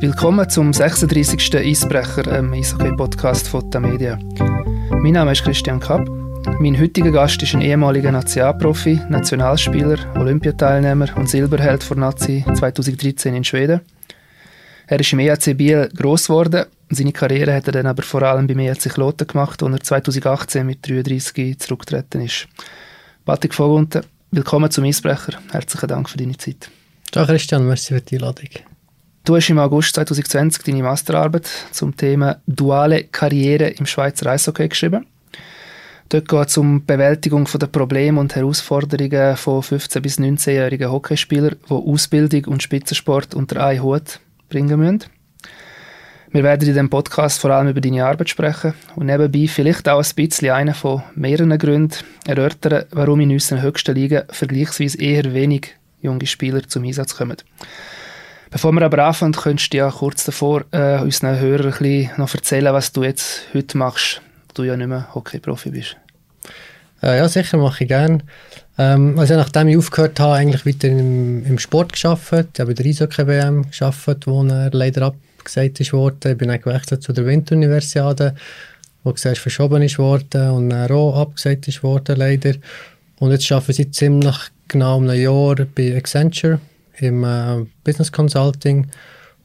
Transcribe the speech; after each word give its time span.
Willkommen 0.00 0.48
zum 0.48 0.72
36. 0.72 1.56
Eisbrecher, 1.56 2.30
einem 2.30 2.52
Eishockey-Podcast 2.52 3.48
von 3.48 3.68
der 3.68 3.80
Media. 3.80 4.16
Mein 4.90 5.14
Name 5.14 5.32
ist 5.32 5.42
Christian 5.42 5.80
Kapp. 5.80 6.08
Mein 6.60 6.78
heutiger 6.78 7.10
Gast 7.10 7.42
ist 7.42 7.52
ein 7.56 7.62
ehemaliger 7.62 8.12
Nationalprofi, 8.12 9.00
Nationalspieler, 9.08 9.98
Olympiateilnehmer 10.14 11.16
und 11.16 11.28
Silberheld 11.28 11.82
von 11.82 11.98
Nazi 11.98 12.44
2013 12.54 13.34
in 13.34 13.42
Schweden. 13.42 13.80
Er 14.86 15.00
ist 15.00 15.12
im 15.12 15.18
EAC 15.18 15.58
Biel 15.58 15.88
gross 15.96 16.28
geworden. 16.28 16.66
Seine 16.90 17.12
Karriere 17.12 17.54
hat 17.54 17.66
er 17.66 17.72
dann 17.72 17.86
aber 17.86 18.04
vor 18.04 18.22
allem 18.22 18.46
beim 18.46 18.60
EAC 18.60 18.94
Kloten 18.94 19.26
gemacht, 19.26 19.62
wo 19.62 19.66
er 19.66 19.80
2018 19.80 20.64
mit 20.64 20.88
33 20.88 21.58
zurückgetreten 21.58 22.20
ist. 22.20 22.46
Patrick 23.24 23.52
Vogunten, 23.52 24.04
willkommen 24.30 24.70
zum 24.70 24.84
Eisbrecher. 24.84 25.40
Herzlichen 25.50 25.88
Dank 25.88 26.08
für 26.08 26.18
deine 26.18 26.36
Zeit. 26.36 26.70
Ciao 27.10 27.26
Christian, 27.26 27.66
merci 27.66 27.94
für 27.94 28.00
die 28.00 28.14
Einladung. 28.14 28.48
Du 29.28 29.36
hast 29.36 29.50
im 29.50 29.58
August 29.58 29.94
2020 29.94 30.62
deine 30.62 30.82
Masterarbeit 30.82 31.46
zum 31.70 31.94
Thema 31.94 32.40
duale 32.46 33.04
Karriere 33.04 33.68
im 33.68 33.84
Schweizer 33.84 34.30
Eishockey 34.30 34.66
geschrieben. 34.68 35.04
Dort 36.08 36.28
geht 36.28 36.48
es 36.48 36.56
um 36.56 36.78
die 36.78 36.84
Bewältigung 36.86 37.44
der 37.44 37.66
Probleme 37.66 38.18
und 38.20 38.34
Herausforderungen 38.34 39.36
von 39.36 39.60
15- 39.60 40.00
bis 40.00 40.18
19-jährigen 40.18 40.90
Hockeyspielern, 40.90 41.56
die 41.68 41.74
Ausbildung 41.74 42.46
und 42.46 42.62
Spitzensport 42.62 43.34
unter 43.34 43.62
einen 43.62 43.82
Hut 43.82 44.18
bringen 44.48 44.80
müssen. 44.80 45.04
Wir 46.30 46.42
werden 46.42 46.62
in 46.62 46.68
diesem 46.68 46.88
Podcast 46.88 47.38
vor 47.38 47.50
allem 47.50 47.68
über 47.68 47.82
deine 47.82 48.06
Arbeit 48.06 48.30
sprechen 48.30 48.72
und 48.96 49.04
nebenbei 49.08 49.46
vielleicht 49.46 49.90
auch 49.90 50.02
ein 50.02 50.14
bisschen 50.16 50.52
einen 50.52 50.72
von 50.72 51.02
mehreren 51.16 51.58
Gründen 51.58 51.98
erörtern, 52.26 52.86
warum 52.92 53.20
in 53.20 53.32
unseren 53.32 53.60
höchsten 53.60 53.94
Ligen 53.94 54.22
vergleichsweise 54.30 54.96
eher 54.96 55.34
wenig 55.34 55.74
junge 56.00 56.26
Spieler 56.26 56.66
zum 56.66 56.84
Einsatz 56.84 57.14
kommen. 57.14 57.36
Bevor 58.50 58.72
wir 58.72 58.82
aber 58.82 59.04
anfangen, 59.04 59.32
könntest 59.32 59.72
du 59.72 59.76
ja 59.76 59.90
kurz 59.90 60.24
davor 60.24 60.64
äh, 60.70 61.00
unseren 61.00 61.38
Hörern 61.38 61.66
ein 61.66 61.78
bisschen 61.78 62.10
noch 62.16 62.34
erzählen, 62.34 62.72
was 62.72 62.92
du 62.92 63.04
jetzt 63.04 63.42
heute 63.52 63.76
machst, 63.76 64.22
du 64.54 64.62
ja 64.62 64.76
nicht 64.76 64.88
mehr 64.88 65.14
Hockey-Profi 65.14 65.70
bist. 65.70 65.96
Äh, 67.02 67.18
ja, 67.18 67.28
sicher, 67.28 67.58
mache 67.58 67.84
ich 67.84 67.88
gerne. 67.88 68.20
Ähm, 68.78 69.18
also 69.18 69.34
nachdem 69.34 69.68
ich 69.68 69.76
aufgehört 69.76 70.18
habe, 70.18 70.34
eigentlich 70.34 70.64
weiter 70.64 70.88
im, 70.88 71.44
im 71.44 71.58
Sport 71.58 71.92
gearbeitet. 71.92 72.50
Ich 72.54 72.60
habe 72.60 72.74
bei 72.74 72.82
der 72.82 72.86
Eishockey-WM 72.86 73.70
gearbeitet, 73.70 74.26
wo 74.26 74.42
er 74.44 74.70
leider 74.70 75.02
abgesagt 75.02 75.80
ist. 75.80 75.92
Ich 75.92 76.38
bin 76.38 76.48
dann 76.48 76.60
gewechselt 76.60 77.02
zu 77.02 77.12
der 77.12 77.26
Winteruniversiade, 77.26 78.34
wo 79.04 79.12
gesagt 79.12 79.38
verschoben 79.38 79.82
ist 79.82 79.98
und 79.98 80.34
dann 80.34 80.72
auch 80.90 81.20
abgesagt 81.20 81.68
ist 81.68 81.82
leider. 81.82 82.54
Und 83.18 83.30
jetzt 83.30 83.50
arbeite 83.52 83.72
ich 83.72 83.76
seit 83.76 83.94
ziemlich 83.94 84.36
genau 84.68 84.98
einem 84.98 85.20
Jahr 85.20 85.56
bei 85.74 85.96
Accenture 85.96 86.60
im 87.00 87.24
äh, 87.24 87.66
Business 87.84 88.12
Consulting 88.12 88.88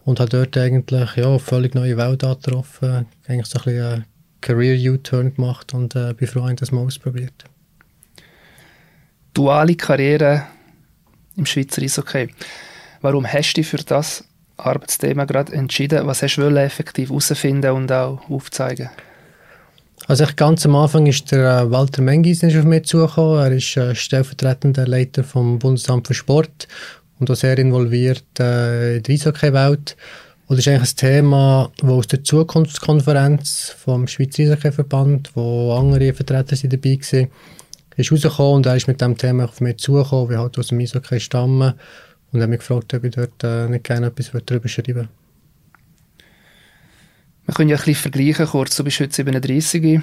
und 0.06 0.20
habe 0.20 0.30
dort 0.30 0.58
eigentlich 0.58 1.16
ja, 1.16 1.38
völlig 1.40 1.76
neue 1.76 1.98
Welt 1.98 2.24
angetroffen. 2.24 3.06
Eigentlich 3.28 3.48
so 3.48 3.60
ein 3.60 3.64
bisschen 3.64 3.86
einen 3.86 4.06
Career-U-Turn 4.42 5.36
gemacht 5.36 5.74
und 5.74 5.96
äh, 5.96 6.14
bin 6.14 6.28
froh, 6.28 6.48
das 6.54 6.72
mal 6.72 6.82
ausprobiert. 6.82 7.46
Duale 9.34 9.76
Karriere 9.76 10.44
im 11.36 11.46
Schweizer 11.46 11.82
Eishockey. 11.82 12.30
Warum 13.02 13.26
hast 13.26 13.54
du 13.54 13.62
dich 13.62 13.68
für 13.68 13.78
das 13.78 14.24
Arbeitsthema 14.58 15.26
gerade 15.26 15.54
entschieden? 15.54 16.06
Was 16.06 16.22
hast 16.22 16.36
du 16.36 16.44
effektiv 16.44 17.10
herausfinden 17.10 17.72
und 17.72 17.92
auch 17.92 18.30
aufzeigen? 18.30 18.90
Also 20.08 20.26
ich, 20.26 20.36
ganz 20.36 20.66
am 20.66 20.76
Anfang 20.76 21.06
ist 21.06 21.32
der 21.32 21.62
äh, 21.62 21.72
Walter 21.72 22.02
Mengis 22.02 22.44
auf 22.44 22.64
mich 22.66 22.84
zugekommen. 22.86 23.40
Er 23.40 23.52
ist 23.52 23.78
äh, 23.78 23.96
stellvertretender 23.96 24.86
Leiter 24.86 25.24
vom 25.24 25.60
Bundesamt 25.60 26.08
für 26.08 26.14
Sport 26.14 26.68
und 27.24 27.32
auch 27.32 27.36
sehr 27.36 27.58
involviert 27.58 28.26
äh, 28.40 28.98
in 28.98 29.04
der 29.04 29.14
Eishockey-Welt. 29.14 29.96
Und 30.48 30.58
das 30.58 30.60
ist 30.60 30.68
eigentlich 30.68 30.92
ein 30.92 30.98
Thema, 30.98 31.72
das 31.78 31.90
aus 31.90 32.08
der 32.08 32.24
Zukunftskonferenz 32.24 33.74
vom 33.78 34.08
Schweizer 34.08 34.44
Eishockey-Verband, 34.44 35.32
wo 35.36 35.74
andere 35.74 36.14
Vertreter 36.14 36.58
sind 36.58 36.74
dabei 36.74 37.00
waren, 37.00 37.30
rausgekommen 37.98 38.56
und 38.56 38.66
er 38.66 38.76
ist 38.76 38.88
mit 38.88 39.00
diesem 39.00 39.18
Thema 39.18 39.46
auf 39.46 39.62
mich 39.62 39.78
zugekommen, 39.78 40.30
wie 40.32 40.38
halt 40.38 40.58
aus 40.60 40.68
dem 40.68 40.80
Eishockey 40.80 41.22
stammen 41.22 41.74
und 42.34 42.42
hat 42.42 42.50
mich 42.50 42.60
gefragt, 42.60 42.94
ob 42.94 43.04
ich 43.06 43.16
dort 43.16 43.44
äh, 43.44 43.70
nicht 43.70 43.86
gerne 43.86 44.08
etwas 44.08 44.32
darüber 44.46 44.68
schreiben 44.68 44.96
würde. 44.96 45.10
Wir 47.46 47.54
können 47.54 47.70
ja 47.70 47.78
ein 47.78 47.84
bisschen 47.84 48.12
vergleichen, 48.12 48.46
kurz, 48.48 48.76
du 48.76 48.84
bist 48.84 49.00
heute 49.00 49.14
37. 49.14 50.02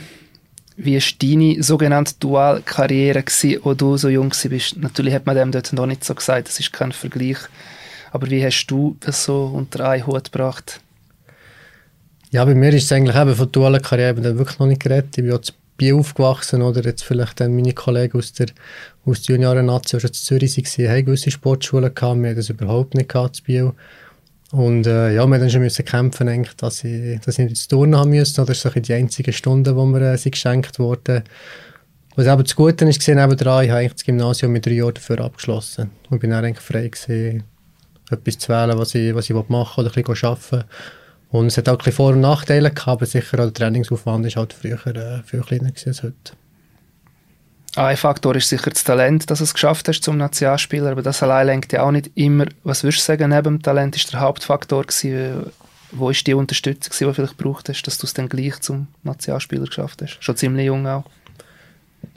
Wie 0.77 0.97
war 0.97 1.03
deine 1.21 1.63
sogenannte 1.63 2.15
Dualkarriere, 2.21 3.25
als 3.25 3.47
du 3.77 3.97
so 3.97 4.09
jung 4.09 4.31
warst? 4.31 4.77
Natürlich 4.77 5.15
hat 5.15 5.27
man 5.27 5.37
dem 5.37 5.53
dort 5.53 5.73
noch 5.73 5.87
nicht 5.87 6.05
so 6.05 6.15
gesagt, 6.15 6.49
das 6.49 6.59
ist 6.61 6.73
kein 6.73 6.93
Vergleich. 6.93 7.39
Aber 8.13 8.31
wie 8.31 8.45
hast 8.45 8.67
du 8.67 8.97
das 9.01 9.25
so 9.25 9.45
unter 9.55 9.89
einen 9.89 10.07
Hut 10.07 10.33
gebracht? 10.33 10.81
Ja, 12.31 12.45
bei 12.45 12.55
mir 12.55 12.73
ist 12.73 12.85
es 12.85 12.93
eigentlich 12.93 13.17
eben 13.17 13.35
von 13.35 13.51
dualer 13.51 13.81
Karriere 13.81 14.39
wirklich 14.39 14.59
noch 14.59 14.67
nicht 14.67 14.83
geredet. 14.83 15.19
Ich 15.19 15.25
bin 15.25 15.43
zu 15.43 15.53
Biel 15.77 15.95
aufgewachsen 15.95 16.63
oder 16.63 16.83
jetzt 16.85 17.03
vielleicht 17.03 17.41
dann 17.41 17.57
meine 17.57 17.73
Kollegen 17.73 18.19
aus 18.19 18.33
der, 18.33 18.49
aus 19.07 19.23
der 19.23 19.37
Junioren-Nazi, 19.37 19.97
die 19.97 20.01
schon 20.01 20.13
zu 20.13 20.25
Zürich 20.25 20.57
waren, 20.57 20.91
haben 20.91 21.05
gewisse 21.07 21.31
Sportschulen 21.31 21.95
gehabt. 21.95 22.21
Wir 22.21 22.29
haben 22.29 22.37
das 22.37 22.51
überhaupt 22.51 22.95
nicht 22.95 23.09
gehabt 23.09 23.37
zu 23.37 23.43
Biel. 23.45 23.73
Und 24.53 24.87
äh, 24.87 25.15
ja, 25.15 25.27
wir 25.27 25.29
mussten 25.29 25.51
schon 25.51 25.61
müssen 25.63 25.85
kämpfen, 25.85 26.29
eigentlich, 26.29 26.57
dass 26.57 26.83
ich, 26.83 27.21
dass 27.21 27.35
ich 27.35 27.45
nicht 27.45 27.51
ins 27.51 27.69
Turnen 27.69 27.97
haben 27.97 28.11
musste. 28.11 28.45
Das 28.45 28.57
ist 28.57 28.63
so 28.63 28.71
die 28.71 28.93
einzige 28.93 29.33
Stunde, 29.33 29.75
die 29.75 29.87
mir 29.87 30.13
äh, 30.13 30.19
sie 30.19 30.31
geschenkt 30.31 30.79
wurde. 30.79 31.23
Was 32.17 32.27
aber 32.27 32.43
das 32.43 32.57
Gute 32.57 32.85
ist, 32.87 32.99
gesehen, 32.99 33.17
nebenan, 33.17 33.65
ich 33.65 33.71
habe 33.71 33.81
eigentlich 33.81 33.93
das 33.93 34.05
Gymnasium 34.05 34.53
mit 34.53 34.67
drei 34.67 34.73
Jahren 34.73 34.95
dafür 34.95 35.21
abgeschlossen. 35.21 35.91
Und 36.11 36.19
bin 36.19 36.31
dann 36.31 36.45
eigentlich 36.45 36.65
frei 36.65 36.89
gewesen, 36.89 37.45
etwas 38.11 38.39
zu 38.39 38.49
wählen, 38.49 38.77
was 38.77 38.95
ich, 38.95 39.15
was 39.15 39.31
ich 39.31 39.37
machen 39.49 39.85
oder 39.85 39.97
ein 39.97 40.03
bisschen 40.03 40.29
arbeiten 40.29 40.65
Und 41.31 41.47
es 41.47 41.57
hat 41.57 41.69
auch 41.69 41.75
ein 41.75 41.79
bisschen 41.79 41.93
Vor- 41.93 42.13
und 42.13 42.21
Nachteile 42.21 42.71
gehabt, 42.71 42.89
aber 42.89 43.07
sicher 43.07 43.39
auch 43.39 43.45
der 43.45 43.55
Trainingsaufwand 43.55 44.27
ist 44.27 44.37
halt 44.37 44.53
früher 44.53 44.85
äh, 44.89 45.23
viel 45.23 45.43
kleiner 45.43 45.71
als 45.87 46.03
heute. 46.03 46.33
Ein 47.77 47.97
Faktor 47.97 48.35
ist 48.35 48.49
sicher 48.49 48.71
das 48.71 48.83
Talent, 48.83 49.31
dass 49.31 49.39
du 49.39 49.45
es 49.45 49.55
geschafft 49.55 49.87
hast 49.87 50.03
zum 50.03 50.17
Nationalspieler, 50.17 50.91
aber 50.91 51.03
das 51.03 51.23
allein 51.23 51.47
lenkt 51.47 51.73
ja 51.73 51.83
auch 51.83 51.93
nicht 51.93 52.11
immer. 52.17 52.47
Was 52.65 52.83
würdest 52.83 53.03
du 53.03 53.05
sagen, 53.07 53.31
neben 53.31 53.45
dem 53.45 53.63
Talent 53.63 53.95
ist 53.95 54.13
der 54.13 54.21
Hauptfaktor 54.21 54.85
gewesen? 54.85 55.53
Wo 55.93 56.11
ist 56.11 56.27
die 56.27 56.35
Unterstützung, 56.35 56.93
die 56.99 57.05
du 57.05 57.13
vielleicht 57.13 57.39
gebraucht 57.39 57.69
hast, 57.69 57.83
dass 57.83 57.99
du 57.99 58.07
es 58.07 58.15
dann 58.15 58.29
gleich 58.29 58.61
zum 58.61 58.89
Nationalspieler 59.05 59.67
geschafft 59.67 60.03
hast? 60.03 60.19
Schon 60.21 60.37
ziemlich 60.37 60.67
jung 60.67 60.87
auch. 60.87 61.05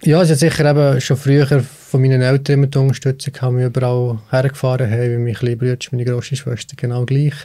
Ja, 0.02 0.20
also 0.20 0.34
sicher 0.34 0.70
eben 0.70 1.00
schon 1.02 1.18
früher 1.18 1.64
von 1.64 2.02
meinen 2.02 2.22
Eltern 2.22 2.56
immer 2.56 2.68
die 2.68 2.78
Unterstützung 2.78 3.34
haben 3.42 3.58
wir 3.58 3.68
überall 3.68 4.20
hergefahren 4.32 4.90
haben, 4.90 5.26
wie 5.26 5.34
kleine 5.34 5.58
Brüder, 5.58 5.78
meine 5.92 6.06
grosse 6.06 6.36
Schwester, 6.36 6.76
genau 6.76 7.06
gleich. 7.06 7.36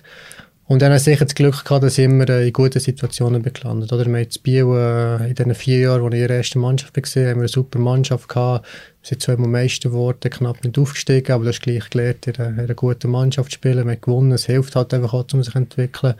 Und 0.68 0.82
dann 0.82 0.92
hatte 0.92 0.98
ich 0.98 1.04
sicher 1.04 1.24
das 1.24 1.34
Glück 1.34 1.64
gehabt, 1.64 1.82
dass 1.82 1.96
ich 1.96 2.04
immer 2.04 2.28
äh, 2.28 2.46
in 2.46 2.52
guten 2.52 2.78
Situationen 2.78 3.40
bin 3.40 3.54
gelandet. 3.54 3.90
Oder 3.90 4.04
wir 4.04 4.12
haben 4.12 4.22
in 4.22 4.42
Biel 4.42 4.66
äh, 4.76 5.28
in 5.30 5.34
den 5.34 5.54
vier 5.54 5.78
Jahren, 5.78 6.04
als 6.04 6.14
ich 6.14 6.20
in 6.20 6.28
der 6.28 6.36
ersten 6.36 6.60
Mannschaft 6.60 6.94
war, 6.94 7.02
haben 7.02 7.14
wir 7.14 7.34
eine 7.36 7.48
super 7.48 7.78
Mannschaft 7.78 8.28
gehabt. 8.28 8.66
Wir 9.00 9.08
sind 9.08 9.22
zweimal 9.22 9.48
Meister 9.48 9.88
geworden, 9.88 10.30
knapp 10.30 10.62
nicht 10.62 10.78
aufgestiegen, 10.78 11.32
aber 11.32 11.44
du 11.44 11.48
hast 11.48 11.62
gleich 11.62 11.88
gelernt, 11.88 12.26
in 12.26 12.36
einer, 12.36 12.48
in 12.50 12.58
einer 12.60 12.74
guten 12.74 13.10
Mannschaft 13.10 13.50
zu 13.50 13.54
spielen. 13.54 13.86
Wir 13.86 13.92
haben 13.92 14.00
gewonnen, 14.02 14.32
es 14.32 14.44
hilft 14.44 14.76
halt 14.76 14.92
einfach 14.92 15.14
auch, 15.14 15.24
um 15.32 15.42
sich 15.42 15.54
zu 15.54 15.58
entwickeln. 15.58 16.14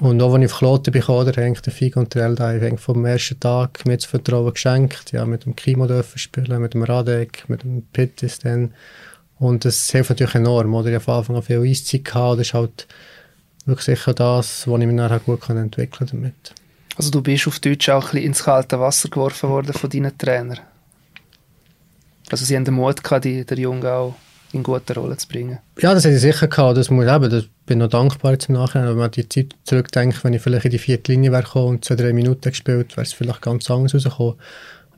Und 0.00 0.22
auch 0.22 0.32
als 0.32 0.44
ich 0.44 0.50
auf 0.50 0.58
Kloten 0.58 0.90
bin, 0.90 1.02
oder, 1.02 1.44
haben 1.44 1.54
der 1.54 1.72
Figo 1.74 2.00
und 2.00 2.14
der 2.14 2.24
Elda 2.24 2.76
vom 2.78 3.04
ersten 3.04 3.38
Tag 3.38 3.84
mir 3.84 3.96
das 3.98 4.06
Vertrauen 4.06 4.54
geschenkt. 4.54 5.12
Ja, 5.12 5.26
mit 5.26 5.44
dem 5.44 5.54
Kimo 5.56 5.86
dürfen 5.86 6.18
spielen, 6.18 6.62
mit 6.62 6.72
dem 6.72 6.84
Radek, 6.84 7.44
mit 7.48 7.64
dem 7.64 7.82
Pittis 7.92 8.38
dann. 8.38 8.72
Und 9.38 9.66
das 9.66 9.90
hilft 9.90 10.08
natürlich 10.08 10.36
enorm, 10.36 10.74
oder? 10.74 10.88
Ich 10.88 10.94
habe 10.94 11.04
von 11.04 11.14
Anfang 11.16 11.36
an 11.36 11.42
viel 11.42 11.60
Eiszeit 11.60 12.06
gehabt, 12.06 12.40
das 12.40 12.46
ist 12.46 12.54
halt 12.54 12.86
wirklich 13.66 13.84
sicher 13.86 14.14
das, 14.14 14.66
was 14.66 14.80
ich 14.80 14.86
mich 14.86 14.96
nachher 14.96 15.20
gut 15.20 15.48
entwickeln 15.48 16.08
damit. 16.10 16.54
Also 16.96 17.10
du 17.10 17.22
bist 17.22 17.46
auf 17.48 17.58
Deutsch 17.60 17.88
auch 17.88 18.04
ein 18.04 18.10
bisschen 18.10 18.26
ins 18.26 18.44
kalte 18.44 18.78
Wasser 18.78 19.08
geworfen 19.08 19.48
worden 19.48 19.72
von 19.72 19.88
deinen 19.88 20.16
Trainern? 20.16 20.60
Also 22.30 22.44
sie 22.44 22.56
haben 22.56 22.64
den 22.64 22.74
Mut 22.74 23.02
gehabt, 23.02 23.24
die, 23.24 23.44
den 23.44 23.58
Jungen 23.58 23.86
auch 23.86 24.14
in 24.52 24.62
gute 24.62 24.94
Rolle 24.94 25.16
zu 25.16 25.28
bringen? 25.28 25.58
Ja, 25.80 25.94
das 25.94 26.04
hätte 26.04 26.16
ich 26.16 26.20
sicher 26.20 26.48
gehabt. 26.48 26.76
Das 26.76 26.90
muss 26.90 27.06
eben, 27.06 27.30
das 27.30 27.44
bin 27.66 27.78
noch 27.78 27.88
dankbar 27.88 28.38
zum 28.38 28.54
Nachhinein. 28.54 28.88
Wenn 28.88 28.96
man 28.96 29.10
die 29.10 29.28
Zeit 29.28 29.54
zurückdenkt, 29.64 30.22
wenn 30.24 30.34
ich 30.34 30.42
vielleicht 30.42 30.66
in 30.66 30.70
die 30.70 30.78
vierte 30.78 31.12
Linie 31.12 31.32
wäre 31.32 31.64
und 31.64 31.84
zwei, 31.84 31.94
drei 31.94 32.12
Minuten 32.12 32.50
gespielt, 32.50 32.96
wäre 32.96 33.02
es 33.02 33.12
vielleicht 33.12 33.42
ganz 33.42 33.70
anders 33.70 33.94
rausgekommen. 33.94 34.34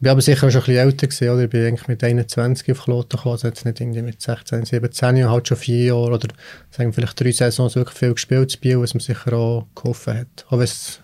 Bin 0.04 0.10
aber 0.10 0.20
sicher 0.20 0.50
schon 0.50 0.60
ein 0.60 0.66
bisschen 0.66 0.86
älter 0.86 1.06
gewesen, 1.06 1.28
oder? 1.30 1.44
Ich 1.44 1.48
bin 1.48 1.66
eigentlich 1.66 1.88
mit 1.88 2.04
21 2.04 2.70
auf 2.72 2.84
Kloten 2.84 3.16
gekommen, 3.16 3.32
also 3.32 3.48
jetzt 3.48 3.64
nicht 3.64 3.80
irgendwie 3.80 4.02
mit 4.02 4.20
16, 4.20 4.66
17 4.66 5.16
Jahren, 5.16 5.30
halt 5.30 5.48
schon 5.48 5.56
vier 5.56 5.86
Jahre 5.86 6.12
oder 6.12 6.28
sagen 6.70 6.92
vielleicht 6.92 7.18
drei 7.18 7.32
Saisons 7.32 7.74
wirklich 7.74 7.96
viel 7.96 8.12
gespielt 8.12 8.50
zu 8.50 8.60
Biel, 8.60 8.78
was 8.82 8.92
mir 8.92 9.00
sicher 9.00 9.32
auch 9.32 9.66
geholfen 9.74 10.18
hat. 10.18 10.44
Auch 10.48 10.58
wenn 10.58 10.64
es, 10.64 11.00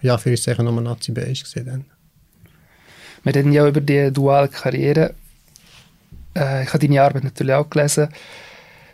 ja, 0.00 0.16
für 0.16 0.30
uns 0.30 0.44
sicher 0.44 0.62
nur 0.62 0.80
Nazi 0.80 1.10
B 1.10 1.22
war 1.22 1.62
dann. 1.64 1.86
Wir 3.24 3.34
reden 3.34 3.52
ja 3.52 3.66
über 3.66 3.80
die 3.80 4.12
duale 4.12 4.46
Karriere. 4.46 5.14
Äh, 6.36 6.62
ich 6.62 6.68
habe 6.68 6.86
deine 6.86 7.02
Arbeit 7.02 7.24
natürlich 7.24 7.54
auch 7.54 7.68
gelesen. 7.68 8.10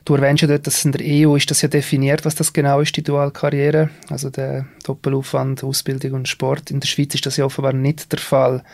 Du 0.06 0.14
erwähnst 0.14 0.40
ja 0.40 0.48
dort, 0.48 0.66
dass 0.66 0.82
in 0.82 0.92
der 0.92 1.04
EU 1.04 1.36
ist 1.36 1.50
das 1.50 1.60
ja 1.60 1.68
definiert, 1.68 2.24
was 2.24 2.36
das 2.36 2.54
genau 2.54 2.80
ist, 2.80 2.96
die 2.96 3.02
Dualkarriere, 3.02 3.90
also 4.08 4.30
der 4.30 4.64
Doppelaufwand, 4.84 5.62
Ausbildung 5.62 6.12
und 6.12 6.28
Sport. 6.28 6.70
In 6.70 6.80
der 6.80 6.88
Schweiz 6.88 7.14
ist 7.14 7.26
das 7.26 7.36
ja 7.36 7.44
offenbar 7.44 7.74
nicht 7.74 8.10
der 8.12 8.18
Fall. 8.18 8.64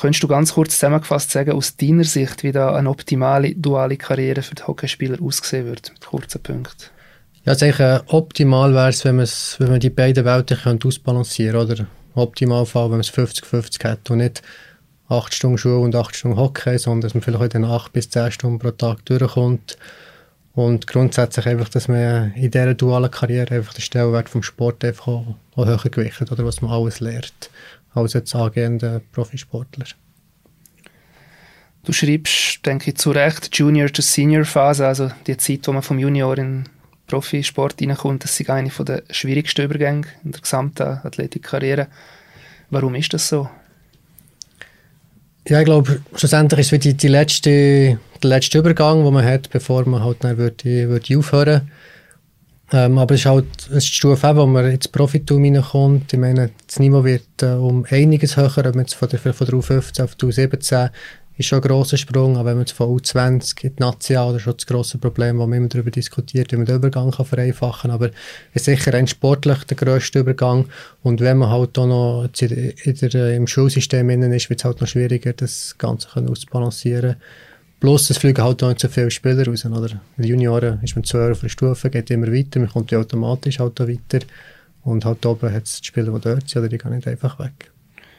Könntest 0.00 0.22
du 0.22 0.28
ganz 0.28 0.54
kurz 0.54 0.74
zusammengefasst 0.74 1.30
sagen, 1.30 1.52
aus 1.52 1.76
deiner 1.76 2.04
Sicht, 2.04 2.42
wie 2.42 2.52
da 2.52 2.74
eine 2.74 2.88
optimale 2.88 3.54
duale 3.54 3.98
Karriere 3.98 4.40
für 4.40 4.54
die 4.54 4.62
Hockeyspieler 4.62 5.20
aussehen 5.20 5.66
wird, 5.66 5.90
mit 5.92 6.06
kurzen 6.06 6.42
Punkten? 6.42 6.86
Ja, 7.44 7.52
also 7.52 7.66
eigentlich, 7.66 8.02
optimal 8.06 8.72
wäre 8.72 8.88
es, 8.88 9.04
wenn, 9.04 9.18
wenn 9.18 9.70
man 9.70 9.80
die 9.80 9.90
beiden 9.90 10.24
Welten 10.24 10.78
ausbalancieren 10.82 11.66
könnte. 11.68 11.86
Optimalfall, 12.14 12.84
wenn 12.84 12.92
man 12.92 13.00
es 13.00 13.12
50-50 13.12 13.84
hat 13.84 14.10
und 14.10 14.18
nicht 14.18 14.42
8 15.08 15.34
Stunden 15.34 15.58
Schule 15.58 15.80
und 15.80 15.94
8 15.94 16.16
Stunden 16.16 16.38
Hockey, 16.38 16.78
sondern 16.78 17.02
dass 17.02 17.14
man 17.14 17.22
vielleicht 17.22 17.54
in 17.54 17.64
8 17.66 17.92
bis 17.92 18.08
10 18.08 18.32
Stunden 18.32 18.58
pro 18.58 18.70
Tag 18.70 19.04
durchkommt. 19.04 19.76
Und 20.54 20.86
grundsätzlich 20.86 21.46
einfach, 21.46 21.68
dass 21.68 21.88
man 21.88 22.32
in 22.34 22.50
dieser 22.50 22.74
dualen 22.74 23.10
Karriere 23.10 23.54
einfach 23.54 23.74
den 23.74 23.82
Stellenwert 23.82 24.28
vom 24.28 24.42
Sport 24.42 24.84
einfach 24.84 25.06
auch 25.06 25.36
höher 25.56 25.78
gewichtet, 25.78 26.32
oder 26.32 26.44
was 26.44 26.60
man 26.62 26.70
alles 26.70 27.00
lernt, 27.00 27.50
als 27.94 28.12
jetzt 28.12 28.34
angehender 28.34 29.00
Profisportler. 29.12 29.86
Du 31.84 31.92
schreibst, 31.92 32.64
denke 32.66 32.90
ich, 32.90 32.96
zu 32.96 33.10
Recht 33.10 33.56
Junior- 33.56 33.92
to 33.92 34.02
Senior-Phase, 34.02 34.86
also 34.86 35.10
die 35.26 35.36
Zeit, 35.36 35.66
wo 35.66 35.72
man 35.72 35.82
vom 35.82 35.98
Junior 35.98 36.36
in 36.36 36.68
Profisport 37.06 37.80
reinkommt, 37.80 38.22
das 38.22 38.38
ist 38.38 38.50
eine 38.50 38.70
der 38.70 39.02
schwierigsten 39.10 39.62
Übergänge 39.62 40.06
in 40.22 40.32
der 40.32 40.40
gesamten 40.40 40.82
Athletikkarriere. 40.82 41.88
Warum 42.68 42.94
ist 42.94 43.12
das 43.12 43.28
so? 43.28 43.48
Ja, 45.48 45.58
ich 45.58 45.64
glaube, 45.64 46.02
schlussendlich 46.14 46.60
ist 46.60 46.72
es 46.72 46.78
die, 46.80 46.94
die 46.94 47.08
letzte, 47.08 47.98
der 48.22 48.30
letzte 48.30 48.58
Übergang, 48.58 49.02
den 49.02 49.12
man 49.12 49.24
hat, 49.24 49.50
bevor 49.50 49.88
man 49.88 50.04
halt 50.04 50.22
dann 50.22 50.36
würde, 50.36 50.88
würde 50.88 51.18
aufhören 51.18 51.70
ähm, 52.72 52.98
aber 52.98 53.14
es 53.14 53.20
ist 53.20 53.26
halt 53.26 53.46
es 53.70 53.84
ist 53.84 53.88
die 53.88 53.96
Stufe, 53.96 54.36
wo 54.36 54.46
man 54.46 54.70
ins 54.70 54.88
Profitum 54.88 55.42
reinkommt. 55.42 56.12
Ich 56.12 56.18
meine, 56.18 56.50
das 56.66 56.78
Niveau 56.78 57.04
wird 57.04 57.42
äh, 57.42 57.46
um 57.46 57.84
einiges 57.90 58.36
höher, 58.36 58.56
wenn 58.56 58.72
man 58.72 58.80
jetzt 58.80 58.94
von 58.94 59.08
der, 59.08 59.18
von 59.18 59.34
der 59.46 59.58
U15 59.58 60.04
auf 60.04 60.14
die 60.14 60.26
U17 60.26 60.90
ist 61.40 61.46
schon 61.46 61.58
ein 61.58 61.68
grosser 61.68 61.96
Sprung, 61.96 62.36
aber 62.36 62.50
wenn 62.50 62.58
man 62.58 62.66
von 62.66 62.88
U20 62.98 63.64
in 63.64 63.76
die 63.76 63.82
National, 63.82 64.28
das 64.28 64.36
ist 64.36 64.42
schon 64.42 64.56
das 64.58 64.66
grosse 64.66 64.98
Problem, 64.98 65.38
wo 65.38 65.46
man 65.46 65.56
immer 65.56 65.68
darüber 65.68 65.90
diskutiert, 65.90 66.52
wie 66.52 66.56
man 66.56 66.66
den 66.66 66.76
Übergang 66.76 67.10
kann 67.10 67.24
vereinfachen 67.24 67.90
kann, 67.90 67.92
aber 67.92 68.10
es 68.52 68.62
ist 68.62 68.64
sicher 68.66 68.92
ein 68.92 69.06
sportlich 69.06 69.64
der 69.64 69.76
grösste 69.78 70.18
Übergang 70.18 70.66
und 71.02 71.20
wenn 71.20 71.38
man 71.38 71.48
halt 71.48 71.78
auch 71.78 71.86
noch 71.86 72.28
in 72.40 72.94
der, 72.94 73.34
im 73.34 73.46
Schulsystem 73.46 74.10
innen 74.10 74.32
ist, 74.32 74.50
wird 74.50 74.60
es 74.60 74.64
halt 74.64 74.82
noch 74.82 74.88
schwieriger, 74.88 75.32
das 75.32 75.76
Ganze 75.78 76.08
auszubalancieren. 76.14 77.16
Plus, 77.80 78.10
es 78.10 78.18
fliegen 78.18 78.44
halt 78.44 78.62
auch 78.62 78.68
nicht 78.68 78.80
so 78.80 78.88
viele 78.88 79.10
Spieler 79.10 79.46
raus, 79.46 79.64
oder? 79.64 79.88
In 80.18 80.22
den 80.22 80.26
Junioren 80.26 80.80
ist 80.82 80.94
man 80.96 81.04
zwei 81.04 81.30
auf 81.30 81.40
der 81.40 81.48
Stufe, 81.48 81.88
geht 81.88 82.10
immer 82.10 82.30
weiter, 82.30 82.60
man 82.60 82.68
kommt 82.68 82.90
ja 82.90 82.98
automatisch 82.98 83.58
halt 83.58 83.80
auch 83.80 83.88
weiter 83.88 84.24
und 84.84 85.06
halt 85.06 85.24
oben 85.24 85.52
hat 85.52 85.64
es 85.64 85.80
die 85.80 85.86
Spieler, 85.86 86.12
die 86.12 86.20
dort 86.20 86.48
sind, 86.48 86.60
oder 86.60 86.68
die 86.68 86.76
gehen 86.76 86.94
nicht 86.94 87.08
einfach 87.08 87.38
weg. 87.38 87.70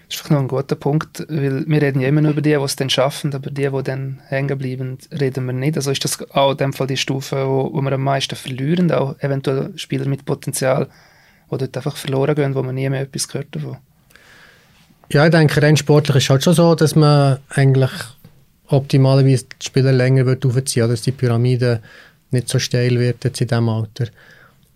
Das 0.10 0.20
ist 0.20 0.32
noch 0.32 0.40
ein 0.40 0.48
guter 0.48 0.76
Punkt, 0.76 1.26
weil 1.30 1.64
wir 1.68 1.82
reden 1.82 2.02
ja 2.02 2.10
immer 2.10 2.22
nur 2.22 2.32
über 2.32 2.42
die, 2.42 2.50
die 2.50 2.56
es 2.56 2.76
dann 2.76 2.90
schaffen, 2.90 3.34
aber 3.34 3.50
die, 3.50 3.70
die 3.70 3.84
dann 3.84 4.20
hängen 4.28 4.58
bleiben, 4.58 4.98
reden 5.18 5.46
wir 5.46 5.54
nicht. 5.54 5.78
Also 5.78 5.92
ist 5.92 6.04
das 6.04 6.20
auch 6.32 6.52
in 6.52 6.58
dem 6.58 6.74
Fall 6.74 6.88
die 6.88 6.98
Stufe, 6.98 7.48
wo, 7.48 7.72
wo 7.72 7.82
wir 7.82 7.94
am 7.94 8.04
meisten 8.04 8.36
verlieren, 8.36 8.92
auch 8.92 9.18
eventuell 9.20 9.72
Spieler 9.78 10.08
mit 10.08 10.26
Potenzial, 10.26 10.88
die 11.50 11.58
dort 11.58 11.78
einfach 11.78 11.96
verloren 11.96 12.36
gehen, 12.36 12.56
wo 12.56 12.64
man 12.64 12.76
nie 12.76 12.90
mehr 12.90 13.02
etwas 13.02 13.28
gehört 13.28 13.56
davon. 13.56 13.78
Ja, 15.12 15.26
ich 15.26 15.32
denke, 15.32 15.62
rein 15.62 15.78
sportlich 15.78 16.18
ist 16.18 16.24
es 16.24 16.30
halt 16.30 16.44
schon 16.44 16.54
so, 16.56 16.76
dass 16.76 16.96
man 16.96 17.38
eigentlich 17.50 17.92
optimalerweise 18.72 19.46
die 19.46 19.66
Spieler 19.66 19.92
länger 19.92 20.26
wird 20.26 20.46
aufziehen, 20.46 20.90
dass 20.90 21.02
die 21.02 21.12
Pyramide 21.12 21.82
nicht 22.32 22.50
so 22.50 22.60
steil 22.60 23.00
wird 23.00 23.24
jetzt 23.24 23.42
in 23.42 23.48
diesem 23.48 23.70
Alter. 23.70 24.08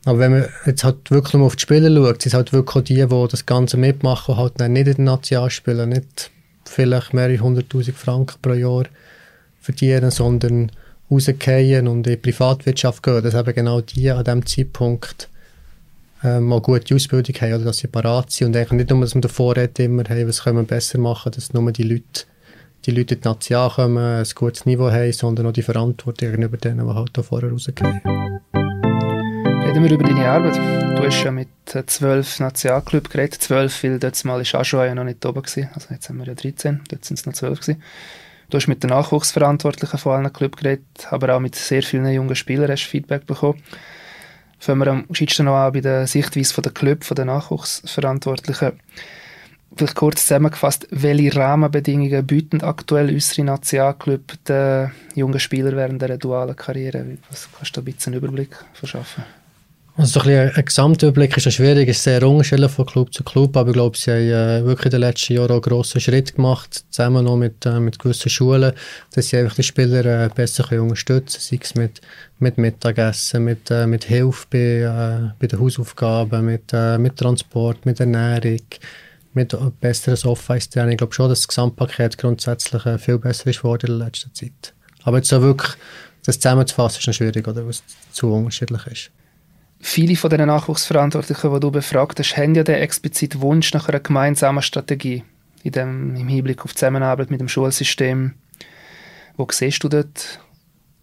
Aber 0.06 0.20
wenn 0.20 0.32
man 0.32 0.46
jetzt 0.66 0.84
halt 0.84 1.10
wirklich 1.10 1.34
nur 1.34 1.48
auf 1.48 1.56
die 1.56 1.62
Spieler 1.62 1.90
schaut, 1.90 2.22
sind 2.22 2.32
es 2.32 2.34
halt 2.36 2.54
wirklich 2.54 2.84
die, 2.86 2.96
die 2.96 3.28
das 3.30 3.46
Ganze 3.46 3.78
mitmachen 3.78 4.36
und 4.36 4.40
halt 4.40 4.60
nicht 4.60 4.88
in 4.88 4.94
den 4.96 5.04
National 5.06 5.50
spielen, 5.50 5.90
nicht 5.90 6.30
vielleicht 6.66 7.14
mehrere 7.14 7.40
hunderttausend 7.40 7.98
Franken 7.98 8.38
pro 8.42 8.54
Jahr 8.54 8.86
verdienen, 9.62 10.12
sondern 10.12 10.72
rausgehen 11.10 11.88
und 11.88 12.06
in 12.08 12.14
die 12.14 12.18
Privatwirtschaft 12.18 13.02
gehen. 13.02 13.24
Das 13.24 13.34
haben 13.34 13.54
genau 13.54 13.82
die 13.82 14.12
an 14.12 14.24
diesem 14.24 14.46
Zeitpunkt 14.46 15.30
ähm, 16.24 16.46
mal 16.46 16.62
gute 16.62 16.96
Ausbildung 16.96 17.36
haben 17.36 17.54
oder 17.54 17.66
dass 17.66 17.78
sie 17.78 17.88
parat 17.88 18.32
sind 18.32 18.48
und 18.48 18.58
eigentlich 18.58 18.72
nicht 18.72 18.90
nur, 18.90 19.02
dass 19.02 19.16
man 19.16 19.22
davor 19.22 19.56
redet, 19.56 19.80
immer, 19.80 20.04
hey, 20.08 20.28
was 20.28 20.44
können 20.44 20.58
wir 20.58 20.64
besser 20.64 21.00
machen, 21.00 21.32
dass 21.32 21.54
nur 21.54 21.72
die 21.72 21.84
Leute 21.84 22.26
die 22.86 22.92
Leute 22.92 23.16
die 23.16 23.28
Nation 23.28 23.70
kommen, 23.70 23.98
ein 23.98 24.28
gutes 24.36 24.66
Niveau 24.66 24.92
haben, 24.92 25.12
sondern 25.12 25.48
auch 25.48 25.54
die 25.54 25.64
Verantwortung 25.64 26.30
gegenüber 26.30 26.58
denen, 26.58 26.88
die 26.88 26.94
halt 26.94 27.10
da 27.14 27.24
vorher 27.24 27.52
rausgehen. 27.52 28.02
Reden 29.66 29.84
wir 29.84 29.92
über 29.92 30.04
deine 30.04 30.30
Arbeit. 30.30 30.56
Du 30.56 31.04
hast 31.04 31.24
ja 31.24 31.32
mit 31.32 31.50
zwölf 31.88 32.40
Nationalclubs 32.40 33.10
geredet. 33.10 33.42
Zwölf, 33.42 33.84
weil 33.84 33.98
dort 33.98 34.24
mal 34.26 34.40
ist 34.42 34.54
Aschua 34.54 34.86
ja 34.86 34.94
noch 34.94 35.04
nicht 35.04 35.26
oben. 35.26 35.42
Also 35.44 35.88
jetzt 35.90 36.10
haben 36.10 36.20
wir 36.20 36.28
ja 36.28 36.36
13, 36.36 36.82
dort 36.90 37.04
sind 37.04 37.20
es 37.20 37.26
noch 37.26 37.34
zwölf. 37.34 37.60
Du 37.66 38.58
hast 38.58 38.68
mit 38.68 38.84
den 38.84 38.92
Nachwuchsverantwortlichen 38.92 39.98
von 39.98 40.12
allen 40.14 40.32
Clubs 40.32 40.58
geredet, 40.58 41.08
aber 41.10 41.36
auch 41.36 41.40
mit 41.40 41.56
sehr 41.56 41.82
vielen 41.82 42.08
jungen 42.08 42.36
Spielern 42.36 42.70
hast 42.70 42.84
Feedback 42.84 43.26
bekommen. 43.26 43.62
Fangen 44.60 44.80
wir 44.80 44.88
am 44.88 45.06
noch 45.40 45.56
an 45.56 45.74
bei 45.74 45.82
der 45.82 46.06
Sichtweise 46.06 46.62
der 46.62 46.72
Clubs, 46.72 47.10
der 47.10 47.26
Nachwuchsverantwortlichen. 47.26 48.74
Vielleicht 49.76 49.96
kurz 49.96 50.22
zusammengefasst, 50.22 50.88
welche 50.92 51.36
Rahmenbedingungen 51.36 52.26
bieten 52.26 52.62
aktuell 52.62 53.14
unsere 53.14 53.46
Nationalclub 53.46 54.22
den 54.48 54.92
jungen 55.16 55.40
Spielern 55.40 55.76
während 55.76 56.02
dieser 56.02 56.18
dualen 56.18 56.56
Karriere? 56.56 57.18
Was 57.30 57.50
kannst 57.52 57.76
du 57.76 57.82
da 57.82 57.84
ein 57.84 57.94
bisschen 57.94 58.14
einen 58.14 58.24
Überblick 58.24 58.56
verschaffen? 58.74 59.24
Also 59.98 60.20
so 60.20 60.30
ein, 60.30 60.52
ein 60.54 60.66
Gesamtüberblick 60.66 61.38
ist 61.38 61.54
schwierig, 61.54 61.88
es 61.88 61.98
ist 61.98 62.04
sehr 62.04 62.22
unterschiedlich 62.28 62.70
von 62.70 62.86
Club 62.86 63.14
zu 63.14 63.24
Club, 63.24 63.56
aber 63.56 63.70
ich 63.70 63.76
glaube, 63.76 63.98
sie 63.98 64.12
haben 64.12 64.64
äh, 64.64 64.66
wirklich 64.66 64.88
in 64.88 64.92
den 64.92 65.00
letzten 65.00 65.34
Jahren 65.36 65.52
auch 65.52 65.62
grossen 65.62 66.02
Schritt 66.02 66.36
gemacht, 66.36 66.84
zusammen 66.90 67.24
noch 67.24 67.38
mit, 67.38 67.66
äh, 67.66 67.80
mit 67.80 67.98
gewissen 67.98 68.30
Schulen, 68.30 68.74
dass 69.14 69.30
sie 69.30 69.38
einfach 69.38 69.56
die 69.56 69.64
Spieler 69.64 70.26
äh, 70.26 70.30
besser 70.36 70.70
unterstützen 70.82 71.40
können, 71.40 71.40
sei 71.40 71.60
es 71.62 71.76
mit, 71.76 72.02
mit 72.40 72.58
Mittagessen, 72.58 73.46
mit, 73.46 73.72
äh, 73.72 73.88
mit 73.88 74.04
Hilfe 74.04 74.46
bei, 74.50 74.58
äh, 74.58 75.32
bei 75.40 75.48
den 75.48 75.62
Hausaufgaben, 75.62 76.46
mit, 76.46 76.74
äh, 76.74 76.98
mit 76.98 77.16
Transport, 77.16 77.86
mit 77.86 78.02
Ernährung, 78.02 78.60
mit 79.36 79.56
besseres 79.80 80.26
Off-Ice-Training. 80.26 80.94
Ich 80.94 80.98
glaube 80.98 81.14
schon, 81.14 81.30
dass 81.30 81.42
das 81.42 81.48
Gesamtpaket 81.48 82.18
grundsätzlich 82.18 82.82
viel 83.02 83.20
besser 83.20 83.48
ist 83.48 83.62
geworden 83.62 83.92
in 83.92 84.00
der 84.00 84.08
letzten 84.08 84.34
Zeit. 84.34 84.74
Aber 85.04 85.18
jetzt 85.18 85.30
so 85.30 85.42
wirklich 85.42 85.74
das 86.26 86.40
zusammenzufassen, 86.40 87.08
ist 87.08 87.16
schwierig, 87.16 87.48
oder, 87.48 87.68
was 87.68 87.84
zu 88.12 88.34
unterschiedlich 88.34 88.88
ist. 88.88 89.12
Viele 89.80 90.16
von 90.16 90.32
den 90.32 90.48
Nachwuchsverantwortlichen, 90.48 91.54
die 91.54 91.60
du 91.60 91.70
befragt 91.70 92.18
hast, 92.18 92.38
haben 92.38 92.56
ja 92.56 92.64
den 92.64 92.76
expliziten 92.76 93.42
Wunsch 93.42 93.74
nach 93.74 93.88
einer 93.88 94.00
gemeinsamen 94.00 94.64
Strategie 94.64 95.24
in 95.64 95.72
dem, 95.72 96.16
im 96.16 96.28
Hinblick 96.28 96.64
auf 96.64 96.72
die 96.72 96.78
Zusammenarbeit 96.78 97.30
mit 97.30 97.40
dem 97.40 97.48
Schulsystem. 97.48 98.34
Wo 99.38 99.48
siehst 99.52 99.84
du 99.84 99.90
dort 99.90 100.40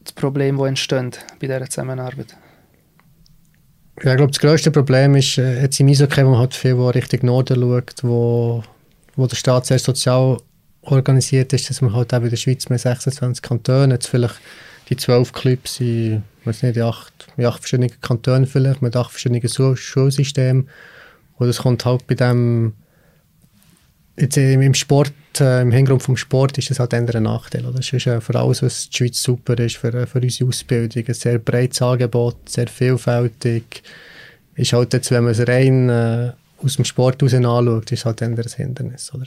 das 0.02 0.12
Problem, 0.12 0.56
das 0.56 0.66
entsteht 0.68 1.24
bei 1.40 1.46
dieser 1.46 1.68
Zusammenarbeit? 1.68 2.36
Ja, 4.00 4.12
ich 4.12 4.16
glaube, 4.16 4.32
das 4.32 4.40
grösste 4.40 4.70
Problem 4.70 5.14
ist 5.16 5.38
äh, 5.38 5.62
jetzt 5.62 5.78
im 5.80 5.88
Eishockey, 5.88 6.24
wo 6.24 6.30
man 6.30 6.38
halt 6.40 6.54
viel 6.54 6.74
Richtung 6.74 7.20
Norden 7.24 7.60
schaut, 7.60 7.94
wo, 8.02 8.62
wo 9.16 9.26
der 9.26 9.36
Staat 9.36 9.66
sehr 9.66 9.78
sozial 9.78 10.38
organisiert 10.82 11.52
ist, 11.52 11.68
dass 11.68 11.82
man 11.82 11.94
halt 11.94 12.12
auch 12.14 12.22
in 12.22 12.30
der 12.30 12.36
Schweiz 12.36 12.68
mit 12.68 12.80
26 12.80 13.42
Kantonen, 13.42 13.90
jetzt 13.90 14.08
vielleicht 14.08 14.40
die 14.88 14.96
12 14.96 15.32
Clubs 15.32 15.80
in 15.80 16.24
weiß 16.44 16.62
nicht, 16.62 16.78
acht, 16.80 17.28
in 17.36 17.46
acht 17.46 17.60
verschiedenen 17.60 18.00
Kantonen 18.00 18.46
vielleicht, 18.46 18.82
mit 18.82 18.96
acht 18.96 19.10
verschiedenen 19.10 19.76
Schulsystemen. 19.76 20.68
Und 21.36 21.48
es 21.48 21.58
kommt 21.58 21.84
halt 21.84 22.06
bei 22.06 22.14
dem, 22.14 22.74
jetzt 24.16 24.36
im 24.36 24.74
Sport, 24.74 25.12
äh, 25.40 25.62
im 25.62 25.70
Hintergrund 25.70 26.02
vom 26.02 26.16
Sport 26.16 26.58
ist 26.58 26.70
das 26.70 26.78
halt 26.78 26.94
ein 26.94 27.06
Nachteil. 27.22 27.64
Oder? 27.64 27.78
Das 27.78 27.92
ist 27.92 28.06
äh, 28.06 28.20
für 28.20 28.38
alles, 28.38 28.62
was 28.62 28.88
die 28.90 28.96
Schweiz 28.96 29.22
super 29.22 29.58
ist, 29.58 29.76
für, 29.76 29.92
äh, 29.94 30.06
für 30.06 30.20
unsere 30.20 30.48
Ausbildung, 30.48 31.04
ein 31.06 31.14
sehr 31.14 31.38
breites 31.38 31.82
Angebot, 31.82 32.48
sehr 32.48 32.68
vielfältig. 32.68 33.82
Ist 34.54 34.72
halt 34.72 34.92
jetzt, 34.92 35.10
wenn 35.10 35.24
man 35.24 35.32
es 35.32 35.46
rein 35.46 35.88
äh, 35.88 36.32
aus 36.62 36.76
dem 36.76 36.84
Sport 36.84 37.22
heraus 37.22 37.34
anschaut, 37.34 37.92
ist 37.92 38.04
halt 38.04 38.22
ein 38.22 38.36
Hindernis. 38.36 39.12
Oder? 39.14 39.26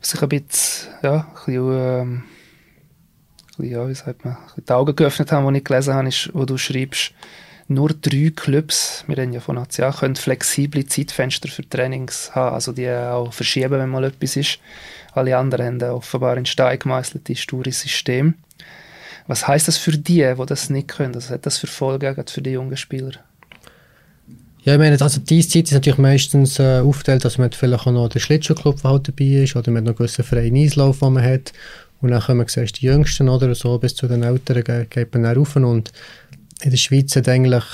Was 0.00 0.14
ich 0.14 0.22
ein 0.22 0.28
bisschen, 0.28 0.88
ja, 1.02 1.14
ein 1.14 1.34
bisschen, 1.34 1.72
ähm 1.72 2.22
ja, 3.58 3.88
wie 3.88 3.94
sagt 3.94 4.24
man, 4.24 4.36
die 4.56 4.72
Augen 4.72 4.94
geöffnet 4.94 5.32
haben, 5.32 5.46
als 5.46 5.56
ich 5.56 5.64
gelesen 5.64 5.94
habe, 5.94 6.08
ist, 6.08 6.30
wo 6.34 6.44
du 6.44 6.58
schreibst, 6.58 7.12
nur 7.68 7.90
drei 7.90 8.32
Clubs, 8.34 9.04
wir 9.06 9.18
reden 9.18 9.32
ja 9.32 9.40
von 9.40 9.56
National, 9.56 9.92
können 9.92 10.16
flexible 10.16 10.86
Zeitfenster 10.86 11.48
für 11.48 11.68
Trainings 11.68 12.34
haben, 12.34 12.54
also 12.54 12.72
die 12.72 12.88
auch 12.88 13.32
verschieben, 13.32 13.72
wenn 13.72 13.88
mal 13.88 14.04
etwas 14.04 14.36
ist. 14.36 14.58
Alle 15.12 15.36
anderen 15.36 15.82
haben 15.82 15.90
offenbar 15.90 16.36
ein 16.36 16.46
Stein 16.46 16.78
gemeißeltes, 16.78 17.40
stures 17.40 17.80
System. 17.80 18.34
Was 19.26 19.48
heißt 19.48 19.66
das 19.66 19.78
für 19.78 19.92
die, 19.98 20.22
die 20.22 20.46
das 20.46 20.70
nicht 20.70 20.88
können? 20.88 21.14
Was 21.14 21.30
hat 21.30 21.46
das 21.46 21.58
für 21.58 21.66
Folgen 21.66 22.14
für 22.26 22.42
die 22.42 22.50
jungen 22.50 22.76
Spieler? 22.76 23.12
Ja, 24.62 24.72
ich 24.72 24.78
meine, 24.78 25.00
also 25.00 25.20
diese 25.20 25.48
Zeit 25.48 25.64
ist 25.66 25.72
natürlich 25.72 25.98
meistens 25.98 26.58
äh, 26.58 26.80
aufgeteilt, 26.80 27.24
dass 27.24 27.38
man 27.38 27.52
vielleicht 27.52 27.86
auch 27.86 27.92
noch 27.92 28.08
den 28.08 28.20
Schlittschuhclub 28.20 28.82
halt 28.82 29.08
dabei 29.08 29.44
ist 29.44 29.54
oder 29.54 29.70
man 29.70 29.86
hat 29.86 29.98
noch 29.98 30.00
einen 30.00 30.24
freien 30.24 30.56
Eislauf, 30.56 30.98
den 30.98 31.12
man 31.12 31.24
hat. 31.24 31.52
Und 32.00 32.10
dann 32.10 32.20
kommen 32.20 32.46
die 32.46 32.86
Jüngsten 32.86 33.28
oder 33.28 33.54
so 33.54 33.78
bis 33.78 33.94
zu 33.94 34.06
den 34.06 34.22
Älteren 34.22 34.86
geht 34.90 35.14
man 35.14 35.22
dann 35.22 35.36
rauf. 35.36 35.56
Und 35.56 35.92
in 36.62 36.70
der 36.70 36.76
Schweiz 36.76 37.14
hat 37.16 37.28
eigentlich 37.28 37.64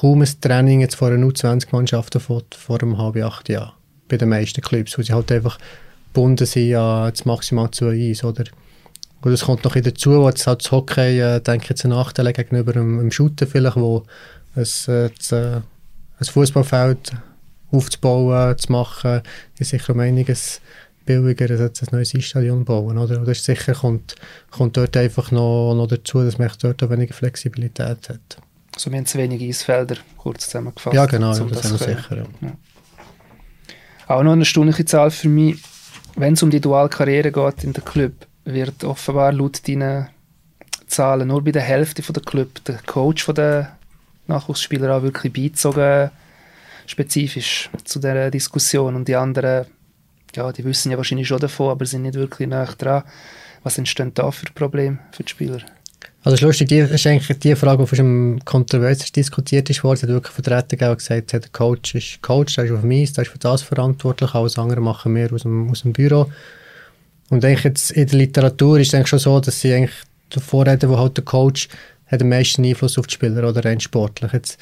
kaum 0.00 0.22
ein 0.22 0.40
Training 0.40 0.80
jetzt 0.80 0.96
vor 0.96 1.08
einer 1.08 1.26
U20-Mannschaft 1.26 2.20
vor, 2.20 2.42
vor 2.56 2.82
einem 2.82 2.98
halben, 2.98 3.22
acht 3.22 3.48
Jahren. 3.48 3.72
Bei 4.08 4.16
den 4.16 4.28
meisten 4.28 4.60
Clubs, 4.60 4.98
wo 4.98 5.02
sie 5.02 5.12
halt 5.12 5.30
einfach 5.32 5.58
gebunden 6.12 6.46
sind 6.46 6.74
an 6.74 7.10
das 7.10 7.24
maximal 7.24 7.70
zu 7.70 7.88
eins, 7.88 8.24
oder? 8.24 8.44
Und 9.22 9.32
es 9.32 9.42
kommt 9.42 9.64
noch 9.64 9.76
dazu, 9.76 10.22
wo 10.22 10.28
jetzt 10.28 10.46
halt 10.46 10.64
das 10.64 10.72
Hockey, 10.72 11.20
äh, 11.20 11.40
denke 11.40 11.64
ich, 11.64 11.70
jetzt 11.70 11.84
ein 11.84 11.90
Nachteil 11.90 12.32
gegenüber 12.32 12.72
dem, 12.72 12.98
dem 12.98 13.10
Shooten 13.10 13.46
vielleicht, 13.46 13.76
wo 13.76 14.04
es, 14.54 14.88
äh, 14.88 15.10
das, 15.16 15.32
äh, 15.32 15.60
ein 16.18 16.24
Fußballfeld 16.24 17.12
aufzubauen, 17.70 18.58
zu 18.58 18.72
machen, 18.72 19.22
ist 19.58 19.70
sicher 19.70 19.92
um 19.92 20.00
einiges 20.00 20.60
billiger 21.06 21.50
als 21.50 21.82
ein 21.82 21.88
neues 21.92 22.12
Stadion 22.24 22.64
bauen. 22.64 22.98
Oder? 22.98 23.18
Das 23.18 23.38
ist 23.38 23.44
sicher 23.44 23.74
kommt, 23.74 24.16
kommt 24.50 24.76
dort 24.76 24.96
einfach 24.96 25.30
noch, 25.30 25.74
noch 25.74 25.86
dazu, 25.86 26.22
dass 26.22 26.38
man 26.38 26.50
dort 26.60 26.82
auch 26.82 26.90
weniger 26.90 27.14
Flexibilität 27.14 28.08
hat. 28.08 28.38
Also 28.74 28.90
wir 28.90 28.98
haben 28.98 29.06
zu 29.06 29.18
wenige 29.18 29.44
Eisfelder, 29.44 29.96
kurz 30.16 30.44
zusammengefasst. 30.44 30.94
Ja, 30.94 31.06
genau, 31.06 31.32
ja, 31.32 31.44
das, 31.44 31.62
das 31.62 31.64
haben 31.64 31.80
wir 31.80 31.96
sicher. 31.96 32.16
Ja. 32.16 32.24
Ja. 32.40 32.56
Auch 34.06 34.22
noch 34.22 34.32
eine 34.32 34.42
erstaunliche 34.42 34.84
Zahl 34.84 35.10
für 35.10 35.28
mich, 35.28 35.56
wenn 36.16 36.34
es 36.34 36.42
um 36.42 36.50
die 36.50 36.60
Dualkarriere 36.60 37.32
geht 37.32 37.64
in 37.64 37.72
der 37.72 37.84
Club, 37.84 38.12
wird 38.44 38.84
offenbar 38.84 39.32
laut 39.32 39.66
deinen 39.68 40.08
Zahlen 40.86 41.28
nur 41.28 41.44
bei 41.44 41.52
der 41.52 41.62
Hälfte 41.62 42.02
von 42.02 42.14
der 42.14 42.22
Club 42.22 42.64
der 42.64 42.78
Coach 42.86 43.24
von 43.24 43.34
der 43.34 43.76
Nachwuchsspieler 44.26 44.96
auch 44.96 45.02
wirklich 45.02 45.32
beizogen, 45.32 46.10
spezifisch 46.86 47.70
zu 47.84 48.00
der 48.00 48.30
Diskussion 48.30 48.96
und 48.96 49.06
die 49.06 49.16
anderen, 49.16 49.66
ja, 50.36 50.52
die 50.52 50.64
wissen 50.64 50.90
ja 50.90 50.96
wahrscheinlich 50.96 51.28
schon 51.28 51.40
davon, 51.40 51.70
aber 51.70 51.86
sind 51.86 52.02
nicht 52.02 52.14
wirklich 52.14 52.48
nah 52.48 52.66
dran. 52.66 53.04
Was 53.62 53.78
entstehen 53.78 54.12
da 54.14 54.30
für 54.30 54.46
Probleme 54.54 54.98
für 55.12 55.22
die 55.22 55.30
Spieler? 55.30 55.60
Also 56.22 56.34
ist 56.34 56.42
lustig, 56.42 56.68
die, 56.68 56.78
ist 56.78 57.06
eigentlich 57.06 57.38
die 57.38 57.54
Frage, 57.56 57.84
die 57.84 57.96
schon 57.96 58.40
kontrovers 58.44 59.10
diskutiert 59.10 59.70
ist 59.70 59.82
worden. 59.82 60.02
Hat 60.02 60.08
wirklich 60.08 60.34
Vertreter 60.34 60.94
gesagt, 60.94 61.32
der 61.32 61.40
Coach 61.52 61.94
ist 61.94 62.20
Coach, 62.22 62.56
der 62.56 62.66
ist 62.66 62.72
auf 62.72 62.82
mich, 62.82 63.12
der 63.14 63.22
ist 63.22 63.30
für 63.30 63.38
das 63.38 63.62
verantwortlich, 63.62 64.34
alles 64.34 64.58
andere 64.58 64.80
machen 64.80 65.14
wir 65.14 65.32
aus 65.32 65.42
dem, 65.42 65.70
aus 65.70 65.82
dem 65.82 65.92
Büro. 65.92 66.30
Und 67.30 67.44
eigentlich 67.44 67.64
jetzt 67.64 67.90
in 67.92 68.06
der 68.06 68.18
Literatur 68.18 68.80
ist 68.80 68.92
es 68.92 69.08
schon 69.08 69.18
so, 69.18 69.40
dass 69.40 69.60
sie 69.60 69.72
eigentlich 69.72 69.96
davor 70.28 70.66
reden, 70.66 70.90
wo 70.90 70.98
halt 70.98 71.16
der 71.16 71.24
Coach 71.24 71.68
hat 72.06 72.20
den 72.20 72.28
meisten 72.28 72.64
Einfluss 72.64 72.98
auf 72.98 73.06
die 73.06 73.14
Spieler 73.14 73.48
oder 73.48 73.64
rein 73.64 73.80
sportlich. 73.80 74.32
Jetzt, 74.32 74.58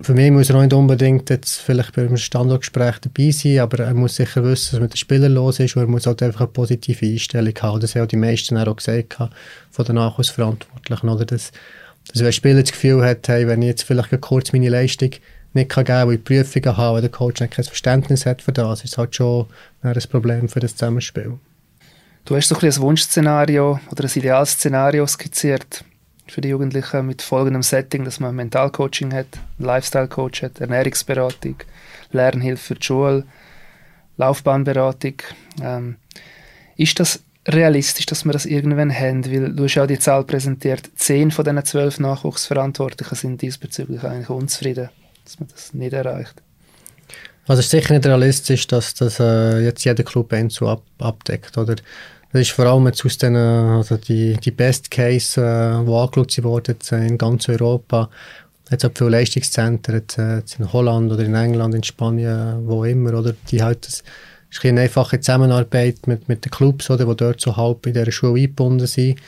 für 0.00 0.12
mich 0.12 0.30
muss 0.30 0.50
er 0.50 0.56
auch 0.56 0.62
nicht 0.62 0.74
unbedingt 0.74 1.30
jetzt 1.30 1.60
vielleicht 1.60 1.94
bei 1.94 2.02
einem 2.02 2.18
Standardgespräch 2.18 2.98
dabei 2.98 3.30
sein, 3.30 3.60
aber 3.60 3.84
er 3.84 3.94
muss 3.94 4.16
sicher 4.16 4.44
wissen, 4.44 4.74
was 4.74 4.80
mit 4.80 4.92
den 4.92 4.98
Spielern 4.98 5.32
los 5.32 5.58
ist 5.58 5.74
und 5.74 5.82
er 5.82 5.88
muss 5.88 6.06
halt 6.06 6.22
einfach 6.22 6.42
eine 6.42 6.48
positive 6.48 7.06
Einstellung 7.06 7.54
haben. 7.62 7.80
Das 7.80 7.94
haben 7.94 8.02
auch 8.02 8.08
die 8.08 8.16
meisten 8.16 8.58
auch 8.58 8.76
gesagt 8.76 9.16
von 9.70 9.84
den 9.84 9.94
Nachwuchsverantwortlichen. 9.94 11.08
Oder? 11.08 11.24
Dass, 11.24 11.50
dass 12.08 12.20
wenn 12.20 12.26
ein 12.26 12.32
Spieler 12.32 12.60
das 12.60 12.72
Gefühl 12.72 13.02
hat, 13.04 13.26
hey, 13.28 13.48
wenn 13.48 13.62
ich 13.62 13.68
jetzt 13.68 13.84
vielleicht 13.84 14.20
kurz 14.20 14.52
meine 14.52 14.68
Leistung 14.68 15.10
nicht 15.54 15.70
kann 15.70 15.84
geben 15.84 15.98
kann, 15.98 16.08
weil 16.08 16.14
ich 16.16 16.24
Prüfungen 16.24 16.76
habe, 16.76 16.94
weil 16.96 17.00
der 17.00 17.10
Coach 17.10 17.40
nicht 17.40 17.54
kein 17.54 17.64
Verständnis 17.64 18.26
hat 18.26 18.42
für 18.42 18.52
das, 18.52 18.84
ist 18.84 18.98
halt 18.98 19.14
schon 19.16 19.46
ein 19.80 19.98
Problem 20.10 20.50
für 20.50 20.60
das 20.60 20.76
Zusammenspiel. 20.76 21.38
Du 22.26 22.36
hast 22.36 22.48
so 22.48 22.56
ein, 22.56 22.64
ein 22.64 22.76
Wunschszenario 22.76 23.80
oder 23.90 24.04
ein 24.04 24.10
Idealszenario 24.14 25.06
skizziert 25.06 25.84
für 26.28 26.40
die 26.40 26.48
Jugendlichen 26.48 27.06
mit 27.06 27.22
folgendem 27.22 27.62
Setting, 27.62 28.04
dass 28.04 28.20
man 28.20 28.34
Mentalcoaching 28.34 29.12
hat, 29.12 29.26
Lifestyle-Coach 29.58 30.42
hat, 30.42 30.60
Ernährungsberatung, 30.60 31.56
Lernhilfe 32.12 32.62
für 32.62 32.74
die 32.74 32.84
Schule, 32.84 33.24
Laufbahnberatung. 34.16 35.14
Ähm, 35.62 35.96
ist 36.76 36.98
das 37.00 37.20
realistisch, 37.46 38.06
dass 38.06 38.24
wir 38.24 38.32
das 38.32 38.46
irgendwann 38.46 38.92
haben? 38.92 39.24
Weil 39.26 39.52
du 39.52 39.64
hast 39.64 39.74
ja 39.74 39.86
die 39.86 39.98
Zahl 39.98 40.24
präsentiert, 40.24 40.90
zehn 40.96 41.30
von 41.30 41.44
diesen 41.44 41.64
zwölf 41.64 42.00
Nachwuchsverantwortlichen 42.00 43.14
sind 43.14 43.42
diesbezüglich 43.42 44.02
eigentlich 44.02 44.30
unzufrieden, 44.30 44.88
dass 45.24 45.38
man 45.38 45.48
das 45.48 45.74
nicht 45.74 45.92
erreicht. 45.92 46.42
Also 47.48 47.60
es 47.60 47.66
ist 47.66 47.70
sicher 47.70 47.94
nicht 47.94 48.06
realistisch, 48.06 48.66
dass 48.66 48.94
das 48.94 49.20
äh, 49.20 49.60
jetzt 49.60 49.84
jeder 49.84 50.02
Club 50.02 50.34
so 50.48 50.68
ab 50.68 50.82
abdeckt. 50.98 51.56
Oder? 51.56 51.76
Das 52.36 52.48
ist 52.48 52.50
vor 52.50 52.66
allem 52.66 52.86
jetzt 52.86 53.02
aus 53.02 53.16
den, 53.16 53.34
also 53.34 53.96
die, 53.96 54.34
die 54.34 54.50
Best 54.50 54.90
Case, 54.90 55.40
äh, 55.40 55.82
die 55.86 55.90
angeschaut 55.90 56.44
wurden 56.44 56.76
in 56.90 57.16
ganz 57.16 57.48
Europa. 57.48 58.10
Jetzt 58.70 58.84
hat 58.84 58.98
viele 58.98 59.08
Leistungszentren 59.08 60.00
jetzt, 60.00 60.18
äh, 60.18 60.36
jetzt 60.36 60.58
in 60.58 60.70
Holland 60.70 61.10
oder 61.10 61.24
in 61.24 61.34
England, 61.34 61.74
in 61.74 61.82
Spanien, 61.82 62.68
wo 62.68 62.84
immer, 62.84 63.14
oder? 63.14 63.34
Die 63.50 63.62
halt 63.62 63.86
das, 63.86 64.04
ist 64.50 64.64
eine 64.66 64.82
einfache 64.82 65.18
Zusammenarbeit 65.18 66.06
mit, 66.06 66.28
mit 66.28 66.44
den 66.44 66.50
Clubs, 66.50 66.90
oder, 66.90 67.06
die 67.06 67.16
dort 67.16 67.40
so 67.40 67.56
halb 67.56 67.86
in 67.86 67.94
dieser 67.94 68.12
Schule 68.12 68.42
eingebunden 68.42 68.86
sind. 68.86 69.18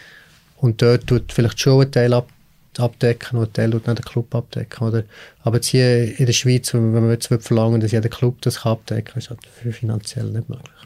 Und 0.58 0.82
dort 0.82 1.06
tut 1.06 1.32
vielleicht 1.32 1.56
die 1.56 1.62
Schule 1.62 1.84
einen 1.84 1.92
Teil 1.92 2.12
ab, 2.12 2.28
abdecken 2.76 3.38
und 3.38 3.48
ein 3.48 3.52
Teil 3.54 3.70
tut 3.70 3.86
nicht 3.86 3.98
der 4.00 4.04
Club 4.04 4.34
abdecken. 4.34 4.86
Oder? 4.86 5.04
Aber 5.44 5.56
jetzt 5.56 5.68
hier 5.68 6.18
in 6.18 6.26
der 6.26 6.34
Schweiz, 6.34 6.74
wenn 6.74 6.92
man 6.92 7.08
jetzt 7.08 7.28
verlangen 7.28 7.80
dass 7.80 7.90
jeder 7.90 8.10
Club 8.10 8.42
das 8.42 8.66
abdecken 8.66 9.14
kann, 9.14 9.18
ist 9.18 9.30
das 9.30 9.74
finanziell 9.74 10.26
nicht 10.26 10.50
möglich. 10.50 10.76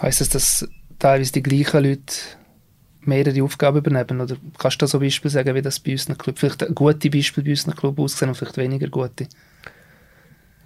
Heißt 0.00 0.20
das, 0.20 0.28
dass 0.28 0.68
teilweise 0.98 1.32
die 1.32 1.42
gleichen 1.42 1.84
Leute 1.84 2.14
mehrere 3.00 3.42
Aufgaben 3.42 3.78
übernehmen? 3.78 4.20
Oder 4.20 4.36
kannst 4.58 4.80
du 4.80 4.84
da 4.84 4.86
so 4.88 5.00
Beispiel 5.00 5.30
sagen, 5.30 5.54
wie 5.54 5.62
das 5.62 5.80
bei 5.80 5.92
uns 5.92 6.06
im 6.06 6.18
Club, 6.18 6.38
vielleicht 6.38 6.74
gute 6.74 7.10
Beispiele 7.10 7.44
bei 7.44 7.50
uns 7.50 7.64
im 7.64 7.74
Club 7.74 7.98
aussehen 7.98 8.28
und 8.28 8.34
vielleicht 8.34 8.56
weniger 8.56 8.88
gute? 8.88 9.26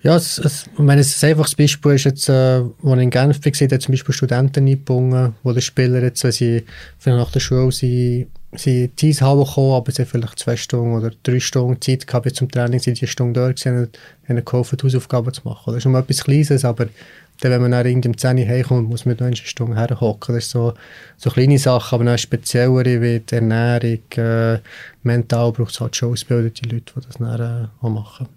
Ja, 0.03 0.17
es, 0.17 0.39
es, 0.39 0.67
ich 0.67 0.79
meine, 0.81 1.01
ein 1.01 1.29
einfaches 1.29 1.55
Beispiel 1.55 1.93
ist 1.93 2.05
jetzt, 2.05 2.29
äh, 2.29 2.33
als 2.33 2.73
ich 2.83 3.03
in 3.03 3.11
Genf 3.11 3.45
war, 3.45 3.69
da 3.69 3.79
zum 3.79 3.93
Beispiel 3.93 4.15
Studenten 4.15 4.67
eingebunden, 4.67 5.35
wo 5.45 5.53
der 5.53 5.61
Spieler 5.61 6.03
jetzt, 6.03 6.25
wenn 6.25 6.33
sie 6.33 6.65
nach 7.07 7.31
der 7.31 7.39
Schule 7.39 7.71
sie, 7.71 8.27
sie 8.53 8.89
die 8.89 9.15
haben 9.15 9.45
gekommen, 9.45 9.75
aber 9.75 9.93
sie 9.93 10.05
vielleicht 10.05 10.41
zwei 10.41 10.57
Stunden 10.57 10.97
oder 10.97 11.13
drei 11.23 11.39
Stunden 11.39 11.81
Zeit 11.81 12.09
gehabt 12.09 12.35
zum 12.35 12.51
Training, 12.51 12.81
sind 12.81 13.01
die 13.01 13.07
Stunde 13.07 13.39
dort 13.39 13.61
gewesen 13.61 13.79
und 13.79 13.99
haben 14.29 14.45
geholfen, 14.45 14.77
die 14.77 14.87
Hausaufgaben 14.87 15.33
zu 15.33 15.43
machen. 15.45 15.63
Das 15.67 15.77
ist 15.77 15.83
schon 15.85 15.93
mal 15.93 16.01
etwas 16.01 16.25
Kleines, 16.25 16.65
aber 16.65 16.89
dann, 17.43 17.53
wenn 17.53 17.63
man 17.63 17.73
dann 17.73 17.87
irgendwie 17.87 18.09
um 18.09 18.17
10 18.17 18.39
Uhr 18.39 18.47
heimkommt, 18.47 18.89
muss 18.89 19.05
man 19.05 19.17
noch 19.17 19.27
eine 19.27 19.37
Stunde 19.37 19.77
herhocken. 19.77 20.35
Das 20.35 20.51
sind 20.51 20.53
so, 20.53 20.75
so 21.17 21.31
kleine 21.31 21.59
Sachen, 21.59 21.97
aber 21.97 22.05
dann 22.05 22.19
speziellere 22.19 23.01
wie 23.01 23.21
die 23.21 23.35
Ernährung, 23.35 24.01
äh, 24.17 24.59
mental 25.03 25.53
braucht 25.53 25.73
es 25.73 25.81
halt 25.81 25.97
schon 25.97 26.13
ausgebildete 26.13 26.69
Leute, 26.69 26.93
die 26.95 27.07
das 27.07 27.17
dann 27.19 27.65
äh, 27.65 27.85
auch 27.85 27.91
machen. 27.91 28.29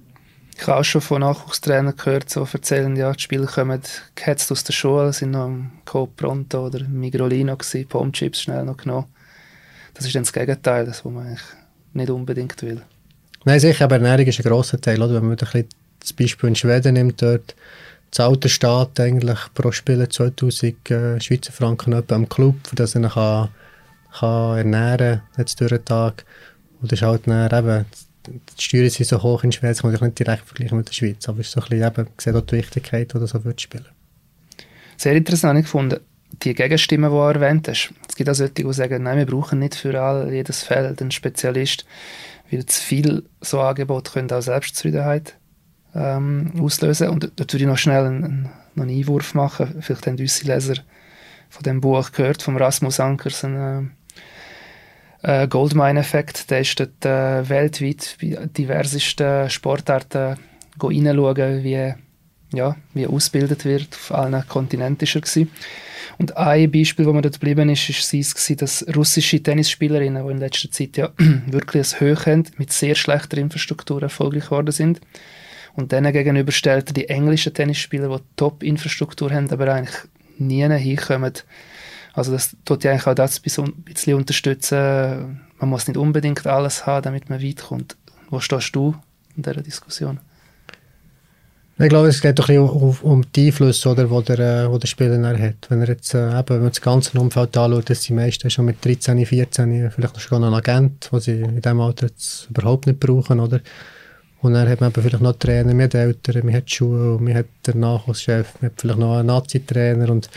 Ich 0.57 0.65
habe 0.67 0.79
auch 0.79 0.83
schon 0.83 1.01
von 1.01 1.19
Nachwuchstrainern 1.21 1.95
gehört, 1.95 2.29
so 2.29 2.47
erzählen, 2.51 2.95
ja, 2.95 3.11
die 3.11 3.21
Spieler 3.21 3.45
kommen 3.45 3.81
gehetzt 4.15 4.51
aus 4.51 4.63
der 4.63 4.73
Schule, 4.73 5.11
sind 5.11 5.31
noch 5.31 5.47
im 5.47 5.71
Coop 5.83 6.15
Pronto 6.15 6.67
oder 6.67 6.79
im 6.79 6.99
Migrolino 6.99 7.57
gewesen, 7.57 7.87
Pomchips 7.87 8.41
schnell 8.41 8.63
noch 8.63 8.77
genommen. 8.77 9.07
Das 9.93 10.05
ist 10.05 10.15
dann 10.15 10.23
das 10.23 10.33
Gegenteil, 10.33 10.85
das, 10.85 11.05
was 11.05 11.11
man 11.11 11.27
eigentlich 11.27 11.43
nicht 11.93 12.09
unbedingt 12.09 12.61
will. 12.61 12.81
Nein, 13.43 13.59
sicher, 13.59 13.85
aber 13.85 13.95
Ernährung 13.95 14.25
ist 14.25 14.39
ein 14.39 14.43
grosser 14.43 14.81
Teil. 14.81 15.01
Oder? 15.01 15.15
Wenn 15.15 15.23
man 15.23 15.31
ein 15.31 15.37
bisschen 15.37 15.69
das 15.99 16.13
Beispiel 16.13 16.49
in 16.49 16.55
Schweden 16.55 16.93
nimmt, 16.93 17.21
dort 17.21 17.55
zahlt 18.15 18.45
der 18.45 18.49
Staat 18.49 18.97
eigentlich 19.01 19.39
pro 19.53 19.73
Spieler 19.73 20.09
2000 20.09 20.89
äh, 20.89 21.19
Schweizer 21.19 21.51
Franken 21.51 21.93
am 21.93 22.29
Club, 22.29 22.55
für 22.65 22.75
das 22.77 22.95
er 22.95 23.01
ihn 23.01 23.09
kann, 23.09 23.49
kann 24.17 24.57
ernähren 24.57 25.21
kann, 25.35 25.45
durch 25.59 25.69
den 25.69 25.83
Tag. 25.83 26.23
Und 26.81 26.93
das 26.93 26.99
ist 26.99 27.05
halt 27.05 27.27
dann 27.27 27.51
eben, 27.51 27.85
die 28.27 28.63
Steuern 28.63 28.89
sind 28.89 29.05
so 29.05 29.21
hoch 29.21 29.43
in 29.43 29.51
Schweden, 29.51 29.73
das 29.73 29.81
kann 29.81 29.91
man 29.91 30.01
nicht 30.01 30.19
direkt 30.19 30.45
vergleichen 30.45 30.77
mit 30.77 30.87
der 30.87 30.93
Schweiz, 30.93 31.27
aber 31.27 31.41
es 31.41 31.47
ist 31.47 31.51
so 31.51 31.59
ein 31.59 31.67
bisschen 31.67 31.87
eben, 31.87 32.07
sieht 32.17 32.35
auch 32.35 32.41
die 32.41 32.55
Wichtigkeit, 32.55 33.13
die 33.13 33.19
das 33.19 33.31
so 33.31 33.43
wird 33.43 33.59
spielen. 33.59 33.85
Sehr 34.95 35.13
interessant 35.13 35.61
gefunden, 35.61 35.99
die 36.41 36.53
Gegenstimmen, 36.53 37.11
die 37.11 37.17
du 37.17 37.21
erwähnt 37.21 37.67
hast. 37.67 37.93
Es 38.07 38.15
gibt 38.15 38.29
auch 38.29 38.33
solche, 38.33 38.53
die 38.53 38.73
sagen, 38.73 39.03
nein, 39.03 39.17
wir 39.17 39.25
brauchen 39.25 39.59
nicht 39.59 39.75
für 39.75 40.01
all, 40.01 40.31
jedes 40.31 40.63
Feld 40.63 41.01
einen 41.01 41.11
Spezialist, 41.11 41.85
weil 42.49 42.65
zu 42.65 42.81
viel 42.81 43.23
so 43.41 43.59
Angebote 43.59 44.09
können 44.09 44.31
auch 44.31 44.41
Selbstzufriedenheit 44.41 45.35
ähm, 45.95 46.51
auslösen. 46.59 47.09
Und 47.09 47.31
da 47.35 47.43
würde 47.43 47.57
ich 47.57 47.65
noch 47.65 47.77
schnell 47.77 48.05
einen, 48.05 48.49
einen, 48.75 48.89
Einwurf 48.89 49.33
machen. 49.33 49.75
Vielleicht 49.81 50.05
haben 50.07 50.19
unsere 50.19 50.53
Leser 50.53 50.75
von 51.49 51.63
dem 51.63 51.81
Buch 51.81 52.11
gehört, 52.11 52.41
von 52.41 52.57
Rasmus 52.57 52.99
Ankers, 52.99 53.43
ein 53.45 53.95
äh, 55.23 55.43
äh, 55.43 55.47
Goldmine-Effekt. 55.47 56.51
Der 56.51 56.61
ist 56.61 56.79
dort 56.79 57.05
äh, 57.05 57.47
weltweit 57.49 58.17
bei 58.21 58.37
diversesten 58.45 59.49
Sportarten 59.49 60.37
reinschauen, 60.81 61.63
wie, 61.63 61.93
ja, 62.53 62.75
wie 62.93 63.07
ausgebildet 63.07 63.65
wird. 63.65 63.87
Auf 63.93 64.11
allen 64.11 64.47
Kontinenten 64.47 65.07
war 65.07 65.21
er. 65.35 65.47
Und 66.17 66.37
ein 66.37 66.71
Beispiel, 66.71 67.05
wo 67.05 67.13
mir 67.13 67.21
dort 67.21 67.39
geblieben 67.39 67.69
ist, 67.69 67.89
ist 67.89 68.13
es, 68.13 68.57
dass 68.57 68.85
russische 68.95 69.41
Tennisspielerinnen, 69.41 70.25
die 70.25 70.31
in 70.31 70.37
letzter 70.37 70.71
Zeit 70.71 70.95
ja 70.97 71.09
wirklich 71.17 71.93
ein 71.93 71.99
Höch 71.99 72.25
haben, 72.25 72.43
mit 72.57 72.71
sehr 72.71 72.95
schlechter 72.95 73.37
Infrastruktur 73.37 74.01
erfolgreich 74.01 74.45
geworden 74.45 74.71
sind. 74.71 75.01
Und 75.75 75.91
denen 75.91 76.13
gegenüber 76.13 76.51
stellt 76.51 76.89
er 76.89 76.93
die 76.93 77.09
englischen 77.09 77.53
Tennisspieler, 77.53 78.17
die 78.17 78.23
Top-Infrastruktur 78.37 79.31
haben, 79.31 79.49
aber 79.51 79.73
eigentlich 79.73 79.97
nie 80.37 80.67
hinkommen. 80.67 81.33
Also 82.13 82.31
das 82.31 82.55
tut 82.63 82.83
ja 82.83 82.91
eigentlich 82.91 83.07
auch 83.07 83.15
das 83.15 83.39
ein 83.39 83.73
bisschen 83.83 84.13
unterstützen. 84.15 85.41
Man 85.59 85.69
muss 85.69 85.87
nicht 85.87 85.97
unbedingt 85.97 86.47
alles 86.47 86.85
haben, 86.85 87.03
damit 87.03 87.29
man 87.29 87.43
weit 87.43 87.63
kommt. 87.63 87.97
Wo 88.29 88.39
stehst 88.39 88.75
du 88.75 88.95
in 89.35 89.43
dieser 89.43 89.61
Diskussion? 89.61 90.19
Ich 91.77 91.89
glaube, 91.89 92.07
es 92.07 92.21
geht 92.21 92.39
doch 92.39 92.47
ein 92.47 92.55
bisschen 92.55 92.97
um 93.01 93.25
die 93.33 93.47
Einfluss, 93.47 93.85
oder, 93.85 94.09
wo, 94.09 94.21
der, 94.21 94.39
äh, 94.39 94.71
wo 94.71 94.77
der 94.77 94.87
Spieler 94.87 95.37
hat. 95.37 95.69
Wenn 95.69 95.81
er 95.81 95.89
jetzt, 95.89 96.13
äh, 96.13 96.29
eben, 96.29 96.47
wenn 96.47 96.59
man 96.61 96.69
das 96.69 96.79
ganze 96.79 97.19
Umfeld 97.19 97.57
anschaut, 97.57 97.89
dass 97.89 97.99
die 97.99 98.13
meisten 98.13 98.49
schon 98.49 98.63
mit 98.63 98.83
13, 98.83 99.25
14, 99.25 99.91
vielleicht 99.91 100.31
noch 100.31 100.41
einen 100.41 100.53
Agent, 100.53 101.09
den 101.11 101.19
sie 101.19 101.41
in 101.41 101.61
diesem 101.61 101.81
Alter 101.81 102.07
jetzt 102.07 102.47
überhaupt 102.49 102.87
nicht 102.87 103.01
brauchen, 103.01 103.41
oder? 103.41 103.59
Und 104.45 104.53
dann 104.53 104.69
hat 104.69 104.79
man 104.79 104.93
vielleicht 104.93 105.21
noch 105.21 105.33
Trainer, 105.33 105.73
man 105.73 105.85
hat 105.85 105.95
Eltern, 105.95 106.45
man 106.45 106.53
hat 106.53 106.69
Schule, 106.69 107.17
man 107.19 107.33
hat 107.33 107.47
den 107.65 107.79
Nachwuchschef, 107.79 108.53
man 108.61 108.69
hat 108.69 108.79
vielleicht 108.79 108.99
noch 108.99 109.17
einen 109.17 109.25
Nazi-Trainer 109.25 110.07
und, 110.11 110.29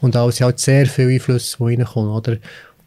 und 0.00 0.16
alles. 0.16 0.40
halt 0.40 0.58
sehr 0.58 0.86
viele 0.86 1.12
Einflüsse, 1.12 1.56
die 1.58 1.76
reinkommen, 1.76 2.10
oder? 2.10 2.38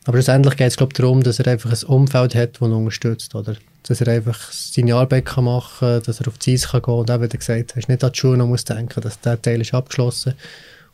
Aber 0.03 0.17
schlussendlich 0.17 0.58
geht 0.58 0.67
es 0.67 0.75
glaube 0.75 0.94
darum, 0.94 1.24
dass 1.24 1.39
er 1.39 1.48
einfach 1.48 1.72
ein 1.72 1.88
Umfeld 1.88 2.36
hat, 2.36 2.60
das 2.60 2.62
ihn 2.62 2.74
unterstützt. 2.74 3.34
Oder? 3.36 3.55
Dass 3.84 4.01
er 4.01 4.10
einfach 4.10 4.51
seine 4.51 4.96
Arbeit 4.96 5.25
kann 5.25 5.46
machen 5.46 5.79
kann, 5.79 6.03
dass 6.03 6.20
er 6.20 6.27
auf 6.27 6.38
die 6.39 6.55
Eis 6.55 6.67
kann 6.67 6.82
gehen 6.82 6.94
und 6.94 7.10
eben, 7.10 7.24
wie 7.24 7.38
gesagt 7.38 7.75
hast, 7.77 7.88
nicht 7.88 8.03
an 8.03 8.12
die 8.12 8.20
Schuhe 8.20 8.36
noch 8.36 8.48
muss 8.48 8.65
denken, 8.65 9.00
dass 9.00 9.22
der 9.22 9.41
Teil 9.41 9.62
ist 9.62 9.74
abgeschlossen. 9.74 10.34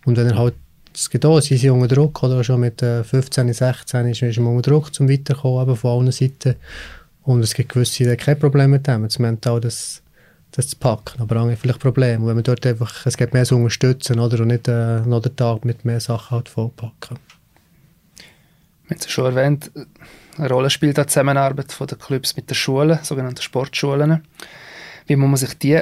Und 0.06 0.16
wenn 0.16 0.28
er 0.28 0.38
halt, 0.38 0.54
es 0.94 1.10
geht 1.10 1.26
auch, 1.26 1.42
sie 1.42 1.58
sind 1.58 1.72
unter 1.72 1.96
Druck, 1.96 2.22
oder 2.22 2.44
schon 2.44 2.60
mit 2.60 2.82
15, 2.82 3.52
16 3.52 4.08
ist, 4.10 4.22
er 4.22 4.46
unter 4.46 4.70
Druck, 4.70 4.94
zum 4.94 5.10
Weiterkommen, 5.10 5.64
eben 5.64 5.76
von 5.76 6.02
allen 6.02 6.12
Seiten. 6.12 6.56
Und 7.24 7.42
es 7.42 7.54
gibt 7.54 7.70
gewisse, 7.74 8.04
die 8.04 8.18
kein 8.18 8.40
Problem 8.40 8.72
mit 8.72 8.88
dem, 8.88 9.04
das 9.04 9.20
mental 9.20 9.62
das, 9.62 10.02
das 10.52 10.70
zu 10.70 10.76
packen. 10.78 11.22
Aber 11.22 11.42
auch 11.42 11.52
vielleicht 11.56 11.80
Probleme. 11.80 12.26
wenn 12.26 12.36
man 12.36 12.44
dort 12.44 12.66
einfach, 12.66 13.06
es 13.06 13.18
geht 13.18 13.34
mehr 13.34 13.46
so 13.46 13.56
unterstützen, 13.56 14.20
oder? 14.20 14.40
Und 14.42 14.48
nicht 14.48 14.68
äh, 14.68 15.02
noch 15.02 15.22
den 15.22 15.36
Tag 15.36 15.66
mit 15.66 15.86
mehr 15.86 16.00
Sachen 16.00 16.36
halt 16.36 16.50
vollpacken. 16.50 17.20
Wir 18.88 18.96
haben 18.96 19.00
es 19.00 19.10
schon 19.10 19.26
erwähnt, 19.26 19.72
eine 20.38 20.50
Rolle 20.50 20.70
spielt 20.70 20.98
die 20.98 21.06
Zusammenarbeit 21.06 21.74
der 21.80 21.98
Clubs 21.98 22.36
mit 22.36 22.50
den 22.50 22.56
Schulen, 22.56 23.00
sogenannten 23.04 23.42
Sportschulen. 23.42 24.24
Wie 25.08 25.16
muss 25.16 25.30
man 25.30 25.38
sich 25.38 25.58
die 25.58 25.82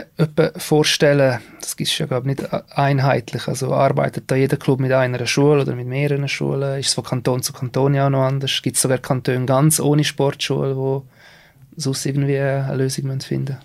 vorstellen? 0.57 1.39
Das 1.59 1.73
ist 1.73 1.97
ja 1.97 2.05
glaube 2.05 2.27
nicht 2.27 2.41
einheitlich. 2.75 3.47
Also 3.47 3.73
arbeitet 3.73 4.25
da 4.27 4.35
jeder 4.35 4.57
Club 4.57 4.79
mit 4.79 4.91
einer 4.91 5.25
Schule 5.27 5.61
oder 5.61 5.75
mit 5.75 5.87
mehreren 5.87 6.27
Schulen? 6.27 6.79
Ist 6.79 6.87
es 6.87 6.93
von 6.93 7.03
Kanton 7.03 7.43
zu 7.43 7.53
Kanton 7.53 7.93
ja 7.93 8.07
auch 8.07 8.09
noch 8.09 8.23
anders? 8.23 8.61
Gibt 8.61 8.75
es 8.75 8.81
sogar 8.81 8.97
Kantone 8.97 9.45
ganz 9.45 9.79
ohne 9.79 10.03
Sportschule, 10.03 10.75
wo 10.75 11.05
sonst 11.79 12.05
irgendwie 12.05 12.37
eine 12.37 12.75
Lösung 12.75 13.19
finden 13.21 13.57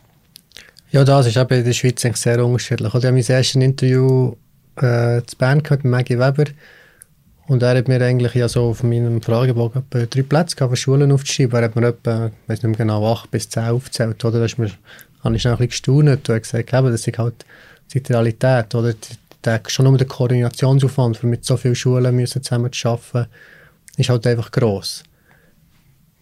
Ja, 0.91 1.05
das 1.05 1.27
ist 1.27 1.37
eben 1.37 1.59
in 1.59 1.65
der 1.65 1.73
Schweiz 1.73 2.01
sehr 2.01 2.45
unterschiedlich. 2.45 2.89
Ich 2.89 2.95
habe 2.95 3.13
mein 3.13 3.25
erstes 3.25 3.55
Interview 3.55 4.35
äh, 4.77 5.23
zu 5.27 5.37
Bern 5.37 5.63
mit 5.69 5.85
Maggie 5.85 6.19
Weber 6.19 6.45
und 7.47 7.63
er 7.63 7.77
hat 7.77 7.89
mir 7.89 8.01
eigentlich 8.01 8.35
ja 8.35 8.49
so 8.49 8.71
auf 8.71 8.83
meinem 8.83 9.21
Fragebogen 9.21 9.83
etwa 9.83 10.07
drei 10.07 10.23
Plätze 10.23 10.57
für 10.57 10.77
Schulen 10.77 11.13
aufzuschreiben. 11.13 11.59
Er 11.59 11.65
hat 11.65 11.77
mir 11.77 11.89
etwa, 11.89 12.27
ich 12.29 12.49
weiß 12.49 12.63
nicht 12.63 12.79
genau, 12.79 13.13
acht 13.13 13.31
bis 13.31 13.49
zehn 13.49 13.65
aufgezählt. 13.65 14.25
Oder? 14.25 14.39
Da 14.39 14.45
ist 14.47 14.59
mir, 14.59 14.71
habe 15.23 15.37
ich 15.37 15.43
schon 15.43 15.53
ein 15.53 15.59
bisschen 15.59 15.69
gestaunt 15.69 16.29
und 16.31 16.43
gesagt, 16.43 16.73
das 16.73 17.07
ist 17.07 17.19
halt 17.19 17.45
die 17.93 17.99
Realität. 17.99 18.75
Oder? 18.75 18.95
Der, 19.45 19.61
schon 19.67 19.85
nur 19.85 19.99
der 19.99 20.07
Koordinationsaufwand, 20.07 21.19
für 21.19 21.27
mit 21.27 21.45
so 21.45 21.59
vielen 21.59 21.75
Schulen 21.75 22.27
zusammen 22.27 22.73
zu 22.73 22.89
arbeiten, 22.89 23.31
ist 23.99 24.09
halt 24.09 24.27
einfach 24.27 24.51
gross. 24.51 25.05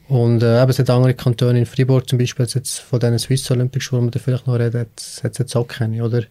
Und 0.09 0.43
äh, 0.43 0.61
eben, 0.63 0.71
es 0.71 0.79
hat 0.79 0.91
andere 0.91 1.15
Kantone 1.15 1.59
in 1.59 1.67
Fribourg 1.67 2.09
zum 2.09 2.19
Beispiel, 2.19 2.47
jetzt 2.47 2.81
von 2.81 3.01
diesen 3.01 3.19
Swiss 3.19 3.51
Olympic 3.51 3.83
Schulen, 3.83 4.11
die 4.11 4.19
vielleicht 4.19 4.47
noch 4.47 4.59
reden, 4.59 4.81
hat 4.81 4.89
es 4.97 5.23
jetzt 5.23 5.57
auch 5.57 5.67
keine, 5.67 6.05
oder? 6.05 6.25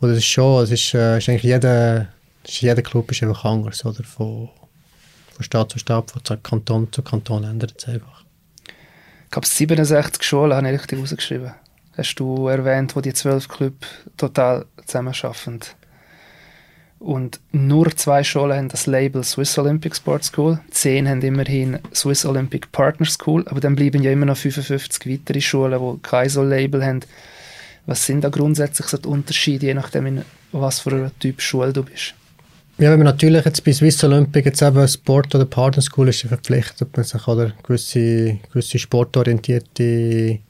Oder 0.00 0.12
es 0.12 0.18
ist 0.18 0.26
schon, 0.26 0.62
es 0.62 0.70
ist, 0.70 0.94
äh, 0.94 1.18
ist 1.18 1.28
eigentlich 1.28 1.42
jeder 1.42 2.08
jeder 2.46 2.82
Club 2.82 3.10
ist 3.10 3.22
einfach 3.22 3.44
anders, 3.44 3.84
oder? 3.84 4.02
Von, 4.04 4.48
von 5.32 5.42
Stadt 5.42 5.70
zu 5.70 5.78
Stadt, 5.78 6.10
von 6.10 6.42
Kanton 6.42 6.92
zu 6.92 7.02
Kanton 7.02 7.44
ändert 7.44 7.74
es 7.76 7.88
einfach. 7.88 8.24
Ich 9.24 9.30
glaube, 9.30 9.46
67 9.46 10.22
Schulen 10.22 10.54
habe 10.54 10.68
ich 10.68 10.74
richtig 10.74 11.00
rausgeschrieben. 11.00 11.52
Hast 11.96 12.14
du 12.16 12.48
erwähnt, 12.48 12.94
wo 12.94 13.00
die 13.00 13.14
zwölf 13.14 13.48
Clubs 13.48 13.86
total 14.16 14.66
zusammenarbeiten. 14.84 15.60
Und 16.98 17.40
nur 17.52 17.94
zwei 17.96 18.24
Schulen 18.24 18.56
haben 18.56 18.68
das 18.68 18.86
Label 18.86 19.22
Swiss 19.24 19.58
Olympic 19.58 19.96
Sports 19.96 20.28
School. 20.28 20.60
Zehn 20.70 21.08
haben 21.08 21.20
immerhin 21.20 21.78
Swiss 21.94 22.24
Olympic 22.24 22.68
Partner 22.72 23.06
School. 23.06 23.46
Aber 23.48 23.60
dann 23.60 23.76
bleiben 23.76 24.02
ja 24.02 24.10
immer 24.10 24.26
noch 24.26 24.36
55 24.36 25.06
weitere 25.06 25.40
Schulen, 25.40 25.78
die 25.78 26.02
kein 26.02 26.28
so 26.28 26.42
Label 26.42 26.84
haben. 26.84 27.00
Was 27.86 28.06
sind 28.06 28.24
da 28.24 28.30
grundsätzlich 28.30 28.86
so 28.86 28.96
die 28.96 29.08
Unterschiede, 29.08 29.66
je 29.66 29.74
nachdem, 29.74 30.06
in 30.06 30.22
was 30.52 30.80
für 30.80 30.92
ein 30.92 31.10
Typ 31.18 31.42
Schule 31.42 31.72
du 31.72 31.82
bist? 31.82 32.14
Ja, 32.78 32.90
wenn 32.90 32.98
man 32.98 33.06
natürlich 33.06 33.44
jetzt 33.44 33.64
bei 33.64 33.72
Swiss 33.72 34.02
Olympic 34.02 34.46
jetzt 34.46 34.62
eben 34.62 34.88
Sport 34.88 35.34
oder 35.34 35.44
Partner 35.44 35.82
School 35.82 36.08
ist, 36.08 36.22
verpflichtet 36.22 36.96
man 36.96 37.04
sich 37.04 37.28
oder 37.28 37.52
gewisse, 37.62 38.38
gewisse 38.50 38.78
sportorientierte 38.78 40.40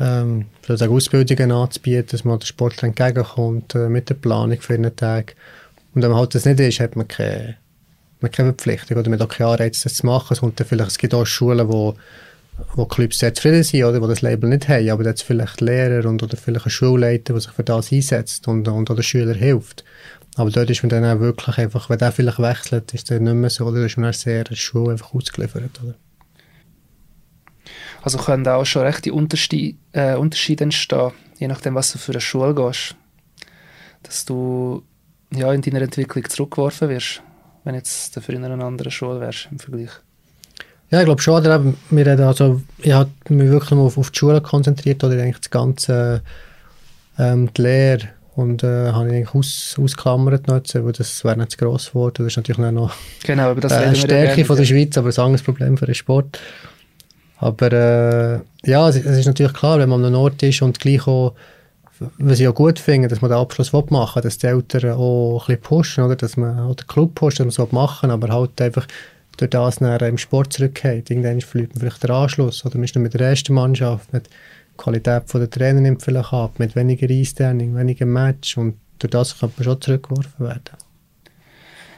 ähm, 0.00 0.46
Ausbildungen 0.68 1.52
anzubieten, 1.52 2.08
dass 2.10 2.24
man 2.24 2.38
den 2.40 2.46
Sportler 2.46 2.88
entgegenkommt 2.88 3.74
äh, 3.74 3.88
mit 3.88 4.08
der 4.08 4.14
Planung 4.14 4.60
für 4.60 4.74
einen 4.74 4.94
Tag. 4.96 5.36
Und 5.96 6.02
wenn 6.02 6.10
man 6.10 6.20
halt 6.20 6.34
das 6.34 6.44
nicht 6.44 6.60
ist, 6.60 6.78
hat 6.78 6.94
man 6.94 7.08
keine, 7.08 7.56
man 8.20 8.30
keine 8.30 8.50
Verpflichtung 8.50 8.98
oder 8.98 9.08
man 9.08 9.18
hat 9.18 9.26
auch 9.26 9.34
keine 9.34 9.50
Anreiz, 9.52 9.80
das 9.80 9.94
zu 9.94 10.04
machen. 10.04 10.34
Es, 10.34 10.68
vielleicht, 10.68 10.90
es 10.90 10.98
gibt 10.98 11.14
auch 11.14 11.24
Schulen, 11.24 11.68
wo, 11.70 11.94
wo 12.74 12.84
Clubs 12.84 13.18
sehr 13.18 13.32
zufrieden 13.32 13.62
sind 13.62 13.82
oder 13.82 14.02
wo 14.02 14.06
das 14.06 14.20
Label 14.20 14.50
nicht 14.50 14.68
haben, 14.68 14.90
aber 14.90 15.04
da 15.04 15.10
hat 15.10 15.20
vielleicht 15.22 15.62
Lehrer 15.62 16.06
und, 16.06 16.22
oder 16.22 16.36
vielleicht 16.36 16.66
ein 16.66 16.70
Schulleiter, 16.70 17.32
der 17.32 17.40
sich 17.40 17.52
für 17.52 17.64
das 17.64 17.90
einsetzt 17.90 18.46
und, 18.46 18.68
und 18.68 18.90
oder 18.90 19.02
Schüler 19.02 19.32
hilft. 19.32 19.84
Aber 20.34 20.50
dort 20.50 20.68
ist 20.68 20.82
man 20.82 20.90
dann 20.90 21.04
auch 21.06 21.20
wirklich 21.20 21.56
einfach, 21.56 21.88
wenn 21.88 21.96
der 21.96 22.12
vielleicht 22.12 22.40
wechselt, 22.40 22.92
ist 22.92 23.08
der 23.08 23.18
nicht 23.18 23.32
mehr 23.32 23.48
so, 23.48 23.64
oder 23.64 23.86
ist 23.86 23.96
man 23.96 24.04
dann 24.04 24.12
sehr 24.12 24.44
der 24.44 24.54
Schule 24.54 24.92
einfach 24.92 25.14
ausgeliefert, 25.14 25.80
oder? 25.82 25.94
Also 28.02 28.18
können 28.18 28.46
auch 28.46 28.66
schon 28.66 28.82
rechte 28.82 29.14
Unterschiede, 29.14 29.78
äh, 29.92 30.16
Unterschiede 30.16 30.64
entstehen, 30.64 31.12
je 31.38 31.48
nachdem, 31.48 31.74
was 31.74 31.92
du 31.92 31.98
für 31.98 32.12
eine 32.12 32.20
Schule 32.20 32.54
gehst. 32.54 32.96
Dass 34.02 34.26
du 34.26 34.84
ja, 35.34 35.52
in 35.52 35.62
deiner 35.62 35.82
Entwicklung 35.82 36.28
zurückgeworfen 36.28 36.88
wirst, 36.88 37.22
wenn 37.64 37.74
jetzt 37.74 38.16
dafür 38.16 38.34
in 38.34 38.44
einer 38.44 38.64
anderen 38.64 38.90
Schule 38.90 39.20
wärst 39.20 39.48
im 39.50 39.58
Vergleich. 39.58 39.90
Ja, 40.90 41.00
ich 41.00 41.04
glaube 41.04 41.20
schon. 41.20 41.34
Oder 41.34 41.62
wir 41.90 42.06
reden 42.06 42.26
also, 42.26 42.62
ich 42.78 42.92
habe 42.92 43.10
mich 43.28 43.50
wirklich 43.50 43.72
nur 43.72 43.84
auf, 43.84 43.98
auf 43.98 44.10
die 44.10 44.18
Schule 44.18 44.40
konzentriert 44.40 45.02
oder 45.02 45.14
eigentlich 45.14 45.40
das 45.40 45.50
ganze 45.50 46.22
ähm, 47.18 47.52
die 47.54 47.62
Lehre 47.62 48.08
und 48.36 48.62
äh, 48.62 48.92
habe 48.92 49.08
ich 49.08 49.14
eigentlich 49.14 49.34
aus, 49.34 49.76
ausklammert 49.82 50.46
noch 50.46 50.62
weil 50.74 50.92
das 50.92 51.24
wäre 51.24 51.38
nicht 51.38 51.52
zu 51.52 51.56
gross 51.56 51.88
geworden. 51.88 52.14
Das 52.18 52.26
ist 52.28 52.36
natürlich 52.36 52.72
noch 52.72 52.94
genau, 53.24 53.50
aber 53.50 53.60
das 53.62 53.72
äh, 53.72 53.76
eine 53.76 53.96
Stärke 53.96 54.44
von 54.44 54.56
der 54.56 54.64
Schweiz, 54.64 54.96
aber 54.98 55.08
ein 55.08 55.18
anderes 55.18 55.42
Problem 55.42 55.76
für 55.76 55.86
den 55.86 55.94
Sport. 55.94 56.38
Aber 57.38 57.72
äh, 57.72 58.70
ja, 58.70 58.88
es, 58.88 58.96
es, 58.96 59.18
ist 59.18 59.26
natürlich 59.26 59.52
klar, 59.52 59.78
wenn 59.78 59.88
man 59.88 60.00
an 60.00 60.06
einem 60.06 60.16
Ort 60.16 60.42
ist 60.42 60.62
und 60.62 60.78
gleich 60.78 61.06
auch, 61.06 61.34
was 62.18 62.40
ich 62.40 62.48
auch 62.48 62.54
gut 62.54 62.78
finde, 62.78 63.08
dass 63.08 63.20
man 63.20 63.30
den 63.30 63.38
Abschluss 63.38 63.72
machen 63.72 64.16
will, 64.16 64.22
dass 64.22 64.38
die 64.38 64.46
Eltern 64.46 64.92
auch 64.92 65.40
ein 65.40 65.46
bisschen 65.46 65.62
pushen, 65.62 66.04
oder? 66.04 66.16
dass 66.16 66.36
man 66.36 66.58
auch 66.58 66.74
den 66.74 66.86
Club 66.86 67.14
pusht, 67.14 67.40
dass 67.40 67.56
man 67.56 67.66
es 67.66 67.72
machen 67.72 68.10
aber 68.10 68.28
halt 68.28 68.60
einfach 68.60 68.86
durch 69.36 69.50
das 69.50 69.80
nachher 69.80 70.08
im 70.08 70.18
Sport 70.18 70.52
zurückgeht. 70.52 71.10
Irgendwann 71.10 71.40
verliert 71.40 71.74
man 71.74 71.80
vielleicht 71.80 72.02
den 72.02 72.10
Anschluss 72.10 72.64
oder 72.64 72.76
man 72.76 72.84
ist 72.84 72.96
mit 72.96 73.14
der 73.14 73.20
ersten 73.20 73.54
Mannschaft, 73.54 74.12
mit 74.12 74.26
die 74.26 74.76
Qualität 74.76 75.22
der 75.32 75.50
Trainer 75.50 75.80
nimmt 75.80 76.02
vielleicht 76.02 76.32
ab, 76.32 76.58
mit 76.58 76.76
weniger 76.76 77.08
Einstellung, 77.08 77.76
weniger 77.76 78.06
Match 78.06 78.56
und 78.56 78.76
durch 78.98 79.10
das 79.10 79.38
kann 79.38 79.52
man 79.56 79.64
schon 79.64 79.80
zurückgeworfen 79.80 80.46
werden. 80.46 80.76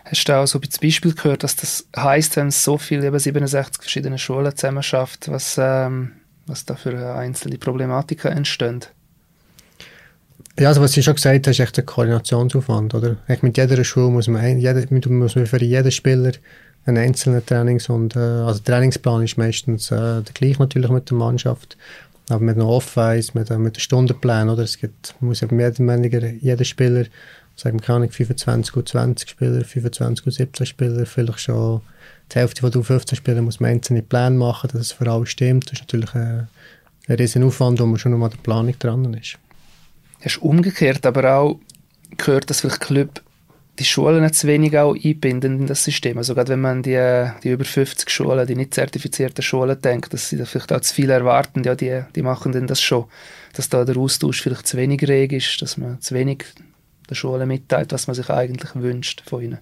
Hast 0.04 0.24
du 0.24 0.36
auch 0.36 0.46
so 0.46 0.58
ein 0.58 0.68
Beispiel 0.80 1.14
gehört, 1.14 1.42
dass 1.42 1.54
das 1.56 1.86
heisst, 1.94 2.36
wenn 2.36 2.50
so 2.50 2.78
viele, 2.78 3.06
eben 3.06 3.18
67 3.18 3.82
verschiedene 3.82 4.18
Schulen 4.18 4.56
zusammen 4.56 4.82
schafft, 4.82 5.28
was, 5.30 5.56
ähm, 5.58 6.12
was 6.46 6.64
da 6.64 6.76
für 6.76 7.14
einzelne 7.14 7.58
Problematiken 7.58 8.32
entstehen? 8.32 8.80
Ja, 10.58 10.68
also 10.68 10.80
was 10.80 10.92
du 10.92 11.02
schon 11.02 11.14
gesagt 11.14 11.46
hast, 11.46 11.54
ist 11.58 11.60
echt 11.60 11.78
ein 11.78 11.86
Koordinationsaufwand, 11.86 12.92
oder? 12.94 13.16
Echt 13.28 13.44
mit 13.44 13.56
jeder 13.56 13.82
Schule 13.84 14.10
muss 14.10 14.26
man, 14.26 14.58
jeder, 14.58 14.82
muss 14.90 15.36
man 15.36 15.46
für 15.46 15.62
jeden 15.62 15.92
Spieler 15.92 16.32
einen 16.84 16.96
einzelnen 16.96 17.46
Trainings- 17.46 17.88
und, 17.88 18.16
äh, 18.16 18.18
also 18.18 18.60
Trainingsplan 18.64 19.22
ist 19.22 19.38
meistens 19.38 19.92
äh, 19.92 20.22
der 20.22 20.32
gleich 20.34 20.58
natürlich 20.58 20.90
mit 20.90 21.10
der 21.10 21.16
Mannschaft, 21.16 21.76
aber 22.28 22.40
mit 22.40 22.56
einem 22.56 22.66
Off-Ice, 22.66 23.32
mit, 23.34 23.50
mit 23.50 23.50
einem 23.50 23.74
Stundenplan, 23.76 24.48
oder? 24.48 24.64
Es 24.64 24.78
gibt, 24.78 25.14
muss 25.20 25.42
ja 25.42 25.48
mehr 25.50 25.68
oder 25.68 25.78
weniger 25.78 26.26
jeder 26.26 26.64
Spieler, 26.64 27.04
sagen 27.54 27.78
wir 27.78 27.86
kann 27.86 28.02
ich 28.02 28.12
25 28.12 28.74
und 28.74 28.88
20 28.88 29.30
Spieler, 29.30 29.64
25 29.64 30.26
und 30.26 30.32
17 30.32 30.66
Spieler, 30.66 31.06
vielleicht 31.06 31.40
schon 31.40 31.82
die 32.32 32.38
Hälfte 32.38 32.62
von 32.62 32.70
den 32.72 32.82
15 32.82 33.16
Spielern 33.16 33.44
muss 33.44 33.60
man 33.60 33.70
einzelne 33.70 34.02
Pläne 34.02 34.36
machen, 34.36 34.70
dass 34.72 34.80
es 34.80 34.92
für 34.92 35.08
alle 35.10 35.24
stimmt. 35.24 35.66
Das 35.66 35.74
ist 35.74 35.80
natürlich 35.82 36.14
ein, 36.14 36.48
ein 37.06 37.16
riesen 37.16 37.44
Aufwand, 37.44 37.80
wo 37.80 37.86
man 37.86 37.98
schon 37.98 38.12
noch 38.12 38.24
an 38.24 38.30
der 38.30 38.38
Planung 38.38 38.78
dran 38.78 39.14
ist. 39.14 39.38
Hast 40.24 40.38
umgekehrt 40.38 41.06
aber 41.06 41.32
auch 41.34 41.60
gehört, 42.16 42.50
dass 42.50 42.60
vielleicht 42.60 42.80
Club 42.80 43.22
die 43.78 43.84
Schulen 43.84 44.32
zu 44.32 44.46
wenig 44.48 44.76
auch 44.76 44.96
einbinden 44.96 45.60
in 45.60 45.66
das 45.66 45.84
System. 45.84 46.18
Also 46.18 46.34
gerade 46.34 46.50
wenn 46.50 46.60
man 46.60 46.82
die, 46.82 47.30
die 47.44 47.50
über 47.50 47.64
50 47.64 48.10
Schulen, 48.10 48.46
die 48.46 48.56
nicht 48.56 48.74
zertifizierten 48.74 49.42
Schulen 49.42 49.80
denkt, 49.80 50.12
dass 50.12 50.28
sie 50.28 50.36
da 50.36 50.44
vielleicht 50.44 50.72
auch 50.72 50.80
zu 50.80 50.94
viel 50.94 51.10
erwarten, 51.10 51.62
ja, 51.62 51.74
die, 51.74 52.02
die 52.14 52.22
machen 52.22 52.52
denn 52.52 52.66
das 52.66 52.80
schon. 52.80 53.04
Dass 53.52 53.68
da 53.68 53.84
der 53.84 53.96
Austausch 53.96 54.42
vielleicht 54.42 54.66
zu 54.66 54.76
wenig 54.76 55.06
reg 55.06 55.32
ist, 55.32 55.62
dass 55.62 55.76
man 55.76 56.00
zu 56.00 56.14
wenig 56.14 56.44
der 57.08 57.14
Schule 57.14 57.46
mitteilt, 57.46 57.92
was 57.92 58.06
man 58.06 58.14
sich 58.14 58.28
eigentlich 58.30 58.74
wünscht 58.74 59.22
von 59.24 59.42
ihnen. 59.42 59.58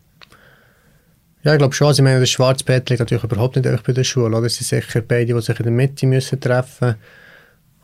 Ja, 1.42 1.52
ich 1.52 1.58
glaube 1.58 1.74
schon. 1.74 1.88
Also 1.88 2.02
ich 2.02 2.04
meine, 2.04 2.18
das 2.18 2.30
Schwarzbett 2.30 2.88
liegt 2.90 3.00
natürlich 3.00 3.22
überhaupt 3.22 3.56
nicht 3.56 3.84
bei 3.84 3.92
der 3.92 4.04
Schule. 4.04 4.36
Oder? 4.36 4.46
Es 4.46 4.56
sind 4.56 4.66
sicher 4.66 5.02
beide, 5.02 5.32
die 5.32 5.40
sich 5.40 5.60
in 5.60 5.64
der 5.64 5.72
Mitte 5.72 6.06
müssen 6.06 6.40
treffen 6.40 6.88
müssen. 6.88 7.00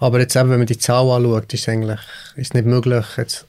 Aber 0.03 0.19
jetzt 0.19 0.35
eben, 0.35 0.51
wenn 0.51 0.59
man 0.59 0.67
die 0.67 0.79
Zahl 0.79 1.09
anschaut, 1.09 1.55
ist 1.55 1.61
es 1.61 1.69
eigentlich 1.69 2.01
ist 2.35 2.55
nicht 2.55 2.67
möglich, 2.67 3.07
jetzt 3.17 3.47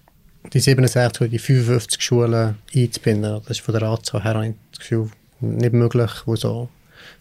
die 0.54 0.60
67 0.60 1.22
oder 1.22 1.30
die 1.32 1.40
55 1.40 2.00
Schulen 2.00 2.60
einzubinden. 2.76 3.42
Das 3.42 3.58
ist 3.58 3.62
von 3.62 3.74
der 3.74 3.90
Anzahl 3.90 4.24
her 4.24 4.54
das 4.70 4.80
Gefühl 4.80 5.10
nicht 5.40 5.74
möglich, 5.74 6.12
wo 6.26 6.36
so 6.36 6.70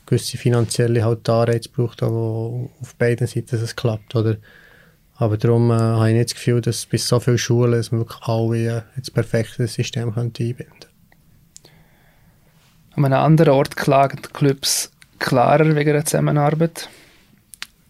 gewisse 0.05 0.37
finanzielle 0.37 1.03
halt 1.03 1.27
Anreize 1.31 1.71
braucht, 1.71 2.03
wo 2.03 2.69
auf 2.83 2.95
beiden 2.97 3.27
Seiten 3.27 3.57
es 3.57 3.75
klappt. 3.75 4.15
Oder? 4.15 4.37
Aber 5.17 5.39
darum 5.39 5.71
äh, 5.71 5.77
habe 5.77 6.11
ich 6.11 6.15
nicht 6.15 6.29
das 6.29 6.35
Gefühl, 6.35 6.61
dass 6.61 6.85
bis 6.85 7.09
so 7.09 7.19
viele 7.19 7.39
Schulen 7.39 7.81
es 7.81 7.91
wirklich 7.91 8.21
alle 8.25 8.67
äh, 8.67 8.83
das 8.99 9.11
perfekte 9.11 9.67
System 9.67 10.13
einbinden 10.15 10.57
können. 10.59 10.69
An 12.97 13.05
einem 13.07 13.15
anderen 13.15 13.55
Ort 13.55 13.77
klagen 13.77 14.21
die 14.23 14.29
Clubs 14.29 14.93
klarer 15.19 15.75
wegen 15.75 15.95
der 15.95 16.05
Zusammenarbeit. 16.05 16.91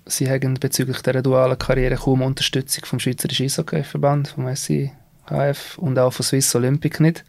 Sie 0.06 0.28
haben 0.28 0.54
bezüglich 0.54 1.00
dieser 1.00 1.22
dualen 1.22 1.58
Karriere 1.58 1.96
kaum 1.96 2.22
Unterstützung 2.22 2.84
vom 2.84 2.98
Schweizerischen 2.98 3.46
Eishockey-Verband, 3.46 4.28
vom 4.28 4.54
SIHF 4.54 5.78
und 5.78 5.98
auch 5.98 6.12
von 6.12 6.24
Swiss 6.24 6.54
Olympic 6.54 7.00
nicht. 7.00 7.24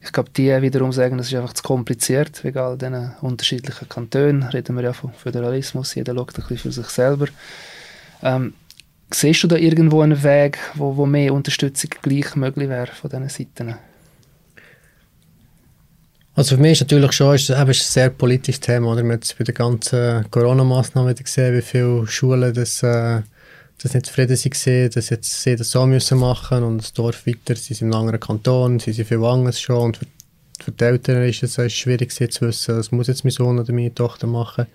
Ich 0.00 0.12
glaube, 0.12 0.30
die 0.36 0.62
wiederum 0.62 0.92
sagen, 0.92 1.18
es 1.18 1.28
ist 1.28 1.34
einfach 1.34 1.54
zu 1.54 1.62
kompliziert 1.62 2.44
wegen 2.44 2.58
all 2.58 2.78
diesen 2.78 3.12
unterschiedlichen 3.20 3.88
Kantonen. 3.88 4.44
Reden 4.44 4.76
wir 4.76 4.84
ja 4.84 4.92
von 4.92 5.12
Föderalismus, 5.12 5.94
jeder 5.94 6.14
schaut 6.14 6.30
ein 6.30 6.42
bisschen 6.42 6.58
für 6.58 6.72
sich 6.72 6.86
selber. 6.86 7.26
Ähm, 8.22 8.54
siehst 9.10 9.42
du 9.42 9.48
da 9.48 9.56
irgendwo 9.56 10.02
einen 10.02 10.22
Weg, 10.22 10.58
wo, 10.74 10.96
wo 10.96 11.06
mehr 11.06 11.34
Unterstützung 11.34 11.90
gleich 12.02 12.36
möglich 12.36 12.68
wäre 12.68 12.92
von 12.92 13.10
diesen 13.10 13.28
Seiten? 13.28 13.74
Also 16.38 16.54
für 16.54 16.62
mich 16.62 16.74
ist 16.74 16.82
natürlich 16.82 17.10
schon 17.14 17.34
ist, 17.34 17.50
ein 17.50 17.72
sehr 17.72 18.10
politisches 18.10 18.60
Thema. 18.60 18.92
Oder? 18.92 19.02
Wir 19.02 19.14
haben 19.14 19.20
bei 19.36 19.44
den 19.44 19.54
ganzen 19.56 20.30
Corona-Massnahmen 20.30 21.12
gesehen, 21.12 21.56
wie 21.56 21.62
viele 21.62 22.06
Schulen 22.06 22.54
das, 22.54 22.80
äh, 22.84 23.22
das 23.82 23.92
nicht 23.92 24.06
zufrieden 24.06 24.38
waren, 24.38 24.90
dass 24.90 25.10
jetzt 25.10 25.42
sie 25.42 25.56
das 25.56 25.72
so 25.72 25.84
müssen 25.84 26.18
machen 26.20 26.62
und 26.62 26.78
das 26.78 26.92
Dorf 26.92 27.26
weiter, 27.26 27.56
sie 27.56 27.74
sind 27.74 27.88
in 27.88 27.94
einem 27.94 28.20
Kanton, 28.20 28.78
sie 28.78 28.92
sind 28.92 29.08
viel 29.08 29.24
anders 29.24 29.60
schon 29.60 29.86
und 29.86 29.96
für, 29.96 30.06
für 30.62 30.70
die 30.70 30.84
Eltern 30.84 31.24
ist 31.24 31.42
es 31.42 31.58
äh, 31.58 31.68
schwierig 31.68 32.12
zu 32.12 32.46
wissen, 32.46 32.78
was 32.78 32.92
muss 32.92 33.08
jetzt 33.08 33.24
mein 33.24 33.32
Sohn 33.32 33.58
oder 33.58 33.72
meine 33.72 33.92
Tochter 33.92 34.28
machen. 34.28 34.68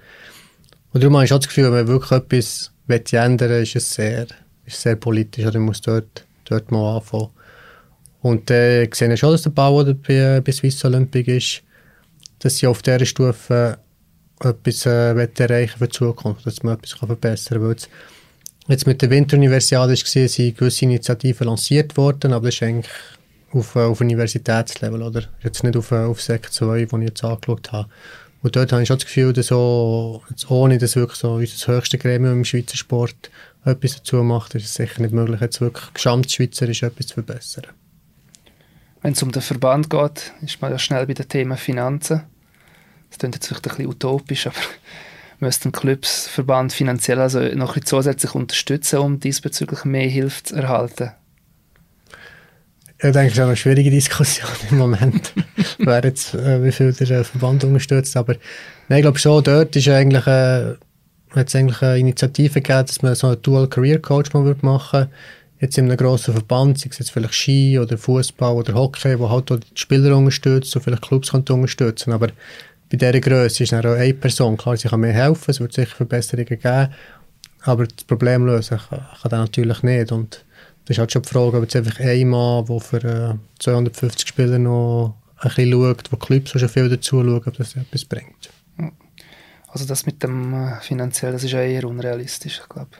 Und 0.91 1.01
darum 1.01 1.15
habe 1.15 1.23
ich 1.23 1.31
auch 1.31 1.39
das 1.39 1.47
Gefühl, 1.47 1.71
wenn 1.71 1.85
man 1.85 1.87
wirklich 1.87 2.11
etwas 2.11 2.71
ändern 2.89 3.49
will, 3.51 3.63
ist 3.63 3.77
es 3.77 3.93
sehr, 3.93 4.27
ist 4.65 4.81
sehr 4.81 4.97
politisch 4.97 5.45
oder 5.45 5.59
man 5.59 5.67
muss 5.67 5.79
dort, 5.79 6.25
dort 6.43 6.71
mal 6.71 6.97
anfangen. 6.97 7.29
Und 8.23 8.49
äh, 8.49 8.83
ich 8.83 8.95
sehe 8.95 9.15
schon, 9.17 9.33
dass 9.33 9.41
der 9.41 9.49
Bau 9.49 9.83
bei, 9.83 10.41
bei 10.41 10.51
Swiss 10.51 10.83
Olympic 10.85 11.27
ist, 11.27 11.61
dass 12.39 12.55
sie 12.55 12.67
auf 12.67 12.81
dieser 12.81 13.05
Stufe 13.05 13.77
etwas 14.39 14.85
äh, 14.85 15.27
erreichen 15.37 15.77
für 15.77 15.87
die 15.87 15.91
Zukunft, 15.91 16.45
dass 16.45 16.63
man 16.63 16.75
etwas 16.75 16.93
verbessern 16.93 17.59
kann. 17.59 17.69
Jetzt, 17.71 17.89
jetzt 18.67 18.87
mit 18.87 19.01
der 19.01 19.09
Winteruniversiade 19.09 19.97
sind 19.97 20.57
gewisse 20.57 20.85
Initiativen 20.85 21.47
lanciert 21.47 21.97
worden, 21.97 22.31
aber 22.31 22.45
das 22.45 22.55
ist 22.55 22.63
eigentlich 22.63 22.91
auf, 23.51 23.75
auf 23.75 23.99
Universitätslevel, 23.99 25.01
oder? 25.01 25.23
Jetzt 25.43 25.65
nicht 25.65 25.75
auf, 25.75 25.91
auf 25.91 26.21
Sek 26.21 26.51
2, 26.51 26.93
wo 26.93 26.97
ich 26.99 27.09
jetzt 27.09 27.25
angeschaut 27.25 27.73
habe. 27.73 27.89
Und 28.41 28.55
dort 28.55 28.71
habe 28.71 28.83
ich 28.83 28.87
schon 28.87 28.99
das 28.99 29.05
Gefühl, 29.05 29.33
dass 29.33 29.47
so, 29.47 30.21
ohne 30.47 30.77
dass 30.77 30.95
wirklich 30.95 31.19
so 31.19 31.33
unser 31.33 31.73
höchstes 31.73 31.99
Gremium 31.99 32.35
im 32.35 32.45
Schweizer 32.45 32.77
Sport 32.77 33.31
etwas 33.65 33.97
dazu 33.97 34.23
macht, 34.23 34.55
ist 34.55 34.63
es 34.63 34.75
sicher 34.75 35.01
nicht 35.01 35.13
möglich, 35.13 35.41
jetzt 35.41 35.59
wirklich 35.59 35.93
gesamtschweizerisch 35.93 36.83
etwas 36.83 37.07
zu 37.07 37.15
verbessern. 37.15 37.65
Wenn 39.03 39.11
es 39.11 39.21
um 39.21 39.33
den 39.33 39.41
Verband 39.41 39.89
geht, 39.89 40.31
ist 40.41 40.61
man 40.61 40.71
ja 40.71 40.79
schnell 40.79 41.05
bei 41.05 41.13
den 41.13 41.27
Themen 41.27 41.57
Finanzen. 41.57 42.23
Das 43.09 43.19
klingt 43.19 43.35
jetzt 43.35 43.47
vielleicht 43.47 43.67
ein 43.67 43.75
bisschen 43.75 43.87
utopisch, 43.87 44.47
aber 44.47 44.55
müsste 45.39 45.69
ein 45.69 45.73
Clubsverband 45.73 46.71
finanziell 46.71 47.19
also 47.19 47.41
noch 47.41 47.75
ein 47.75 47.85
zusätzlich 47.85 48.33
unterstützen, 48.33 48.99
um 48.99 49.19
diesbezüglich 49.19 49.83
mehr 49.83 50.07
Hilfe 50.07 50.43
zu 50.43 50.55
erhalten? 50.55 51.11
Ich 52.97 53.11
denke, 53.11 53.27
es 53.27 53.33
ist 53.33 53.39
eine 53.39 53.57
schwierige 53.57 53.91
Diskussion 53.91 54.49
im 54.71 54.77
Moment, 54.77 55.33
wer 55.79 56.01
jetzt, 56.01 56.33
äh, 56.35 56.63
wie 56.63 56.71
viel 56.71 56.93
der 56.93 57.25
Verband 57.25 57.65
unterstützt. 57.65 58.15
Aber 58.15 58.35
nein, 58.87 58.99
ich 58.99 59.03
glaube 59.03 59.19
schon, 59.19 59.43
dort 59.43 59.75
ist 59.75 59.89
eigentlich, 59.89 60.25
äh, 60.25 60.75
hat 61.31 61.49
es 61.49 61.55
eigentlich 61.55 61.81
eine 61.81 61.99
Initiative 61.99 62.61
gegeben, 62.61 62.85
dass 62.87 63.01
man 63.01 63.15
so 63.15 63.27
einen 63.27 63.41
Dual 63.41 63.67
Career 63.67 63.99
Coach 63.99 64.31
mal 64.31 64.55
machen 64.61 64.99
würde 64.99 65.09
jetzt 65.63 65.77
in 65.77 65.85
einem 65.85 65.97
grossen 65.97 66.33
Verband, 66.33 66.77
sei 66.77 66.89
es 66.91 66.99
jetzt 66.99 67.11
vielleicht 67.11 67.33
Ski 67.33 67.79
oder 67.79 67.97
Fußball 67.97 68.53
oder 68.53 68.73
Hockey, 68.73 69.17
wo 69.17 69.29
halt 69.29 69.49
die 69.49 69.59
Spieler 69.75 70.15
unterstützt 70.15 70.75
und 70.75 70.81
vielleicht 70.81 71.01
Clubs 71.01 71.33
unterstützen 71.33 72.11
Aber 72.11 72.27
bei 72.91 72.97
dieser 72.97 73.19
Größe 73.19 73.63
ist 73.63 73.71
dann 73.71 73.85
auch 73.85 73.93
eine 73.93 74.13
Person. 74.13 74.57
Klar, 74.57 74.75
sie 74.77 74.89
kann 74.89 74.99
mir 74.99 75.13
helfen, 75.13 75.51
es 75.51 75.61
wird 75.61 75.73
sicher 75.73 75.95
Verbesserungen 75.95 76.47
geben, 76.47 76.93
aber 77.61 77.87
das 77.87 78.03
Problem 78.03 78.45
lösen 78.45 78.77
kann, 78.77 79.05
kann 79.21 79.31
er 79.31 79.37
natürlich 79.39 79.81
nicht. 79.83 80.11
Und 80.11 80.43
das 80.85 80.95
ist 80.95 80.99
halt 80.99 81.11
schon 81.13 81.21
die 81.21 81.29
Frage, 81.29 81.57
ob 81.57 81.63
jetzt 81.63 81.75
einfach 81.77 81.99
ein 82.01 82.27
Mann, 82.27 82.65
der 82.65 82.79
für 82.81 83.03
äh, 83.03 83.35
250 83.59 84.27
Spieler 84.27 84.59
noch 84.59 85.15
ein 85.37 85.47
bisschen 85.47 85.71
schaut, 85.71 86.11
wo 86.11 86.17
Clubs 86.17 86.51
schon 86.51 86.69
viel 86.69 86.89
dazu 86.89 87.23
schauen, 87.23 87.41
ob 87.45 87.57
das 87.57 87.75
etwas 87.77 88.03
bringt. 88.03 88.49
Also 89.69 89.85
das 89.85 90.05
mit 90.05 90.21
dem 90.21 90.53
äh, 90.53 90.81
finanziell, 90.81 91.31
das 91.31 91.45
ist 91.45 91.53
eher 91.53 91.85
unrealistisch, 91.85 92.59
ich 92.61 92.69
glaube 92.69 92.91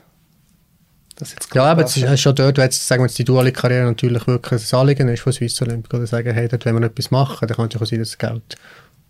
ja, 1.54 1.64
aber 1.64 1.84
es 1.84 1.96
ist 1.96 2.20
schon 2.20 2.34
dort, 2.34 2.56
wenn 2.56 2.64
jetzt, 2.64 2.86
sagen 2.86 3.02
wir 3.02 3.06
jetzt 3.06 3.18
die 3.18 3.24
duale 3.24 3.52
Karriere 3.52 3.84
natürlich 3.84 4.26
wirklich 4.26 4.72
ein 4.72 4.78
Anliegen 4.78 5.08
ist 5.08 5.20
von 5.20 5.32
Swiss 5.32 5.60
Olympic, 5.62 5.94
oder 5.94 6.06
sagen, 6.06 6.34
hey, 6.34 6.48
dort 6.48 6.66
wollen 6.66 6.80
wir 6.80 6.86
etwas 6.86 7.10
machen, 7.10 7.46
dann 7.46 7.56
kann 7.56 7.68
es 7.68 7.80
auch 7.80 7.86
sein, 7.86 8.00
dass 8.00 8.10
das 8.10 8.18
Geld 8.18 8.56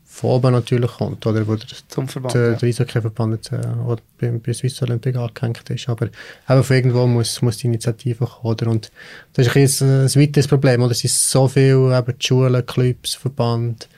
von 0.05 0.31
oben 0.31 0.53
natürlich 0.53 0.93
kommt, 0.93 1.27
oder 1.27 1.47
wo 1.47 1.57
der, 1.57 1.67
Zum 1.89 2.07
Verband, 2.07 2.35
der, 2.35 2.51
ja. 2.53 2.57
der 2.57 2.69
Eishockey-Verband 2.69 3.53
äh, 3.53 3.67
oder 3.85 4.01
bei, 4.21 4.31
bei 4.31 4.53
Swiss 4.53 4.81
Olympic 4.83 5.17
angehängt 5.17 5.69
ist, 5.71 5.89
aber 5.89 6.07
eben 6.49 6.63
von 6.63 6.77
irgendwo 6.77 7.07
muss, 7.07 7.43
muss 7.43 7.57
die 7.57 7.67
Initiative 7.67 8.27
kommen, 8.27 8.53
oder? 8.55 8.69
und 8.69 8.93
das 9.33 9.49
ist 9.49 9.83
ein, 9.83 10.05
ein 10.05 10.15
weiteres 10.15 10.47
Problem, 10.47 10.83
oder? 10.83 10.93
es 10.93 11.01
sind 11.01 11.11
so 11.11 11.49
viele 11.49 11.99
eben 11.99 12.19
die 12.19 12.27
Schulen, 12.27 12.65
Clubs, 12.65 13.15
Verband, 13.15 13.89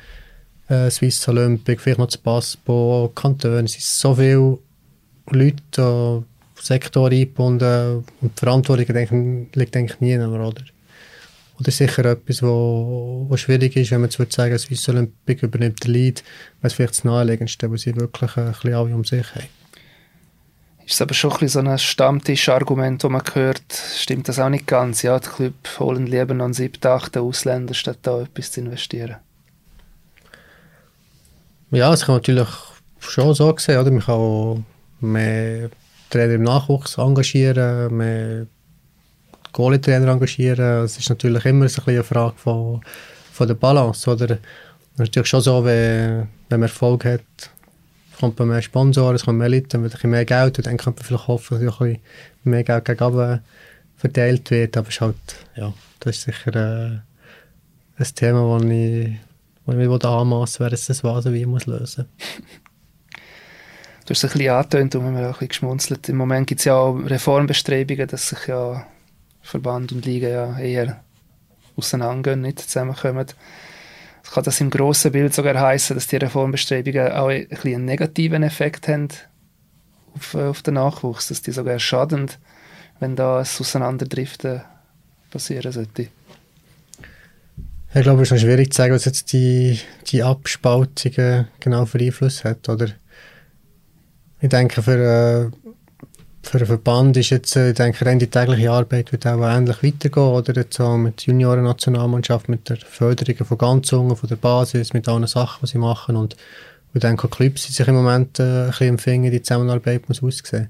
äh, 0.68 0.90
Swiss 0.90 1.28
Olympic, 1.28 1.82
vielleicht 1.82 1.98
noch 1.98 2.06
das 2.06 2.16
Baspo, 2.16 3.12
Kantone, 3.14 3.64
es 3.64 3.72
sind 3.72 3.82
so 3.82 4.14
viele 4.14 4.58
Leute, 5.30 6.24
Sektor 6.60 7.10
eingebunden 7.10 8.04
und 8.20 8.32
die 8.36 8.40
Verantwortung 8.40 8.86
denke, 8.86 9.58
liegt 9.58 9.76
eigentlich 9.76 10.00
nie 10.00 10.16
mehr, 10.16 10.28
oder? 10.28 10.62
Oder 11.58 11.70
sicher 11.70 12.04
etwas, 12.04 12.42
wo, 12.42 13.26
wo 13.28 13.36
schwierig 13.36 13.76
ist, 13.76 13.90
wenn 13.90 14.00
man 14.00 14.10
jetzt 14.10 14.18
würde 14.18 14.32
sagen, 14.32 14.58
Swiss 14.58 14.88
Olympic 14.88 15.42
übernimmt 15.42 15.84
den 15.84 15.92
Lead, 15.92 16.22
es 16.60 16.74
vielleicht 16.74 16.98
das 16.98 17.04
Naheliegendste, 17.04 17.70
weil 17.70 17.78
sie 17.78 17.96
wirklich 17.96 18.36
ein 18.36 18.52
bisschen 18.52 18.74
alle 18.74 18.94
um 18.94 19.04
sich 19.04 19.34
haben. 19.34 19.46
Ist 20.84 21.02
aber 21.02 21.14
schon 21.14 21.32
ein 21.32 21.38
bisschen 21.38 21.64
so 21.64 21.70
ein 21.70 21.78
Stammtischargument, 21.78 23.02
das 23.02 23.10
man 23.10 23.22
hört, 23.32 23.72
stimmt 23.96 24.28
das 24.28 24.38
auch 24.38 24.50
nicht 24.50 24.66
ganz. 24.66 25.02
Ja, 25.02 25.18
die 25.18 25.28
Club 25.28 25.54
holen 25.78 26.06
lieber 26.06 26.34
noch 26.34 26.44
einen 26.44 26.54
siebten, 26.54 26.86
achten 26.86 27.18
Ausländer, 27.20 27.74
statt 27.74 27.98
da 28.02 28.22
etwas 28.22 28.52
zu 28.52 28.60
investieren. 28.60 29.16
Ja, 31.72 31.92
es 31.92 32.04
kann 32.04 32.16
natürlich 32.16 32.48
schon 33.00 33.34
so 33.34 33.56
sehen, 33.56 33.80
oder? 33.80 33.90
Man 33.90 34.00
kann 34.00 34.14
auch 34.14 34.62
mehr 35.00 35.70
Trainer 36.10 36.34
im 36.34 36.42
Nachwuchs 36.42 36.98
engagieren, 36.98 37.96
mehr 37.96 38.46
Goalie-Trainer 39.52 40.08
engagieren. 40.08 40.84
Es 40.84 40.98
ist 40.98 41.08
natürlich 41.08 41.44
immer 41.44 41.68
so 41.68 41.82
ein 41.82 41.94
eine 41.94 42.04
Frage 42.04 42.34
von, 42.36 42.80
von 43.32 43.48
der 43.48 43.54
Balance. 43.54 44.10
Oder? 44.10 44.38
Natürlich 44.96 45.28
schon 45.28 45.40
so, 45.40 45.64
wenn, 45.64 46.28
wenn 46.48 46.60
man 46.60 46.68
Erfolg 46.68 47.04
hat, 47.04 47.22
kommt 48.18 48.38
man 48.38 48.48
mehr 48.48 48.62
Sponsoren, 48.62 49.16
es 49.16 49.24
kommen 49.24 49.38
mehr 49.38 49.48
Leute, 49.48 49.82
wird 49.82 50.02
ein 50.02 50.10
mehr 50.10 50.24
Geld 50.24 50.58
und 50.58 50.66
dann 50.66 50.76
kann 50.76 50.94
man 50.94 51.04
vielleicht 51.04 51.26
hoffen, 51.26 51.60
dass 51.60 51.80
ein 51.80 51.98
mehr 52.44 52.64
Geld 52.64 52.84
gegenüber 52.84 53.40
verteilt 53.96 54.50
wird. 54.50 54.76
Aber 54.76 54.88
es 54.88 54.94
ist 54.94 55.00
halt, 55.00 55.16
ja, 55.56 55.72
das 56.00 56.16
ist 56.16 56.22
sicher 56.22 56.54
äh, 56.54 56.98
ein 57.98 58.14
Thema, 58.14 58.58
das 58.58 58.68
ich, 58.70 59.16
wo 59.64 59.72
ich 59.72 59.78
mir 59.78 60.04
anmassen 60.04 60.64
wer 60.64 60.72
es 60.72 60.86
das 60.86 61.02
was 61.02 61.24
muss 61.24 61.66
lösen 61.66 62.06
Du 64.06 64.10
hast 64.10 64.22
es 64.22 64.30
ein 64.30 64.38
bisschen 64.38 64.52
angetönt 64.52 64.94
und 64.94 65.02
wir 65.02 65.08
haben 65.08 65.16
auch 65.16 65.26
ein 65.26 65.32
bisschen 65.32 65.48
geschmunzelt. 65.48 66.08
Im 66.08 66.16
Moment 66.16 66.46
gibt 66.46 66.60
es 66.60 66.64
ja 66.64 66.76
auch 66.76 66.94
Reformbestrebungen, 66.94 68.06
dass 68.06 68.28
sich 68.28 68.46
ja 68.46 68.86
Verband 69.42 69.90
und 69.90 70.06
Liga 70.06 70.28
ja 70.28 70.58
eher 70.60 71.02
auseinandergehen, 71.74 72.40
nicht 72.40 72.60
zusammenkommen. 72.60 73.26
Kann 74.32 74.44
das 74.44 74.60
im 74.60 74.70
grossen 74.70 75.10
Bild 75.10 75.34
sogar 75.34 75.58
heißen, 75.58 75.96
dass 75.96 76.06
die 76.06 76.16
Reformbestrebungen 76.16 77.12
auch 77.12 77.28
ein 77.28 77.48
bisschen 77.48 77.74
einen 77.74 77.84
negativen 77.84 78.44
Effekt 78.44 78.86
haben 78.86 79.08
auf, 80.14 80.36
auf 80.36 80.62
den 80.62 80.74
Nachwuchs, 80.74 81.26
dass 81.26 81.42
die 81.42 81.50
sogar 81.50 81.80
schaden, 81.80 82.30
wenn 83.00 83.16
da 83.16 83.38
ein 83.38 83.40
Auseinanderdriften 83.40 84.62
passieren 85.32 85.72
sollte? 85.72 86.08
Ich 87.92 88.02
glaube, 88.02 88.22
es 88.22 88.30
ist 88.30 88.40
schwierig 88.40 88.72
zu 88.72 88.76
sagen, 88.76 88.94
was 88.94 89.04
jetzt 89.04 89.32
die, 89.32 89.80
die 90.06 90.22
Abspaltungen 90.22 91.48
genau 91.58 91.86
für 91.86 91.98
Einfluss 91.98 92.44
hat, 92.44 92.68
oder? 92.68 92.90
Ich 94.40 94.48
denke, 94.48 94.82
für, 94.82 94.92
äh, 94.92 95.50
für 96.42 96.58
einen 96.58 96.66
Verband 96.66 97.16
ist 97.16 97.30
jetzt, 97.30 97.56
äh, 97.56 97.70
ich 97.70 97.74
denke, 97.74 98.16
die 98.18 98.26
tägliche 98.26 98.70
Arbeit 98.70 99.12
wird 99.12 99.26
auch 99.26 99.40
ähnlich 99.40 99.82
weitergehen, 99.82 100.22
oder 100.24 100.54
jetzt 100.54 100.80
auch 100.80 100.96
mit 100.96 101.26
der 101.26 101.32
Junioren-Nationalmannschaft, 101.32 102.48
mit 102.48 102.68
der 102.68 102.76
Förderung 102.76 103.46
von 103.46 103.58
ganz 103.58 103.90
Jungen, 103.90 104.16
von 104.16 104.28
der 104.28 104.36
Basis, 104.36 104.92
mit 104.92 105.08
allen 105.08 105.26
Sachen, 105.26 105.60
die 105.62 105.72
sie 105.72 105.78
machen 105.78 106.16
und 106.16 106.36
ich 106.94 107.00
denke, 107.00 107.26
auch 107.26 107.30
Clubs 107.30 107.64
sind 107.64 107.74
sich 107.74 107.88
im 107.88 107.94
Moment 107.94 108.38
äh, 108.38 108.42
ein 108.42 108.66
bisschen 108.68 108.88
im 108.88 108.98
Finger, 108.98 109.30
die 109.30 109.42
Zusammenarbeit 109.42 110.08
muss 110.08 110.22
aussehen. 110.22 110.68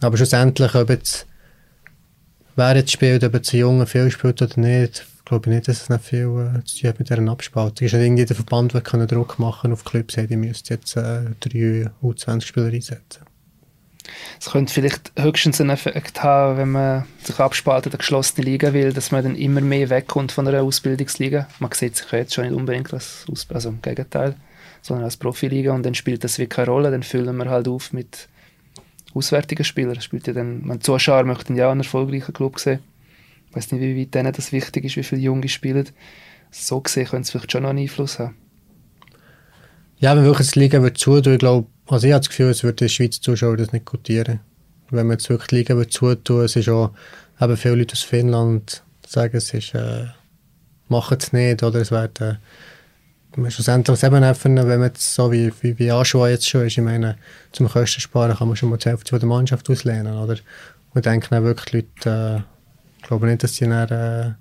Aber 0.00 0.16
schlussendlich, 0.16 0.74
ob 0.74 0.90
jetzt 0.90 1.26
wer 2.56 2.76
jetzt 2.76 2.90
spielt, 2.90 3.22
ob 3.22 3.34
jetzt 3.34 3.52
ein 3.52 3.60
Junge 3.60 3.86
viel 3.86 4.10
spielt 4.10 4.42
oder 4.42 4.60
nicht, 4.60 5.06
glaube 5.30 5.48
ich 5.48 5.54
nicht, 5.54 5.68
dass 5.68 5.82
es 5.82 5.88
nicht 5.88 6.04
viel 6.04 6.52
äh, 6.56 6.64
zu 6.64 6.80
tun 6.80 6.88
hat 6.88 6.98
mit 6.98 7.08
dieser 7.08 7.30
Abspaltung. 7.30 7.86
Ist 7.86 7.94
nicht 7.94 8.02
irgendwie 8.02 8.24
der 8.24 8.36
Verband, 8.36 8.74
der 8.74 8.80
können 8.80 9.06
Druck 9.06 9.38
machen 9.38 9.72
auf 9.72 9.84
Clubs, 9.84 10.16
hey, 10.16 10.26
die 10.26 10.36
müssen 10.36 10.64
jetzt 10.68 10.96
äh, 10.96 11.22
drei 11.38 11.88
U20-Spieler 12.02 12.66
einsetzen. 12.66 13.22
Es 14.40 14.50
könnte 14.50 14.72
vielleicht 14.74 15.12
höchstens 15.16 15.60
einen 15.60 15.70
Effekt 15.70 16.24
haben, 16.24 16.58
wenn 16.58 16.70
man 16.72 17.06
sich 17.22 17.38
abspaltet, 17.38 17.92
eine 17.92 17.98
geschlossene 17.98 18.44
Liga 18.44 18.72
will, 18.72 18.92
dass 18.92 19.12
man 19.12 19.22
dann 19.22 19.36
immer 19.36 19.60
mehr 19.60 19.88
wegkommt 19.88 20.32
von 20.32 20.48
einer 20.48 20.62
Ausbildungsliga. 20.62 21.46
Man 21.60 21.70
sieht 21.72 21.94
sich 21.94 22.10
jetzt 22.10 22.34
schon 22.34 22.44
nicht 22.44 22.54
unbedingt 22.54 22.92
als 22.92 23.24
Aus 23.30 23.46
also 23.50 23.68
im 23.68 23.80
Gegenteil, 23.82 24.34
sondern 24.82 25.04
als 25.04 25.16
Profiliga 25.16 25.72
und 25.72 25.86
dann 25.86 25.94
spielt 25.94 26.24
das 26.24 26.40
wie 26.40 26.48
keine 26.48 26.70
Rolle, 26.70 26.90
dann 26.90 27.04
füllen 27.04 27.36
wir 27.36 27.48
halt 27.48 27.68
auf 27.68 27.92
mit 27.92 28.28
auswärtigen 29.14 29.64
Spielern. 29.64 30.00
Spielt 30.00 30.26
ja 30.26 30.32
dann, 30.32 30.66
man 30.66 30.80
Zuschauer 30.80 31.22
möchten 31.22 31.54
ja 31.54 31.70
einen 31.70 31.80
erfolgreichen 31.80 32.32
Club 32.32 32.58
sehen. 32.58 32.80
Ich 33.50 33.56
weiß 33.56 33.72
nicht, 33.72 33.80
wie 33.80 34.00
weit 34.00 34.14
denen 34.14 34.32
das 34.32 34.52
wichtig 34.52 34.84
ist, 34.84 34.96
wie 34.96 35.02
viele 35.02 35.22
Junge 35.22 35.48
spielen. 35.48 35.88
So 36.50 36.80
gesehen 36.80 37.06
könnte 37.06 37.22
es 37.22 37.30
vielleicht 37.30 37.52
schon 37.52 37.62
noch 37.62 37.70
einen 37.70 37.80
Einfluss 37.80 38.18
haben. 38.18 38.36
Ja, 39.98 40.16
wenn 40.16 40.24
wirklich 40.24 40.50
die 40.52 40.60
Liga 40.60 40.82
wird 40.82 40.98
zutun, 40.98 41.34
ich 41.34 41.38
glaube, 41.40 41.68
also 41.86 42.06
ich 42.06 42.12
habe 42.12 42.20
das 42.20 42.30
Gefühl, 42.30 42.50
es 42.50 42.62
würde 42.62 42.86
die 42.86 42.88
Schweizer 42.88 43.20
Zuschauer 43.20 43.56
das 43.56 43.72
nicht 43.72 43.84
gutieren. 43.84 44.40
Wenn 44.90 45.06
man 45.06 45.18
jetzt 45.18 45.28
wirklich 45.28 45.48
die 45.48 45.56
Liga 45.56 45.76
wird 45.76 45.92
zutun, 45.92 46.44
es 46.44 46.56
ist 46.56 46.68
auch, 46.68 46.92
eben 47.40 47.56
viele 47.56 47.76
Leute 47.76 47.92
aus 47.92 48.02
Finnland 48.02 48.82
sagen, 49.06 49.36
es 49.36 49.52
ist, 49.52 49.74
äh, 49.74 50.06
machen 50.88 51.18
es 51.20 51.32
nicht, 51.32 51.62
oder 51.62 51.80
es 51.80 51.90
wird, 51.90 52.20
äh, 52.20 52.36
schlussendlich 53.48 54.02
eben 54.02 54.22
einfach, 54.22 54.44
wenn 54.44 54.54
man 54.54 54.82
jetzt 54.82 55.14
so 55.14 55.30
wie, 55.30 55.52
wie, 55.60 55.78
wie 55.78 55.90
Aschua 55.90 56.28
jetzt 56.28 56.48
schon 56.48 56.66
ist, 56.66 56.78
ich 56.78 56.84
meine, 56.84 57.16
zum 57.52 57.68
Kosten 57.68 58.00
sparen 58.00 58.36
kann 58.36 58.48
man 58.48 58.56
schon 58.56 58.70
mal 58.70 58.76
die 58.76 58.88
Hälfte 58.88 59.18
der 59.18 59.28
Mannschaft 59.28 59.68
auslehnen, 59.68 60.16
oder? 60.16 60.36
Und 60.94 61.06
denken 61.06 61.28
dann 61.30 61.44
wirklich 61.44 61.72
Leute, 61.72 62.44
äh, 62.44 62.59
ich 63.00 63.08
glaube 63.08 63.26
nicht, 63.26 63.42
dass 63.42 63.56
sie 63.56 63.66
dann, 63.66 63.88
äh, 63.88 64.34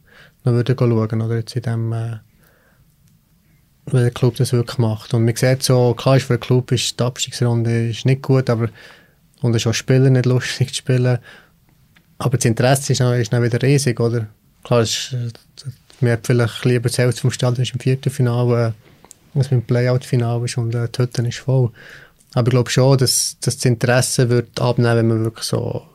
noch 0.43 0.53
würden 0.53 0.75
schauen, 0.77 1.21
oder 1.21 1.35
jetzt 1.37 1.55
in 1.55 1.61
dem, 1.61 1.93
äh, 1.93 2.17
wenn 3.85 4.01
der 4.01 4.11
Club 4.11 4.35
das 4.35 4.51
wirklich 4.51 4.77
macht. 4.77 5.13
Und 5.13 5.25
man 5.25 5.35
sieht 5.35 5.63
so, 5.63 5.93
klar 5.93 6.17
ist 6.17 6.25
für 6.25 6.37
den 6.37 6.41
Club 6.41 6.71
ist 6.71 6.99
die 6.99 7.03
Abstiegsrunde 7.03 7.89
ist 7.89 8.05
nicht 8.05 8.21
gut, 8.21 8.49
aber 8.49 8.69
und 9.41 9.55
es 9.55 9.63
ist 9.63 9.67
auch 9.67 9.73
Spieler 9.73 10.09
nicht 10.09 10.25
lustig 10.25 10.69
zu 10.73 10.75
spielen. 10.75 11.19
Aber 12.17 12.37
das 12.37 12.45
Interesse 12.45 12.91
ist 12.91 12.99
dann, 12.99 13.19
ist 13.19 13.31
dann 13.31 13.41
wieder 13.41 13.61
riesig, 13.61 13.99
oder? 13.99 14.27
Klar, 14.63 14.81
ist, 14.81 15.15
man 16.01 16.11
hat 16.11 16.27
vielleicht 16.27 16.65
lieber 16.65 16.89
Hälfte 16.89 17.21
vom 17.21 17.31
Stadion 17.31 17.65
im 17.73 17.79
Viertelfinale, 17.79 18.73
äh, 19.33 19.39
als 19.39 19.49
dem 19.49 19.61
Playout-Finale 19.61 20.45
ist 20.45 20.57
und 20.57 20.75
äh, 20.75 20.89
die 20.89 21.01
Hütte 21.01 21.21
ist 21.21 21.39
voll. 21.39 21.71
Aber 22.33 22.47
ich 22.47 22.51
glaube 22.51 22.69
schon, 22.69 22.97
dass, 22.97 23.37
dass 23.39 23.55
das 23.55 23.65
Interesse 23.65 24.29
wird 24.29 24.59
abnehmen, 24.59 24.97
wenn 24.97 25.07
man 25.07 25.23
wirklich 25.23 25.45
so, 25.45 25.87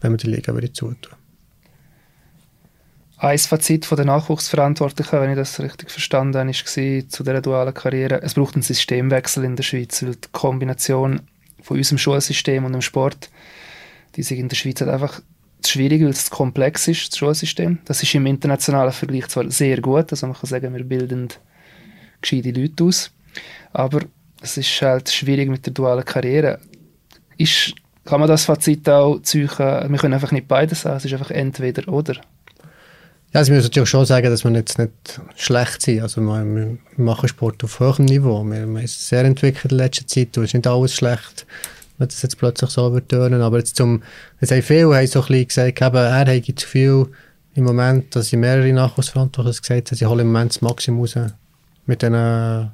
wenn 0.00 0.12
man 0.12 0.18
die 0.18 0.28
Liga 0.28 0.56
wieder 0.56 0.72
zutun 0.72 1.19
ein 3.20 3.38
Fazit 3.38 3.84
von 3.84 3.96
der 3.96 4.06
Nachwuchsverantwortlichen, 4.06 5.20
wenn 5.20 5.30
ich 5.30 5.36
das 5.36 5.60
richtig 5.60 5.90
verstanden 5.90 6.38
habe, 6.38 6.48
war 6.48 7.08
zu 7.08 7.22
dieser 7.22 7.42
dualen 7.42 7.74
Karriere, 7.74 8.22
es 8.22 8.32
braucht 8.32 8.54
einen 8.54 8.62
Systemwechsel 8.62 9.44
in 9.44 9.56
der 9.56 9.62
Schweiz, 9.62 10.02
weil 10.02 10.14
die 10.14 10.28
Kombination 10.32 11.20
von 11.62 11.76
unserem 11.76 11.98
Schulsystem 11.98 12.64
und 12.64 12.72
dem 12.72 12.80
Sport, 12.80 13.28
die 14.16 14.22
sich 14.22 14.38
in 14.38 14.48
der 14.48 14.56
Schweiz 14.56 14.80
halt 14.80 14.90
einfach 14.90 15.20
schwierig, 15.66 16.02
weil 16.02 16.10
es 16.10 16.30
komplex 16.30 16.88
ist, 16.88 17.12
das 17.12 17.18
Schulsystem. 17.18 17.78
Das 17.84 18.02
ist 18.02 18.14
im 18.14 18.24
internationalen 18.24 18.92
Vergleich 18.92 19.28
zwar 19.28 19.50
sehr 19.50 19.82
gut, 19.82 20.10
also 20.10 20.26
man 20.26 20.36
kann 20.36 20.48
sagen, 20.48 20.74
wir 20.74 20.84
bilden 20.84 21.28
gescheite 22.22 22.52
Leute 22.52 22.84
aus, 22.84 23.10
aber 23.74 24.00
es 24.40 24.56
ist 24.56 24.80
halt 24.80 25.10
schwierig 25.10 25.50
mit 25.50 25.66
der 25.66 25.74
dualen 25.74 26.06
Karriere. 26.06 26.58
Ist, 27.36 27.74
kann 28.06 28.20
man 28.20 28.30
das 28.30 28.46
Fazit 28.46 28.88
auch 28.88 29.20
ziehen, 29.20 29.50
wir 29.58 29.98
können 29.98 30.14
einfach 30.14 30.32
nicht 30.32 30.48
beides 30.48 30.86
haben, 30.86 30.96
es 30.96 31.04
ist 31.04 31.12
einfach 31.12 31.30
entweder 31.30 31.86
oder. 31.92 32.18
Ja, 33.32 33.38
also 33.38 33.52
ich 33.52 33.58
muss 33.58 33.64
natürlich 33.64 33.88
schon 33.88 34.06
sagen, 34.06 34.28
dass 34.28 34.42
wir 34.42 34.50
jetzt 34.50 34.76
nicht 34.78 35.20
schlecht 35.36 35.82
sind. 35.82 36.02
Also 36.02 36.20
wir, 36.20 36.44
wir 36.44 36.78
machen 36.96 37.28
Sport 37.28 37.62
auf 37.62 37.78
hohem 37.78 38.06
Niveau. 38.06 38.42
Wir, 38.42 38.66
wir 38.66 38.80
sind 38.80 38.88
sehr 38.88 39.24
entwickelt 39.24 39.70
in 39.70 39.78
letzter 39.78 40.06
Zeit. 40.06 40.36
Es 40.36 40.44
ist 40.44 40.54
nicht 40.54 40.66
alles 40.66 40.94
schlecht, 40.96 41.46
wenn 41.98 42.08
das 42.08 42.22
jetzt 42.22 42.38
plötzlich 42.38 42.70
so 42.70 42.92
wird 42.92 43.08
tönen. 43.08 43.40
Aber 43.40 43.58
jetzt 43.58 43.76
zum, 43.76 44.02
es 44.40 44.50
haben 44.50 44.62
viele 44.62 44.96
haben 44.96 45.06
so 45.06 45.20
ein 45.20 45.26
bisschen 45.26 45.46
gesagt, 45.46 45.80
eben, 45.80 45.96
er 45.96 46.26
hat 46.26 46.58
zu 46.58 46.66
viel 46.66 47.06
im 47.54 47.64
Moment, 47.64 48.16
dass 48.16 48.28
sie 48.28 48.36
mehrere 48.36 48.72
Nachwuchsverantwortliche 48.72 49.60
gesagt 49.60 49.90
haben, 49.90 49.96
sie 49.96 50.06
holen 50.06 50.20
im 50.20 50.32
Moment 50.32 50.50
das 50.50 50.62
Maximum 50.62 51.00
raus 51.00 51.14
mit 51.86 52.02
den, 52.02 52.70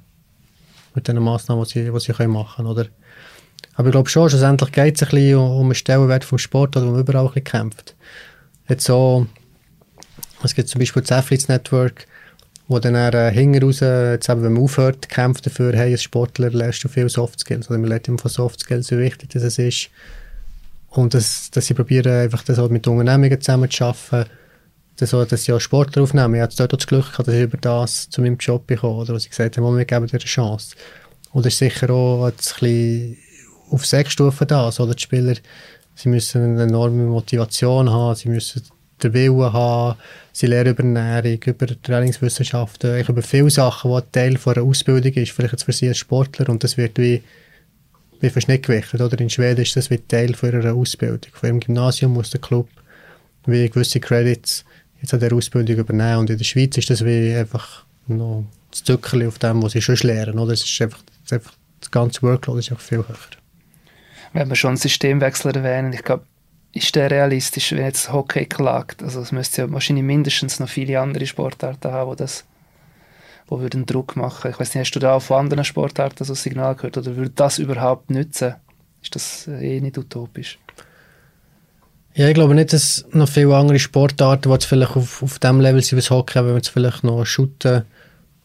mit 0.95 1.07
den 1.07 1.23
Massnahmen, 1.23 1.65
die 1.65 1.71
sie, 1.71 1.91
die 1.91 2.01
sie 2.01 2.13
können 2.15 2.33
machen 2.33 2.65
können. 2.65 2.69
Oder? 2.69 2.87
Aber 3.75 3.89
ich 3.89 3.93
glaube 3.93 4.09
schon, 4.09 4.31
schlussendlich 4.31 4.73
geht 4.73 4.97
es 4.97 5.03
ein 5.03 5.11
bisschen 5.11 5.37
um, 5.37 5.51
um 5.61 5.69
den 5.69 5.75
Stellenwert 5.75 6.25
vom 6.25 6.39
Sport, 6.39 6.79
oder 6.79 6.87
wo 6.87 6.93
man 6.93 7.01
überall 7.01 7.27
ein 7.27 7.33
bisschen 7.33 7.45
kämpft. 7.45 7.95
Jetzt 8.69 8.87
so, 8.87 9.27
es 10.43 10.55
gibt 10.55 10.69
zum 10.69 10.79
Beispiel 10.79 11.03
das 11.03 11.13
Athletes 11.13 11.49
Network, 11.49 12.07
wo 12.69 12.79
dann 12.79 12.95
äh, 12.95 13.31
hinten 13.33 13.71
jetzt 13.71 14.29
eben, 14.29 14.43
wenn 14.43 14.53
man 14.55 14.63
aufhört, 14.63 15.09
kämpft 15.09 15.47
dafür, 15.47 15.73
hey, 15.75 15.93
als 15.93 16.03
Sportler 16.03 16.51
lernst 16.51 16.83
du 16.83 16.89
viel 16.89 17.09
Soft 17.09 17.41
Skills. 17.41 17.71
Oder 17.71 17.79
man 17.79 17.89
lernt 17.89 18.09
immer 18.09 18.19
von 18.19 18.31
Soft 18.31 18.61
Skills, 18.61 18.91
wie 18.91 18.99
wichtig 18.99 19.31
das 19.31 19.59
ist. 19.59 19.89
Und 20.91 21.15
das, 21.15 21.51
dass 21.51 21.67
sie 21.67 21.75
probieren, 21.75 22.13
einfach 22.13 22.43
das 22.43 22.59
auch 22.59 22.71
mit 22.71 22.87
Unternehmungen 22.87 23.41
zusammen 23.41 23.71
zu 23.71 23.85
arbeiten, 23.85 24.31
das 24.97 25.11
dass 25.11 25.45
sie 25.45 25.53
auch 25.53 25.61
Sportler 25.61 26.03
aufnehmen. 26.03 26.35
Ich 26.37 26.41
hatte 26.41 26.57
dort 26.57 26.75
auch 26.75 26.79
das 26.79 26.87
Glück 26.87 27.13
dass 27.17 27.29
ich 27.29 27.43
über 27.43 27.59
das 27.59 28.09
zu 28.09 28.23
meinem 28.23 28.39
Job 28.39 28.67
bekomme, 28.67 29.03
oder 29.03 29.15
wo 29.15 29.19
sie 29.19 29.29
gesagt 29.29 29.57
haben, 29.57 29.77
wir 29.77 29.85
geben 29.85 30.07
dir 30.07 30.15
eine 30.15 30.21
Chance. 30.21 30.75
Und 31.33 31.45
das 31.45 31.53
ist 31.53 31.59
sicher 31.59 31.91
auch 31.91 32.25
ein 32.25 32.33
bisschen 32.33 33.19
auf 33.71 33.85
sechs 33.85 34.13
Stufen 34.13 34.47
da. 34.49 34.65
Also, 34.65 34.91
die 34.91 35.01
Spieler, 35.01 35.35
sie 35.95 36.09
müssen 36.09 36.43
eine 36.43 36.63
enorme 36.63 37.05
Motivation 37.05 37.91
haben, 37.91 38.15
sie 38.15 38.29
müssen 38.29 38.63
den 39.03 39.13
Willen 39.13 39.53
haben, 39.53 39.99
sie 40.33 40.47
lernen 40.47 40.71
über 40.71 40.83
Ernährung, 40.83 41.43
über 41.45 41.67
Trainingswissenschaften, 41.67 43.01
über 43.01 43.23
viele 43.23 43.51
Sachen, 43.51 43.91
die 43.91 44.13
Teil 44.13 44.39
einer 44.45 44.63
Ausbildung 44.63 45.13
ist, 45.13 45.33
vielleicht 45.33 45.53
jetzt 45.53 45.65
für 45.65 45.73
sie 45.73 45.89
als 45.89 45.99
Sportler 45.99 46.49
und 46.49 46.65
das 46.65 46.77
wird 46.77 46.99
wie, 46.99 47.23
wie 48.21 48.31
fast 48.31 48.49
nicht 48.49 48.67
gewichtet. 48.67 49.01
Oder 49.01 49.19
in 49.21 49.31
Schweden 49.31 49.63
ist 49.63 49.77
das 49.77 49.91
wie 49.91 49.99
Teil 49.99 50.35
von 50.35 50.53
ihrer 50.53 50.75
Ausbildung. 50.75 51.31
Von 51.33 51.49
ihrem 51.49 51.61
Gymnasium 51.61 52.13
muss 52.13 52.31
der 52.31 52.41
Club 52.41 52.69
wie 53.47 53.69
gewisse 53.69 54.01
Credits 54.01 54.65
jetzt 55.01 55.15
an 55.15 55.21
der 55.21 55.33
Ausbildung 55.33 55.77
übernehmen 55.77 56.21
und 56.21 56.31
in 56.31 56.39
der 56.39 56.45
Schweiz 56.45 56.77
ist 56.77 56.91
das 56.91 57.05
wie 57.05 57.35
einfach 57.35 57.85
noch 58.09 58.45
das 58.71 58.83
Zuckerli 58.85 59.27
auf 59.27 59.39
dem, 59.39 59.63
was 59.63 59.73
sie 59.73 59.83
schon 59.83 59.97
lernen. 59.97 60.39
Oder? 60.39 60.53
Es 60.53 60.65
ist 60.65 60.83
einfach, 60.83 61.03
das, 61.23 61.33
einfach, 61.35 61.53
das 61.81 61.91
ganze 61.91 62.23
Workload 62.23 62.59
ist 62.59 62.73
auch 62.73 62.81
viel 62.81 62.99
höher. 62.99 63.17
Wenn 64.33 64.49
wir 64.49 64.57
schon 64.57 64.77
Systemwechsel 64.77 65.55
erwähnen, 65.55 65.93
ich 65.93 66.03
glaube, 66.03 66.25
ist 66.77 66.95
der 66.95 67.11
realistisch, 67.11 67.73
wenn 67.73 67.85
jetzt 67.85 68.13
Hockey 68.13 68.47
klagt? 68.47 69.03
Also 69.03 69.21
es 69.21 69.33
müsste 69.33 69.63
ja 69.63 69.73
wahrscheinlich 69.73 70.05
mindestens 70.05 70.61
noch 70.61 70.69
viele 70.69 71.01
andere 71.01 71.27
Sportarten 71.27 71.91
haben, 71.91 72.11
die 72.13 72.17
das 72.17 72.45
wo 73.49 73.61
würden 73.61 73.87
Druck 73.87 74.17
machen. 74.17 74.51
Ich 74.51 74.59
weiß 74.59 74.75
nicht, 74.75 74.87
hast 74.87 74.93
du 74.93 74.99
da 74.99 75.15
auch 75.15 75.23
von 75.23 75.39
anderen 75.39 75.65
Sportarten 75.65 76.25
so 76.25 76.33
ein 76.33 76.37
Signal 76.37 76.75
gehört 76.75 76.99
oder 76.99 77.17
würde 77.17 77.31
das 77.35 77.59
überhaupt 77.59 78.11
nützen? 78.11 78.55
Ist 79.03 79.15
das 79.15 79.47
eh 79.47 79.81
nicht 79.81 79.99
utopisch? 79.99 80.59
Ja, 82.15 82.29
ich 82.29 82.35
glaube 82.35 82.55
nicht, 82.55 82.73
dass 82.73 83.05
noch 83.13 83.29
viele 83.29 83.55
andere 83.55 83.79
Sportarten, 83.79 84.51
die 84.51 84.67
vielleicht 84.67 84.97
auf, 84.97 85.23
auf 85.23 85.39
dem 85.39 85.61
Level 85.61 85.83
sind 85.83 85.99
wie 85.99 86.01
das 86.01 86.11
Hockey, 86.11 86.37
wenn 86.37 86.47
man 86.47 86.57
jetzt 86.57 86.71
vielleicht 86.71 87.05
noch 87.05 87.25
Shooten 87.25 87.83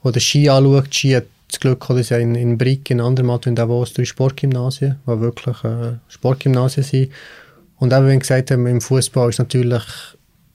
oder 0.03 0.19
Ski 0.19 0.49
anschaut. 0.49 0.93
Ski 0.93 1.15
hat 1.15 1.25
das 1.47 1.59
Glück, 1.59 1.87
dass 1.87 2.09
ja 2.09 2.17
in, 2.17 2.35
in 2.35 2.57
Brick, 2.57 2.89
in 2.89 3.01
Andermatt 3.01 3.47
und 3.47 3.55
Davos 3.55 3.93
drei 3.93 4.05
Sportgymnasien, 4.05 4.99
die 5.07 5.19
wirklich 5.19 5.63
äh, 5.63 5.93
Sportgymnasien 6.09 6.83
sind. 6.83 7.11
Und 7.81 7.95
auch 7.95 8.03
wenn 8.03 8.19
gesagt 8.19 8.51
haben, 8.51 8.67
im 8.67 8.79
Fußball 8.79 9.29
ist 9.29 9.39
natürlich, 9.39 9.81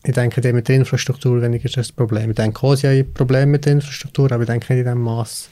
ich 0.04 0.14
denke, 0.14 0.52
mit 0.52 0.68
der 0.68 0.76
Infrastruktur 0.76 1.42
weniger 1.42 1.68
das 1.68 1.90
Problem. 1.90 2.30
Ich 2.30 2.36
denke 2.36 2.64
auch, 2.64 2.76
sie 2.76 2.86
haben 2.86 3.12
Probleme 3.12 3.46
mit 3.46 3.64
der 3.64 3.72
Infrastruktur, 3.72 4.30
aber 4.30 4.44
ich 4.44 4.48
denke 4.48 4.72
nicht 4.72 4.86
in 4.86 4.86
dem 4.86 5.00
Maß 5.00 5.48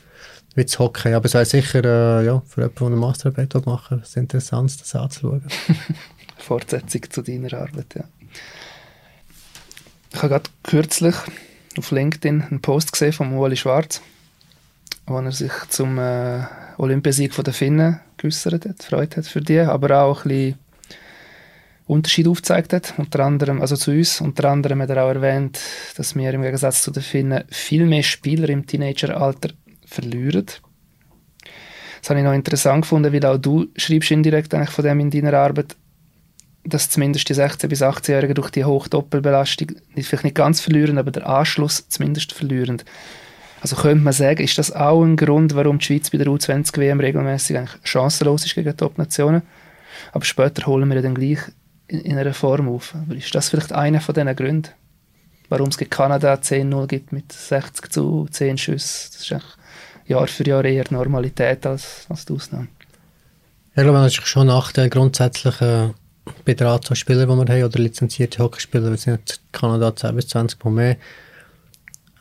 wie 0.55 0.65
das 0.65 0.79
Hockey. 0.79 1.13
Aber 1.15 1.25
es 1.25 1.35
wäre 1.35 1.45
sicher, 1.45 1.85
äh, 1.85 2.27
ja, 2.27 2.41
für 2.47 2.61
jemanden, 2.61 2.79
der 2.79 2.87
eine 2.87 2.97
Masterarbeit 2.97 3.67
machen 3.67 4.03
will, 4.03 4.23
interessant, 4.23 4.81
das 4.81 4.95
anzuschauen. 4.95 5.43
Fortsetzung 6.39 7.11
zu 7.11 7.23
deiner 7.23 7.53
Arbeit, 7.55 7.93
ja. 7.97 8.05
Ich 10.13 10.19
habe 10.19 10.29
gerade 10.29 10.51
kürzlich 10.63 11.17
auf 11.77 11.91
LinkedIn 11.91 12.43
einen 12.43 12.63
Post 12.63 12.93
gesehen 12.93 13.13
von 13.13 13.33
Ueli 13.33 13.57
Schwarz, 13.57 14.01
wo 15.09 15.19
er 15.19 15.33
sich 15.33 15.53
zum 15.71 15.99
äh, 15.99 16.45
Olympiasieg 16.79 17.35
der 17.35 17.53
Finnen 17.53 17.99
geäußert 18.17 18.65
hat, 18.65 18.81
Freude 18.81 19.17
hat 19.17 19.27
für 19.27 19.41
die, 19.41 19.59
aber 19.59 20.05
auch 20.05 20.25
ein 20.25 20.29
bisschen 20.29 20.64
Unterschied 21.87 22.27
aufgezeigt 22.29 22.73
hat, 22.73 22.95
unter 22.97 23.21
anderem, 23.21 23.61
also 23.61 23.77
zu 23.77 23.91
uns, 23.91 24.21
unter 24.21 24.49
anderem 24.49 24.81
hat 24.81 24.91
er 24.91 25.05
auch 25.05 25.11
erwähnt, 25.11 25.61
dass 25.97 26.15
wir 26.15 26.33
im 26.33 26.43
Gegensatz 26.43 26.83
zu 26.83 26.91
den 26.91 27.03
Finnen 27.03 27.45
viel 27.51 27.85
mehr 27.85 28.03
Spieler 28.03 28.49
im 28.49 28.67
Teenageralter 28.67 29.51
verlieren. 29.85 30.47
Das 32.01 32.11
habe 32.11 32.21
ich 32.21 32.25
noch 32.25 32.33
interessant 32.33 32.83
gefunden, 32.83 33.13
weil 33.13 33.25
auch 33.27 33.39
du 33.39 33.67
schreibst 33.77 34.11
indirekt 34.11 34.55
eigentlich 34.55 34.71
von 34.71 34.85
dem 34.85 35.01
in 35.01 35.11
deiner 35.11 35.35
Arbeit, 35.35 35.77
dass 36.65 36.89
zumindest 36.89 37.29
die 37.29 37.35
16- 37.35 37.69
bis 37.69 37.83
18-Jährigen 37.83 38.35
durch 38.35 38.51
die 38.51 38.65
hohe 38.65 38.89
Doppelbelastung 38.89 39.69
vielleicht 39.95 40.25
nicht 40.25 40.37
ganz 40.37 40.61
verlieren, 40.61 40.97
aber 40.97 41.11
der 41.11 41.29
Anschluss 41.29 41.89
zumindest 41.89 42.33
verlieren. 42.33 42.83
Also 43.61 43.77
könnte 43.77 44.05
man 44.05 44.13
sagen, 44.13 44.43
ist 44.43 44.59
das 44.59 44.73
auch 44.73 45.03
ein 45.03 45.17
Grund, 45.17 45.55
warum 45.55 45.79
die 45.79 45.85
Schweiz 45.85 46.11
bei 46.11 46.19
der 46.19 46.27
U20-WM 46.27 47.01
regelmäßig 47.01 47.59
eigentlich 47.59 47.81
chancenlos 47.85 48.45
ist 48.45 48.55
gegen 48.55 48.77
Top-Nationen? 48.77 49.43
Aber 50.13 50.25
später 50.25 50.67
holen 50.67 50.91
wir 50.91 51.01
dann 51.01 51.15
gleich 51.15 51.39
in, 51.89 52.01
in 52.01 52.19
einer 52.19 52.35
Form 52.35 52.69
auf. 52.69 52.95
Aber 52.95 53.15
ist 53.15 53.35
das 53.35 53.49
vielleicht 53.49 53.73
einer 53.73 54.01
von 54.01 54.15
diesen 54.15 54.37
Gründen, 54.37 54.71
warum 55.49 55.69
es 55.69 55.79
gegen 55.79 55.91
Kanada 55.91 56.35
10-0 56.35 56.87
gibt 56.87 57.13
mit 57.13 57.33
60 57.33 57.91
zu 57.91 58.27
10 58.31 58.59
Schüssen? 58.59 59.11
Das 59.13 59.23
ist 59.23 59.33
eigentlich 59.33 59.57
Jahr 60.07 60.27
für 60.27 60.47
Jahr 60.47 60.65
eher 60.65 60.85
Normalität 60.91 61.67
als, 61.67 62.07
als 62.09 62.25
die 62.27 62.35
Ausnahme. 62.35 62.69
ich 63.75 63.83
glaube, 63.83 63.99
das 63.99 64.13
ist 64.13 64.27
schon 64.27 64.43
ein 64.43 64.49
Nachteil 64.49 64.91
grundsätzlich. 64.91 65.61
Äh, 65.61 65.91
bei 66.45 66.55
der 66.55 66.69
Anzahl 66.69 66.97
die 66.97 67.15
wir 67.15 67.27
haben, 67.27 67.65
oder 67.65 67.79
lizenzierte 67.79 68.43
Hockeyspieler, 68.43 68.91
wir 68.91 68.97
sind 68.97 69.31
in 69.31 69.37
Kanada 69.53 69.95
10 69.95 70.17
bis 70.17 70.29
20 70.29 70.65
Mal 70.65 70.71
mehr. 70.71 70.97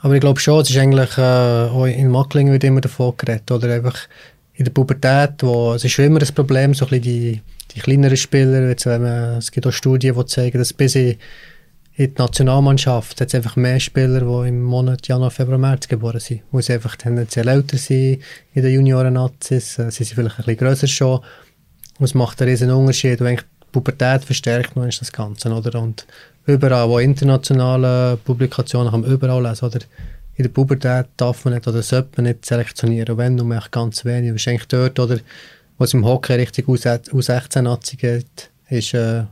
Aber 0.02 0.14
ich 0.16 0.22
glaube 0.22 0.40
schon, 0.40 0.60
es 0.60 0.70
ist 0.70 0.78
eigentlich, 0.78 1.18
äh, 1.18 1.94
in 1.94 2.12
Macklingen 2.12 2.52
wird 2.52 2.66
immer 2.66 2.82
davon 2.82 3.16
geredet, 3.16 3.50
oder 3.52 3.74
einfach 3.74 3.98
in 4.56 4.66
der 4.66 4.72
Pubertät, 4.72 5.42
wo, 5.42 5.74
es 5.74 5.84
ist 5.84 5.94
schon 5.94 6.06
immer 6.06 6.22
ein 6.22 6.36
Problem, 6.36 6.74
so 6.74 6.86
ein 6.86 6.90
bisschen 6.90 7.04
die, 7.04 7.42
die 7.74 7.80
kleineren 7.80 8.18
Spieler, 8.18 8.68
jetzt, 8.68 8.86
wenn 8.86 9.02
man, 9.02 9.38
es 9.38 9.52
gibt 9.52 9.66
auch 9.66 9.72
Studien, 9.72 10.16
die 10.16 10.26
zeigen, 10.26 10.58
dass 10.58 10.74
bis 10.74 10.96
in, 10.96 11.18
die 11.98 12.12
Nationalmannschaft 12.18 13.22
hat 13.22 13.36
einfach 13.36 13.56
mehr 13.56 13.80
Spieler, 13.80 14.22
die 14.22 14.50
im 14.50 14.64
Monat 14.64 15.08
Januar, 15.08 15.30
Februar, 15.32 15.60
März 15.60 15.88
geboren 15.88 16.20
sind, 16.20 16.42
wo 16.52 16.60
sie 16.60 16.74
einfach 16.74 16.96
tendenziell 16.96 17.48
älter 17.48 17.78
sind 17.78 18.22
in 18.54 18.64
den 18.64 18.74
Junioren-Nazis, 18.74 19.78
äh, 19.80 19.92
sie 19.92 20.04
sind 20.04 20.16
vielleicht 20.16 20.40
ein 20.40 20.46
bisschen 20.46 20.58
grösser 20.58 20.88
schon, 20.88 21.20
und 22.00 22.06
es 22.06 22.16
macht 22.16 22.42
einen 22.42 22.50
riesen 22.50 22.72
Unterschied, 22.72 23.22
und 23.22 23.28
die 23.30 23.38
Pubertät 23.72 24.24
verstärkt 24.24 24.76
man 24.76 24.90
das 24.90 25.12
Ganze, 25.12 25.52
oder? 25.52 25.80
Und 25.82 26.06
überall, 26.46 26.90
wo 26.90 27.00
internationale 27.00 28.18
Publikationen 28.18 28.92
man 28.92 29.04
überall 29.04 29.44
lesen, 29.44 29.66
oder? 29.66 29.80
In 30.36 30.44
der 30.44 30.50
Pubertät 30.50 31.08
darf 31.16 31.46
man 31.46 31.54
nicht 31.54 31.68
oder 31.68 31.84
sollte 31.84 32.10
man 32.18 32.26
nicht 32.26 32.46
selektionieren, 32.46 33.18
wenn 33.18 33.36
nur 33.36 33.64
ganz 33.70 34.04
wenig. 34.04 34.32
Wahrscheinlich 34.32 34.68
dort, 34.68 35.00
oder, 35.00 35.20
wo 35.84 35.86
es 35.86 35.94
im 35.94 36.06
Hockey 36.06 36.36
richtig 36.36 36.66
U16-Nazi 36.66 37.98
geht, 37.98 38.50
ist, 38.70 38.94
äh, 38.94 39.24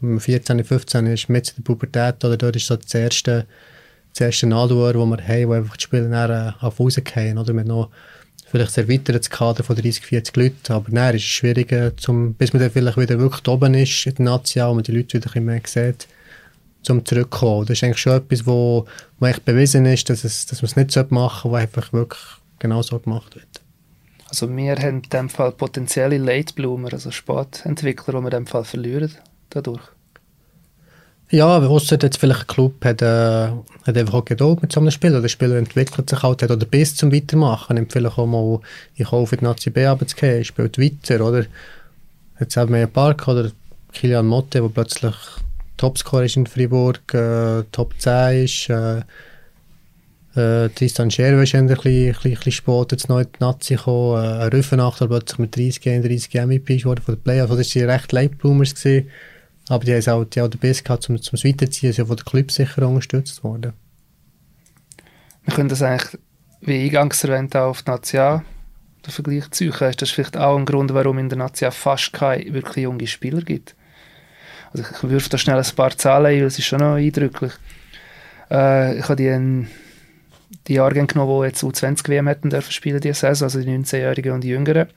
14, 0.00 0.64
15 0.64 1.06
ist 1.08 1.28
mit 1.28 1.54
der 1.54 1.62
Pubertät, 1.62 2.24
oder 2.24 2.38
dort 2.38 2.56
ist 2.56 2.68
so 2.68 2.76
das 2.76 2.94
erste, 2.94 3.46
das 4.14 4.22
erste 4.22 4.46
Nadelrohr, 4.46 4.94
das 4.94 5.18
wir 5.18 5.28
haben, 5.28 5.48
wo 5.48 5.52
einfach 5.52 5.76
die 5.76 5.84
Spieler 5.84 6.08
dann 6.08 6.30
äh, 6.30 6.52
auf 6.64 6.80
rausgehen, 6.80 7.36
oder? 7.36 7.52
Mit 7.52 7.66
noch 7.66 7.90
vielleicht 8.50 8.78
ein 8.78 8.88
erweitertes 8.88 9.28
Kader 9.28 9.62
von 9.62 9.76
30, 9.76 10.06
40 10.06 10.36
Leuten, 10.36 10.72
aber 10.72 10.90
dann 10.90 11.14
ist 11.14 11.24
es 11.24 11.28
schwieriger, 11.28 11.94
zum, 11.98 12.32
bis 12.32 12.54
man 12.54 12.62
dann 12.62 12.70
vielleicht 12.70 12.96
wieder 12.96 13.18
wirklich 13.18 13.46
oben 13.46 13.74
ist 13.74 14.06
in 14.06 14.14
der 14.14 14.24
Nazi, 14.24 14.58
und 14.62 14.76
man 14.76 14.84
die 14.84 14.92
Leute 14.92 15.18
wieder 15.18 15.28
ein 15.34 15.44
bisschen 15.44 15.76
mehr 15.76 15.92
sieht 15.92 16.08
zum 16.80 17.04
Zurückkommen. 17.04 17.66
Das 17.66 17.76
ist 17.76 17.84
eigentlich 17.84 17.98
schon 17.98 18.16
etwas, 18.16 18.46
wo, 18.46 18.86
wo 19.18 19.26
echt 19.26 19.44
bewiesen 19.44 19.84
ist, 19.84 20.08
dass, 20.08 20.24
es, 20.24 20.46
dass 20.46 20.62
man 20.62 20.70
es 20.70 20.76
nicht 20.76 21.10
machen 21.10 21.50
sollte, 21.50 21.52
was 21.52 21.60
einfach 21.60 21.92
wirklich 21.92 22.22
genau 22.58 22.80
so 22.80 22.98
gemacht 22.98 23.34
wird. 23.34 23.60
Also 24.30 24.48
wir 24.48 24.76
haben 24.76 25.02
in 25.02 25.10
dem 25.10 25.28
Fall 25.28 25.50
potenzielle 25.50 26.16
Late 26.16 26.54
Bloomer, 26.54 26.92
also 26.92 27.10
Sportentwickler, 27.10 28.14
die 28.14 28.20
wir 28.20 28.24
in 28.26 28.30
dem 28.30 28.46
Fall 28.46 28.64
verlieren 28.64 29.10
dadurch. 29.50 29.82
Ja, 31.30 31.46
aber 31.46 31.68
außer 31.68 31.98
jetzt 32.00 32.18
vielleicht 32.18 32.40
ein 32.40 32.46
Club 32.46 32.84
hat, 32.84 33.02
äh, 33.02 33.48
hat 33.48 33.96
einfach 33.96 34.14
auch 34.14 34.24
Geduld 34.24 34.62
mit 34.62 34.72
so 34.72 34.80
einem 34.80 34.90
Spieler. 34.90 35.20
Der 35.20 35.28
Spieler 35.28 35.56
entwickelt 35.56 36.10
sich 36.10 36.22
halt, 36.22 36.42
hat 36.42 36.50
oder 36.50 36.66
bis 36.66 36.96
zum 36.96 37.12
Weitermachen. 37.12 37.74
Nimmt 37.74 37.92
vielleicht 37.92 38.18
auch 38.18 38.26
mal, 38.26 38.60
ich 38.94 39.12
in 39.12 39.26
die 39.26 39.44
Nazi 39.44 39.70
B 39.70 39.86
runterzugehen, 39.86 40.44
spielt 40.44 40.78
weiter, 40.78 41.24
oder? 41.24 41.46
Jetzt 42.38 42.56
haben 42.56 42.72
wir 42.72 42.78
einen 42.78 42.92
Park 42.92 43.28
oder 43.28 43.50
Kilian 43.92 44.26
Motte, 44.26 44.60
der 44.60 44.68
plötzlich 44.68 45.14
Topscorer 45.76 46.24
ist 46.24 46.36
in 46.36 46.46
Fribourg, 46.46 47.14
äh, 47.14 47.62
Top 47.70 47.94
10 47.98 48.44
ist. 48.44 48.68
Äh, 48.68 49.02
äh, 50.36 50.68
Tristan 50.68 51.10
Scherwe 51.10 51.42
ist 51.42 51.54
ein 51.54 51.66
bisschen, 51.66 52.12
bisschen, 52.12 52.34
bisschen 52.34 52.52
spät 52.52 52.92
jetzt 52.92 53.08
neu 53.08 53.22
in 53.22 53.28
die 53.32 53.40
Nazi 53.40 53.74
gekommen. 53.74 54.22
Äh, 54.22 54.44
Rüffenacht, 54.44 55.00
der 55.00 55.06
plötzlich 55.06 55.38
mit 55.38 55.56
30, 55.56 55.88
31 55.88 56.34
MVP 56.34 56.76
geworden 56.78 57.02
von 57.02 57.16
den 57.16 57.22
Playoffs. 57.22 57.50
Also 57.50 57.62
das 57.62 57.74
waren 57.76 57.90
recht 57.90 58.12
Leitbloomers. 58.12 58.74
Gewesen. 58.74 59.10
Aber 59.68 59.84
die 59.84 59.94
haben 59.94 60.08
auch, 60.08 60.20
auch 60.22 60.48
den 60.48 60.60
Biss 60.60 60.84
gehabt, 60.84 61.08
um, 61.10 61.20
zum 61.20 61.38
Weiterziehen. 61.38 61.92
Sie 61.92 61.96
sind 61.96 62.06
von 62.06 62.16
den 62.16 62.24
Club 62.24 62.50
sicher 62.52 62.88
unterstützt 62.88 63.42
worden. 63.42 63.72
Wir 65.44 65.54
können 65.54 65.68
das 65.68 65.82
eigentlich, 65.82 66.20
wie 66.60 66.84
eingangs 66.84 67.24
erwähnt, 67.24 67.56
auch 67.56 67.70
auf 67.70 67.82
die 67.82 67.90
Nazi 67.90 68.16
den 68.16 69.12
Vergleich 69.12 69.50
ziehen. 69.50 69.72
Ist 69.72 70.02
das 70.02 70.10
vielleicht 70.10 70.36
auch 70.36 70.56
ein 70.56 70.64
Grund, 70.64 70.94
warum 70.94 71.18
in 71.18 71.28
der 71.28 71.38
Nazi 71.38 71.68
fast 71.70 72.12
keine 72.12 72.52
wirklich 72.52 72.84
junge 72.84 73.06
Spieler 73.06 73.42
gibt? 73.42 73.74
Also 74.72 74.84
ich 74.84 75.10
wirf 75.10 75.28
da 75.28 75.38
schnell 75.38 75.58
ein 75.58 75.74
paar 75.74 75.96
Zahlen 75.96 76.26
ein, 76.26 76.40
das 76.40 76.58
ist 76.58 76.66
schon 76.66 76.80
noch 76.80 76.94
eindrücklich. 76.94 77.52
Äh, 78.50 78.98
ich 78.98 79.04
habe 79.04 79.16
die, 79.16 79.66
die 80.66 80.74
Jahrgänge 80.74 81.06
genommen, 81.06 81.40
die 81.40 81.48
jetzt 81.48 81.62
U20 81.62 82.08
WM 82.08 82.26
hätten 82.26 82.50
dürfen 82.50 82.72
spielen 82.72 83.00
diese 83.00 83.14
Saison, 83.14 83.46
also 83.46 83.60
die 83.60 83.68
19-Jährigen 83.68 84.32
und 84.32 84.44
die 84.44 84.48
Jüngeren. 84.48 84.88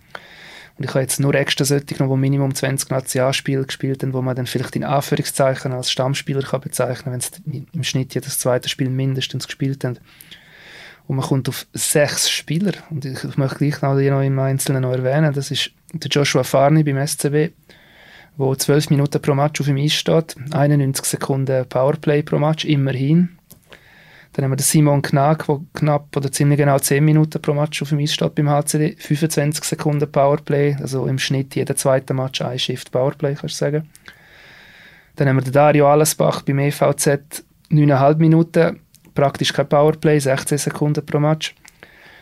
Und 0.78 0.86
ich 0.86 0.89
habe 0.89 1.02
jetzt 1.02 1.20
nur 1.20 1.36
extra 1.36 1.66
solche 1.66 1.86
genommen, 1.86 2.16
die 2.16 2.22
Minimum 2.22 2.56
20 2.56 2.89
Nationalspiele 2.89 3.66
gespielt 3.66 4.02
haben, 4.02 4.13
wo 4.13 4.22
man 4.22 4.36
dann 4.36 4.48
vielleicht 4.48 4.76
in 4.76 4.84
Anführungszeichen 4.84 5.72
als 5.72 5.92
Stammspieler 5.92 6.42
kann 6.42 6.62
bezeichnen 6.62 7.04
kann, 7.04 7.13
wenn 7.13 7.22
sie 7.22 7.68
im 7.72 7.84
Schnitt 7.84 8.16
jedes 8.16 8.39
zweite 8.39 8.70
Spiel 8.70 8.89
mindestens 8.89 9.46
gespielt 9.46 9.84
haben. 9.84 10.00
Und 11.06 11.18
man 11.18 11.26
kommt 11.26 11.50
auf 11.50 11.68
sechs 11.74 12.30
Spieler. 12.30 12.72
Und 12.89 13.06
ich 13.06 13.38
möchte 13.38 13.58
gleich 13.58 13.82
noch 13.82 13.98
die 13.98 14.10
noch 14.10 14.22
im 14.22 14.39
Einzelnen 14.39 14.82
noch 14.82 14.94
erwähnen. 14.94 15.34
Das 15.34 15.52
ist 15.52 15.72
der 15.92 16.10
Joshua 16.10 16.44
Farni 16.44 16.84
beim 16.84 17.06
SCB, 17.06 17.52
wo 18.38 18.56
12 18.56 18.89
Minuten 18.89 19.22
pro 19.22 19.36
Match 19.36 19.62
auf 19.62 19.68
dem 19.68 19.78
Eis 19.78 19.94
steht, 19.94 20.36
91 20.52 21.06
Sekunden 21.06 21.68
Powerplay 21.68 22.24
pro 22.24 22.39
Match, 22.39 22.66
immerhin. 22.66 23.38
Dann 24.34 24.46
haben 24.46 24.52
wir 24.52 24.58
den 24.58 24.63
Simon 24.63 25.02
Knag, 25.04 25.46
der 25.48 25.60
knapp 25.74 26.17
oder 26.17 26.32
ziemlich 26.32 26.58
genau 26.58 26.80
10 26.80 27.06
Minuten 27.06 27.39
pro 27.39 27.54
Match 27.54 27.82
auf 27.82 27.89
dem 27.89 28.00
Eis 28.00 28.13
steht 28.13 28.34
beim 28.34 28.50
HCD, 28.50 28.96
25 28.98 29.63
Sekunden 29.63 30.12
Powerplay, 30.12 30.76
also 30.82 31.06
im 31.06 31.19
Schnitt 31.19 31.56
jeder 31.56 31.76
zweite 31.76 32.15
Match 32.15 32.41
ein 32.41 32.58
Shift 32.58 32.91
Powerplay, 32.91 33.36
kannst 33.36 33.62
du 33.62 33.65
sagen. 33.65 33.89
Dann 35.15 35.30
haben 35.30 35.36
wir 35.36 35.43
den 35.43 35.54
Dario 35.54 35.88
Allesbach 35.88 36.41
beim 36.41 36.58
EVZ, 36.58 37.43
9,5 37.69 38.15
Minuten, 38.17 38.80
praktisch 39.13 39.54
kein 39.54 39.69
Powerplay, 39.69 40.17
16 40.17 40.58
Sekunden 40.58 41.06
pro 41.06 41.19
Match. 41.19 41.54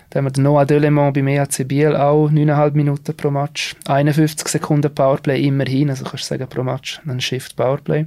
Dann 0.09 0.19
haben 0.19 0.25
wir 0.25 0.31
den 0.33 0.43
Noah 0.43 0.65
Delemont 0.65 1.13
beim 1.13 1.27
EAC 1.27 1.65
Biel 1.65 1.95
auch 1.95 2.29
9,5 2.29 2.71
Minuten 2.73 3.15
pro 3.15 3.31
Match. 3.31 3.77
51 3.87 4.45
Sekunden 4.49 4.93
Powerplay 4.93 5.41
immerhin, 5.41 5.89
also 5.89 6.03
kannst 6.03 6.25
du 6.25 6.27
sagen 6.35 6.49
pro 6.49 6.63
Match, 6.63 6.99
ein 7.07 7.21
Shift 7.21 7.55
Powerplay. 7.55 8.05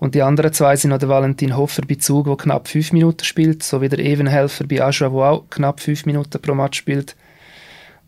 Und 0.00 0.14
die 0.14 0.22
anderen 0.22 0.52
zwei 0.54 0.76
sind 0.76 0.90
noch 0.90 0.98
der 0.98 1.10
Valentin 1.10 1.54
Hoffer 1.54 1.82
bei 1.86 1.96
Zug, 1.96 2.24
der 2.24 2.36
knapp 2.38 2.68
5 2.68 2.92
Minuten 2.92 3.22
spielt, 3.22 3.62
sowie 3.62 3.90
der 3.90 3.98
Evenhelfer 3.98 4.66
bei 4.66 4.82
Aschra, 4.82 5.10
der 5.10 5.18
auch 5.18 5.50
knapp 5.50 5.78
5 5.78 6.06
Minuten 6.06 6.40
pro 6.40 6.54
Match 6.54 6.78
spielt. 6.78 7.16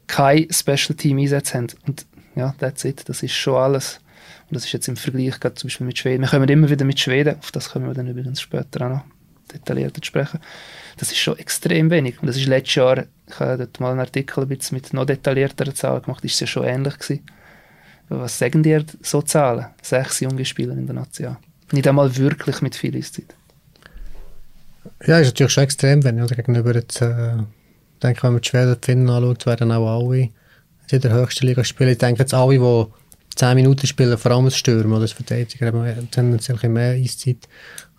Kein 0.07 0.51
Special 0.51 0.97
Team 0.97 1.19
Einsätze 1.19 1.59
haben. 1.59 1.67
Und 1.87 2.07
ja, 2.35 2.55
that's 2.59 2.87
it, 2.87 3.07
das 3.11 3.23
ist 3.23 3.35
schon 3.35 3.57
alles. 3.57 4.01
Und 4.49 4.55
das 4.55 4.65
ist 4.65 4.73
jetzt 4.73 4.89
im 4.89 4.97
Vergleich 4.97 5.39
gerade 5.39 5.55
zum 5.55 5.69
Beispiel 5.69 5.87
mit 5.87 5.99
Schweden. 5.99 6.23
Wir 6.23 6.29
kommen 6.29 6.49
immer 6.49 6.71
wieder 6.71 6.87
mit 6.87 6.99
Schweden, 6.99 7.39
auf 7.39 7.53
das 7.53 7.71
können 7.71 7.87
wir 7.87 7.93
dann 7.93 8.09
übrigens 8.09 8.41
später 8.41 8.87
auch 8.87 8.91
noch 8.91 9.05
detaillierter 9.53 10.03
sprechen. 10.03 10.41
Das 10.97 11.13
ist 11.13 11.19
schon 11.19 11.39
extrem 11.39 11.91
wenig. 11.91 12.23
Und 12.23 12.27
das 12.27 12.39
ist 12.39 12.47
letztes 12.47 12.77
Jahr, 12.77 13.05
ich 13.29 13.39
habe 13.39 13.59
dort 13.59 13.81
mal 13.81 13.91
einen 13.91 14.01
Artikel 14.01 14.47
mit 14.47 14.95
noch 14.95 15.05
detaillierteren 15.05 15.75
Zahlen 15.75 16.01
gemacht, 16.01 16.25
ist 16.25 16.35
es 16.35 16.41
ja 16.41 16.47
schon 16.47 16.65
ähnlich 16.65 16.99
gewesen. 16.99 17.27
Was 18.09 18.39
sagen 18.39 18.63
dir 18.63 18.83
so 19.03 19.21
Zahlen? 19.21 19.67
Sechs 19.83 20.21
junge 20.21 20.47
Spieler 20.47 20.73
in 20.73 20.87
der 20.87 20.95
Nation. 20.95 21.37
Nicht 21.73 21.89
einmal 21.89 22.17
wirklich 22.17 22.63
mit 22.63 22.77
viel 22.77 22.97
Eiszeit. 22.97 23.35
Ja, 25.07 25.19
ist 25.19 25.29
natürlich 25.29 25.53
schon 25.53 25.65
extrem 25.65 26.05
wenig. 26.05 26.23
Oder 26.23 26.37
gegenüber 26.37 26.75
jetzt, 26.75 27.01
äh, 27.01 27.37
denke, 28.03 28.23
wenn 28.23 28.33
man 28.33 28.43
die 28.43 28.49
Schweden 28.49 28.75
und 28.75 28.85
Finnen 28.85 29.11
anschaut, 29.11 29.47
werden 29.47 29.73
auch 29.73 29.99
alle 29.99 30.31
in 30.91 31.01
der 31.01 31.13
höchsten 31.13 31.47
Liga 31.47 31.65
spielen. 31.65 31.91
Ich 31.91 31.99
denke 31.99 32.21
jetzt 32.21 32.35
alle, 32.35 32.59
die 32.59 32.87
10 33.35 33.55
Minuten 33.55 33.87
spielen, 33.87 34.19
vor 34.19 34.33
allem 34.33 34.45
als 34.45 34.57
Stürmer 34.57 34.97
oder 34.97 35.03
als 35.03 35.13
Verteidiger, 35.13 35.67
haben 35.67 36.11
tendenziell 36.11 36.69
mehr 36.69 36.93
Eiszeit. 36.93 37.49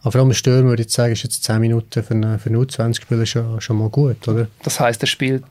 Aber 0.01 0.11
vor 0.11 0.21
allem 0.21 0.29
ein 0.29 0.35
Stürmer, 0.35 0.69
würde 0.69 0.83
ich 0.83 0.91
sagen, 0.91 1.13
ist 1.13 1.23
jetzt 1.23 1.43
10 1.43 1.59
Minuten 1.59 2.03
für 2.03 2.13
einen, 2.13 2.37
für 2.37 2.49
einen 2.49 2.63
U20-Spieler 2.63 3.25
schon, 3.25 3.61
schon 3.61 3.77
mal 3.77 3.89
gut, 3.89 4.27
oder? 4.27 4.47
Das 4.61 4.79
heisst, 4.79 5.01
er 5.01 5.07
spielt 5.07 5.45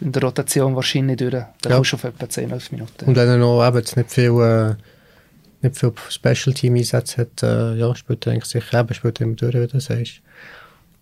in 0.00 0.12
der 0.12 0.22
Rotation 0.22 0.76
wahrscheinlich 0.76 1.16
durch. 1.16 1.30
Der 1.30 1.48
ja. 1.64 1.74
kommst 1.74 1.94
auf 1.94 2.04
etwa 2.04 2.28
10, 2.28 2.50
11 2.50 2.72
Minuten. 2.72 3.06
Und 3.06 3.16
wenn 3.16 3.28
er 3.28 3.38
noch 3.38 3.66
eben 3.66 3.76
jetzt 3.78 3.96
nicht 3.96 4.12
viel, 4.12 4.30
äh, 4.40 4.74
nicht 5.64 5.78
viel 5.78 5.92
Special-Team-Einsätze 6.08 7.22
hat, 7.22 7.42
äh, 7.42 7.74
ja, 7.74 7.94
spielt 7.94 8.26
er 8.26 8.32
eigentlich 8.32 8.44
sicher 8.44 8.80
eben, 8.80 8.94
spielt 8.94 9.20
er 9.20 9.26
immer 9.26 9.36
durch, 9.36 9.54
wie 9.54 9.66
du 9.66 9.80
sagst. 9.80 10.20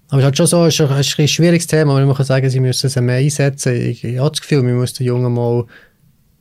Aber 0.08 0.18
es 0.18 0.24
ist 0.24 0.24
halt 0.24 0.36
schon 0.36 0.46
so, 0.46 0.66
es 0.66 0.78
ist 0.78 0.90
ein, 0.90 1.00
ist 1.00 1.18
ein 1.18 1.28
schwieriges 1.28 1.66
Thema, 1.66 1.92
aber 1.92 2.06
man 2.06 2.16
kann 2.16 2.26
sagen, 2.26 2.48
sie 2.48 2.60
müssen 2.60 2.86
es 2.86 2.96
mehr 2.96 3.16
einsetzen. 3.16 3.74
Ich, 3.74 4.04
ich 4.04 4.18
habe 4.18 4.30
das 4.30 4.40
Gefühl, 4.40 4.64
wir 4.64 4.74
müssen 4.74 4.96
den 4.96 5.06
Jungen 5.06 5.32
mal 5.32 5.64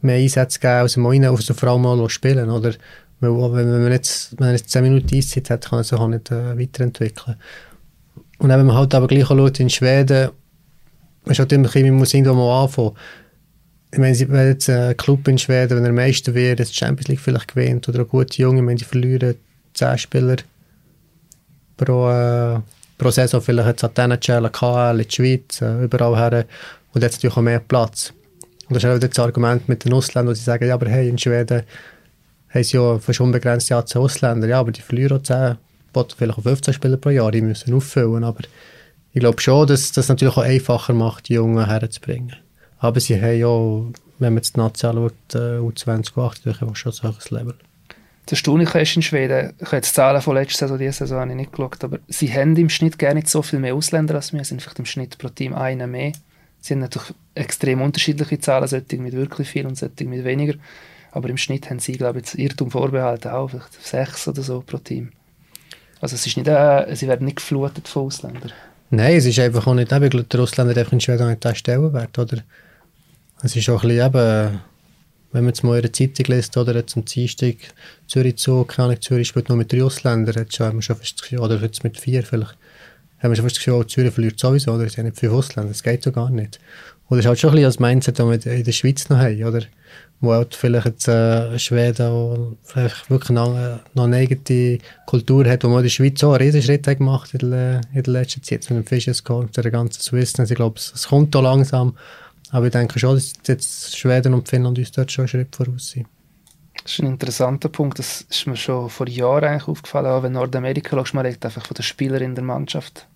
mehr 0.02 0.18
Einsätze 0.18 0.60
geben, 0.60 0.74
als 0.74 0.98
mal 0.98 1.10
rein, 1.10 1.26
also 1.26 1.54
vor 1.54 1.70
allem 1.70 1.82
mal 1.82 2.10
spielen, 2.10 2.50
oder? 2.50 2.74
Weil, 3.22 3.54
wenn 3.54 3.84
man 3.84 3.92
jetzt, 3.92 4.32
wenn 4.38 4.48
man 4.48 4.56
jetzt 4.56 4.72
10 4.72 4.84
Minuten 4.84 5.16
Eiszeit 5.16 5.50
hat, 5.50 5.70
kann 5.70 5.80
er 5.80 5.84
sich 5.84 5.98
auch 5.98 6.08
nicht 6.08 6.32
äh, 6.32 6.58
weiterentwickeln. 6.58 7.38
Und 8.40 8.50
wenn 8.50 8.66
man 8.66 8.76
halt 8.76 8.96
aber 8.96 9.08
gleich 9.08 9.26
auch 9.26 9.38
schaut, 9.38 9.60
in 9.60 9.70
Schweden, 9.70 10.32
man 11.24 11.36
schaut 11.36 11.52
immer, 11.52 11.70
man 11.74 11.92
muss 11.92 12.14
irgendwo 12.14 12.34
mal 12.34 12.64
anfangen. 12.64 12.94
Ich 13.94 14.00
meine, 14.00 14.18
wenn 14.30 14.48
jetzt 14.48 14.70
ein 14.70 14.96
Club 14.96 15.28
in 15.28 15.38
Schweden, 15.38 15.78
wenn 15.78 15.86
er 15.86 15.92
Meister 15.92 16.34
wird, 16.34 16.60
die 16.60 16.66
Champions 16.66 17.10
League 17.10 17.20
vielleicht 17.20 17.50
gewinnt, 17.50 17.90
oder 17.90 18.00
ein 18.00 18.08
guter 18.08 18.40
Junge, 18.42 18.66
wenn 18.66 18.78
die 18.78 18.86
verlieren 18.86 19.36
10 19.74 19.98
Spieler 19.98 20.38
pro, 21.76 22.10
äh, 22.10 22.60
pro 22.98 23.12
Saison, 23.12 23.42
vielleicht 23.42 23.82
jetzt 23.82 23.98
den 23.98 24.12
NHL, 24.12 24.50
KL, 24.50 24.92
in 24.92 24.98
der 25.04 25.10
Schweiz, 25.10 25.62
äh, 25.62 25.84
überall 25.84 26.16
her, 26.16 26.46
und 26.94 27.02
jetzt 27.02 27.16
natürlich 27.16 27.36
auch 27.36 27.42
mehr 27.42 27.60
Platz. 27.60 28.14
Und 28.70 28.76
das 28.76 28.84
ist 28.84 28.90
auch 28.90 28.96
wieder 28.96 29.10
das 29.10 29.20
Argument 29.20 29.68
mit 29.68 29.84
den 29.84 29.92
Ausländern, 29.94 30.36
sie 30.36 30.44
sagen, 30.44 30.66
ja, 30.66 30.76
aber 30.76 30.88
hey, 30.88 31.10
in 31.10 31.18
Schweden 31.18 31.64
haben 32.54 32.64
sie 32.64 32.78
ja 32.78 32.98
fast 33.00 33.20
unbegrenzt 33.20 33.70
Jahr 33.70 33.86
zu 33.86 34.00
Ausländer. 34.00 34.48
Ja, 34.48 34.60
aber 34.60 34.72
die 34.72 34.82
verlieren 34.82 35.18
auch 35.18 35.24
10, 35.24 35.58
vielleicht 36.16 36.38
auch 36.38 36.44
15 36.44 36.74
Spieler 36.74 36.98
pro 36.98 37.10
Jahr, 37.10 37.32
die 37.32 37.42
müssen 37.42 37.74
auffüllen. 37.74 38.24
Aber 38.24 38.42
ich 39.12 39.20
glaube 39.20 39.42
schon, 39.42 39.68
dass 39.68 39.92
das 39.92 40.08
natürlich 40.08 40.38
auch 40.38 40.44
einfacher 40.44 40.94
macht, 40.94 41.28
die 41.28 41.34
Jungen 41.34 41.66
herzubringen. 41.66 42.36
Aber 42.82 43.00
sie 43.00 43.22
haben 43.22 43.38
ja, 43.38 43.48
wenn 44.20 44.34
man 44.34 44.38
jetzt 44.38 44.56
die 44.56 44.60
Nazi 44.60 44.88
anschaut, 44.88 45.14
U20, 45.34 46.14
U8, 46.14 46.42
natürlich 46.46 46.78
schon 46.78 46.92
so 46.92 47.08
ein 47.08 47.16
Level. 47.30 47.54
Das 48.26 48.34
Erstaunliche 48.34 48.80
ist 48.80 48.96
in 48.96 49.02
Schweden, 49.04 49.54
ich 49.60 49.68
habe 49.68 49.76
jetzt 49.78 49.92
die 49.92 49.96
Zahlen 49.96 50.22
von 50.22 50.36
letzter 50.36 50.68
Saison, 50.68 50.80
diese 50.80 50.94
Saison 50.94 51.20
habe 51.20 51.30
ich 51.32 51.38
nicht 51.38 51.52
geschaut, 51.52 51.84
aber 51.84 52.00
sie 52.08 52.34
haben 52.34 52.56
im 52.56 52.70
Schnitt 52.70 52.98
gar 52.98 53.14
nicht 53.14 53.30
so 53.30 53.44
viel 53.44 53.60
mehr 53.60 53.76
Ausländer 53.76 54.16
als 54.16 54.34
wir, 54.34 54.44
sie 54.44 54.50
sind 54.50 54.62
vielleicht 54.62 54.80
im 54.80 54.86
Schnitt 54.86 55.18
pro 55.18 55.30
Team 55.30 55.54
einer 55.54 55.86
mehr. 55.86 56.14
Sie 56.60 56.74
haben 56.74 56.80
natürlich 56.80 57.14
extrem 57.36 57.82
unterschiedliche 57.82 58.40
Zahlen, 58.40 58.68
solche 58.68 58.98
mit 58.98 59.14
wirklich 59.14 59.50
viel 59.50 59.68
und 59.68 59.78
solche 59.78 60.06
mit 60.06 60.24
weniger. 60.24 60.54
Aber 61.12 61.30
im 61.30 61.38
Schnitt 61.38 61.70
haben 61.70 61.80
sie, 61.80 61.94
glaube 61.94 62.20
ich, 62.20 62.26
jetzt 62.26 62.36
Irrtum 62.36 62.72
vorbehalten, 62.72 63.30
auch 63.30 63.50
vielleicht 63.50 63.86
sechs 63.86 64.28
oder 64.28 64.42
so 64.42 64.64
pro 64.66 64.78
Team. 64.78 65.12
Also 66.00 66.16
es 66.16 66.26
ist 66.26 66.38
nicht, 66.38 66.48
äh, 66.48 66.96
sie 66.96 67.08
werden 67.08 67.26
nicht 67.26 67.38
geflutet 67.38 67.88
von 67.88 68.06
Ausländern. 68.06 68.52
Nein, 68.90 69.18
es 69.18 69.26
ist 69.26 69.40
einfach 69.40 69.68
auch 69.68 69.74
nicht, 69.74 69.92
eben, 69.92 70.28
der 70.30 70.40
Ausländer 70.40 70.76
einfach 70.78 70.94
in 70.94 71.02
Schweden 71.02 71.30
nicht 71.30 71.44
der 71.44 71.56
Stellenwert, 71.56 72.18
oder? 72.18 72.44
Es 73.44 73.56
ist 73.56 73.70
auch 73.70 73.82
ein 73.82 73.90
bisschen 73.90 74.06
eben, 74.06 74.60
wenn 75.32 75.44
man 75.44 75.48
jetzt 75.48 75.64
mal 75.64 75.76
in 75.76 75.82
der 75.82 75.94
Zeitung 75.94 76.26
liest, 76.28 76.56
oder 76.58 76.86
zum 76.86 77.06
Dienstag 77.06 77.56
Zürich 78.08 78.38
zu, 78.38 78.64
keine 78.66 78.90
Ahnung, 78.90 79.02
Zürich 79.02 79.28
spielt 79.30 79.50
nur 79.50 79.58
mit 79.58 79.72
drei 79.72 79.84
Ausländern, 79.84 80.36
jetzt 80.36 80.60
haben 80.60 80.78
wir 80.78 80.82
schon 80.82 80.98
fast 80.98 81.22
das 81.22 81.40
oder 81.40 81.60
jetzt 81.60 81.84
mit 81.84 82.00
vier 82.00 82.24
vielleicht, 82.24 82.56
haben 83.20 83.32
wir 83.32 83.36
schon 83.36 83.46
fast 83.46 83.56
das 83.56 83.64
Gefühl, 83.64 83.74
oh, 83.74 83.84
Zürich 83.84 84.14
verliert 84.14 84.40
sowieso, 84.40 84.74
oder? 84.74 84.88
Sie 84.88 84.98
haben 84.98 85.06
nicht 85.06 85.20
fünf 85.20 85.34
Ausländer, 85.34 85.70
das 85.70 85.82
geht 85.82 86.04
so 86.04 86.12
gar 86.12 86.30
nicht. 86.30 86.60
Und 87.08 87.18
das 87.18 87.26
ist 87.26 87.30
halt 87.30 87.40
schon 87.40 87.50
ein 87.50 87.56
bisschen 87.56 87.66
als 87.66 87.80
Mindset, 87.80 88.20
das 88.20 88.46
wir 88.46 88.54
in 88.54 88.64
der 88.64 88.72
Schweiz 88.72 89.10
noch 89.10 89.18
haben, 89.18 89.44
oder? 89.44 89.62
Wo 90.20 90.34
halt 90.34 90.56
vielleicht 90.56 90.86
jetzt 90.86 91.08
äh, 91.08 91.58
Schweden 91.58 92.58
vielleicht 92.64 93.10
wirklich 93.10 93.32
noch, 93.32 93.58
äh, 93.58 93.78
noch 93.96 94.04
eine 94.04 94.18
eigene 94.18 94.78
Kultur 95.08 95.46
hat, 95.46 95.64
wo 95.64 95.70
man 95.70 95.80
in 95.80 95.84
der 95.84 95.90
Schweiz 95.90 96.24
auch 96.24 96.34
einen 96.34 96.44
Riesenschritt 96.44 96.88
hat 96.88 97.00
gemacht 97.00 97.34
in 97.34 97.50
der, 97.50 97.82
in 97.94 98.04
der 98.04 98.14
letzten 98.14 98.44
Zeit, 98.44 98.70
mit 98.70 98.86
dem 98.86 98.86
Fischerskor, 98.86 99.44
mit 99.44 99.58
der 99.58 99.72
ganzen 99.72 100.00
Swissness. 100.00 100.52
Ich 100.52 100.56
glaube, 100.56 100.78
es, 100.78 101.08
kommt 101.08 101.34
da 101.34 101.40
langsam. 101.40 101.98
Aber 102.52 102.66
ich 102.66 102.72
denke 102.72 103.00
schon, 103.00 103.16
dass 103.16 103.34
jetzt 103.48 103.98
Schweden 103.98 104.34
und 104.34 104.48
Finnland 104.48 104.78
uns 104.78 104.92
dort 104.92 105.12
schon 105.12 105.24
einen 105.24 105.30
Schritt 105.30 105.56
voraus 105.56 105.90
sind. 105.90 106.08
Das 106.84 106.94
ist 106.94 107.00
ein 107.00 107.08
interessanter 107.08 107.70
Punkt. 107.70 108.00
Das 108.00 108.22
ist 108.22 108.48
mir 108.48 108.58
schon 108.58 108.90
vor 108.90 109.08
Jahren 109.08 109.46
eigentlich 109.46 109.68
aufgefallen. 109.68 110.08
Auch 110.08 110.24
wenn 110.24 110.34
Nordamerika 110.34 110.96
schaust, 110.96 111.14
man 111.14 111.26
redet 111.26 111.46
einfach 111.46 111.66
von 111.66 111.76
den 111.76 111.84
Spielern 111.84 112.22
in 112.22 112.36
der 112.36 112.44
Mannschaft. 112.44 113.08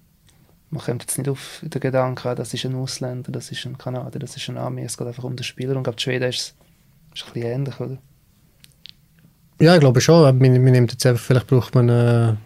Man 0.70 0.84
kommt 0.84 1.04
jetzt 1.04 1.18
nicht 1.18 1.30
auf 1.30 1.60
den 1.62 1.80
Gedanken, 1.80 2.36
das 2.36 2.54
ist 2.54 2.66
ein 2.66 2.76
Ausländer, 2.76 3.32
das 3.32 3.52
ist 3.52 3.66
ein 3.66 3.78
Kanadier, 3.78 4.20
das 4.20 4.36
ist 4.36 4.50
ein 4.50 4.58
Ami. 4.58 4.84
Es 4.84 4.98
geht 4.98 5.08
einfach 5.08 5.24
um 5.24 5.36
den 5.36 5.44
Spieler. 5.44 5.72
Und 5.72 5.78
ich 5.80 5.84
glaube, 5.84 6.02
Schweden 6.02 6.30
ist, 6.30 6.56
ist 7.14 7.26
ein 7.26 7.34
bisschen 7.34 7.52
ähnlich, 7.52 7.80
oder? 7.80 7.98
Ja, 9.60 9.74
ich 9.76 9.80
glaube 9.80 10.02
schon. 10.02 10.38
Man, 10.38 10.64
man 10.64 10.72
nimmt 10.72 10.92
jetzt 10.92 11.06
einfach, 11.06 11.24
vielleicht 11.24 11.48
braucht 11.48 11.76
man 11.76 11.90
äh, 11.90 11.94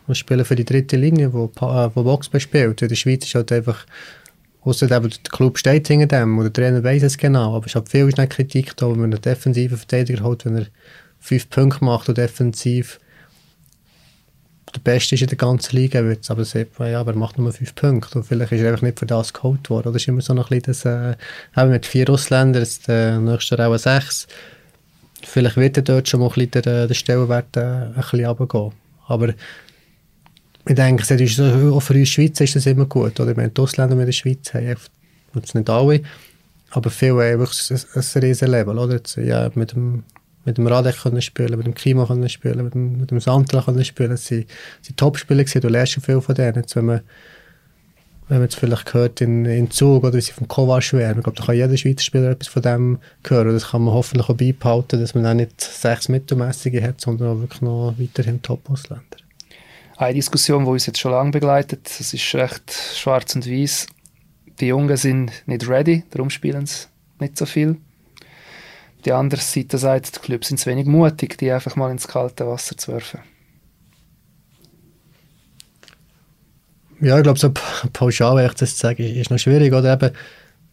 einen 0.06 0.16
Spieler 0.16 0.46
für 0.46 0.56
die 0.56 0.66
dritte 0.66 0.96
Linie, 0.96 1.34
wo, 1.34 1.46
äh, 1.46 1.90
wo 1.96 2.04
Boxball 2.04 2.40
spielt. 2.40 2.82
In 2.82 2.88
der 2.88 2.96
Schweiz 2.96 3.26
ist 3.26 3.36
halt 3.36 3.52
einfach 3.52 3.86
Außer 4.70 4.86
der 4.86 5.01
Club 5.32 5.57
steht 5.57 5.88
hinter 5.88 6.05
dem 6.05 6.38
oder 6.38 6.51
der 6.51 6.63
Trainer 6.63 6.84
weiß 6.84 7.01
es 7.01 7.17
genau. 7.17 7.55
Aber 7.55 7.65
ich 7.65 7.76
habe 7.76 7.89
viel 7.89 8.11
schnell 8.11 8.28
Kritik 8.28 8.78
da, 8.78 8.86
wenn 8.86 8.99
man 8.99 9.11
einen 9.11 9.22
defensiven 9.22 9.78
Verteidiger 9.78 10.24
hat, 10.24 10.45
wenn 10.45 10.57
er 10.57 10.67
fünf 11.20 11.49
Punkte 11.49 11.84
macht 11.84 12.07
und 12.07 12.20
defensiv 12.20 12.99
der 14.76 14.82
Beste 14.82 15.15
ist 15.15 15.22
in 15.22 15.28
der 15.28 15.38
ganzen 15.38 15.76
Liga. 15.76 15.99
Aber 16.28 16.45
sagt 16.45 16.80
ja, 16.80 16.99
aber 16.99 17.13
er 17.13 17.17
macht 17.17 17.39
nur 17.39 17.51
fünf 17.51 17.74
Punkte. 17.74 18.20
Und 18.20 18.26
vielleicht 18.26 18.51
ist 18.51 18.61
er 18.61 18.70
einfach 18.70 18.84
nicht 18.84 18.99
für 18.99 19.07
das 19.07 19.34
geholt 19.34 19.67
worden. 19.72 19.88
Oder 19.88 19.95
ist 19.95 20.07
immer 20.07 20.22
so 20.22 20.36
noch 20.36 20.51
ein 20.51 20.61
bisschen 20.61 21.15
das, 21.55 21.55
äh, 21.55 21.65
mit 21.65 21.88
vier 21.88 22.07
Ausländern, 22.07 22.61
jetzt 22.61 22.88
der 22.88 23.15
äh, 23.15 23.17
nächste 23.17 23.65
auch 23.65 23.78
sechs. 23.78 24.28
Vielleicht 25.24 25.57
wird 25.57 25.78
er 25.78 25.84
dort 25.84 26.07
schon 26.07 26.20
mal 26.20 26.28
ein 26.28 26.34
bisschen 26.34 26.63
der, 26.63 26.88
der 26.88 26.93
Stellenwert 26.93 27.57
äh, 27.57 27.61
ein 27.61 27.93
bisschen 27.95 28.26
runtergehen. 28.26 28.72
Aber 29.07 29.34
ich 30.70 30.76
denke, 30.76 31.03
das 31.03 31.20
ist, 31.20 31.39
auch 31.39 31.80
für 31.80 31.95
uns 31.95 32.09
Schweizer 32.09 32.43
ist 32.43 32.55
das 32.55 32.67
immer 32.67 32.86
gut. 32.86 33.20
Oder? 33.20 33.36
Wir 33.36 33.43
haben 33.43 33.53
die 33.53 33.59
Ausländer 33.61 33.97
in 33.97 34.05
der 34.05 34.11
Schweiz, 34.11 34.53
haben 34.53 34.76
jetzt 35.34 35.55
nicht 35.55 35.70
alle, 35.70 36.01
aber 36.70 36.91
viele 36.91 37.32
haben 37.32 37.39
wirklich 37.39 37.72
ein, 37.72 37.80
ein 37.95 38.22
riesen 38.22 38.51
Level. 38.51 38.78
Oder? 38.78 38.97
Jetzt, 38.97 39.15
ja, 39.15 39.49
mit 39.55 39.72
dem, 39.72 40.03
mit 40.45 40.59
dem 40.59 40.67
Radek 40.67 41.01
können 41.01 41.24
spielen, 41.24 41.57
mit 41.57 41.65
dem 41.65 41.74
Klima 41.74 42.05
können 42.05 42.30
spielen, 42.30 42.63
mit 42.63 42.76
dem, 42.76 42.99
mit 42.99 43.09
dem 43.09 43.20
Sandler 43.20 43.63
können 43.63 43.84
spielen. 43.84 44.15
Sie 44.15 44.45
sind 44.84 44.97
Top-Spieler 44.97 45.43
gewesen, 45.43 45.61
du 45.61 45.70
lernst 45.70 45.93
schon 45.93 46.03
viel 46.03 46.22
von 46.22 46.36
denen. 46.36 46.57
Jetzt, 46.57 46.76
wenn 46.76 46.86
man 46.86 47.01
wenn 48.28 48.38
man 48.38 48.45
jetzt 48.45 48.59
vielleicht 48.59 48.93
hört 48.93 49.22
in, 49.22 49.45
in 49.45 49.72
Zug 49.72 50.03
oder 50.03 50.13
wie 50.13 50.22
sie 50.22 50.34
vom 50.34 50.47
Kovac 50.47 50.93
wären. 50.93 51.17
Ich 51.17 51.24
glaube, 51.24 51.39
da 51.39 51.45
kann 51.45 51.55
jeder 51.55 51.76
Schweizer 51.76 52.03
Spieler 52.03 52.30
etwas 52.30 52.47
von 52.47 52.61
dem 52.61 52.99
hören. 53.28 53.53
Das 53.53 53.70
kann 53.70 53.82
man 53.82 53.95
hoffentlich 53.95 54.30
auch 54.30 54.36
beibehalten, 54.36 54.99
dass 54.99 55.15
man 55.15 55.26
auch 55.26 55.34
nicht 55.34 55.59
sechs 55.59 56.09
Mittelmäßige 56.09 56.80
hat, 56.84 57.01
sondern 57.01 57.30
auch 57.30 57.41
wirklich 57.41 57.61
noch 57.61 57.95
weiterhin 57.97 58.39
Top-Ausländer 58.43 59.18
eine 60.00 60.14
Diskussion, 60.14 60.64
die 60.64 60.72
uns 60.72 60.86
jetzt 60.86 61.00
schon 61.00 61.12
lange 61.12 61.32
begleitet. 61.32 61.82
Das 61.84 62.14
ist 62.14 62.34
recht 62.34 62.72
schwarz 62.95 63.36
und 63.36 63.45
weiß. 63.45 63.88
Die 64.60 64.68
Jungen 64.68 64.95
sind 64.97 65.32
nicht 65.45 65.68
ready, 65.68 66.04
darum 66.10 66.30
spielen 66.30 66.66
sie 66.66 66.88
nicht 67.20 67.38
so 67.38 67.45
viel. 67.45 67.78
Die 69.06 69.12
andere 69.12 69.41
Seite 69.41 69.78
sagt, 69.78 70.16
die 70.16 70.20
Clubs 70.20 70.47
sind 70.47 70.58
zu 70.58 70.70
wenig 70.70 70.86
mutig, 70.86 71.38
die 71.38 71.52
einfach 71.52 71.76
mal 71.76 71.91
ins 71.91 72.08
kalte 72.08 72.47
Wasser 72.47 72.78
zu 72.78 72.93
werfen. 72.93 73.20
Ja, 77.02 77.18
ich 77.18 77.24
glaube, 77.24 77.39
so 77.39 77.54
pauschal, 77.93 78.38
wenn 78.38 78.45
ich 78.45 78.54
das 78.54 78.78
sage, 78.78 79.08
ist 79.08 79.32
noch 79.32 79.38
schwierig. 79.38 79.74
Oder 79.74 79.93
eben, 79.93 80.12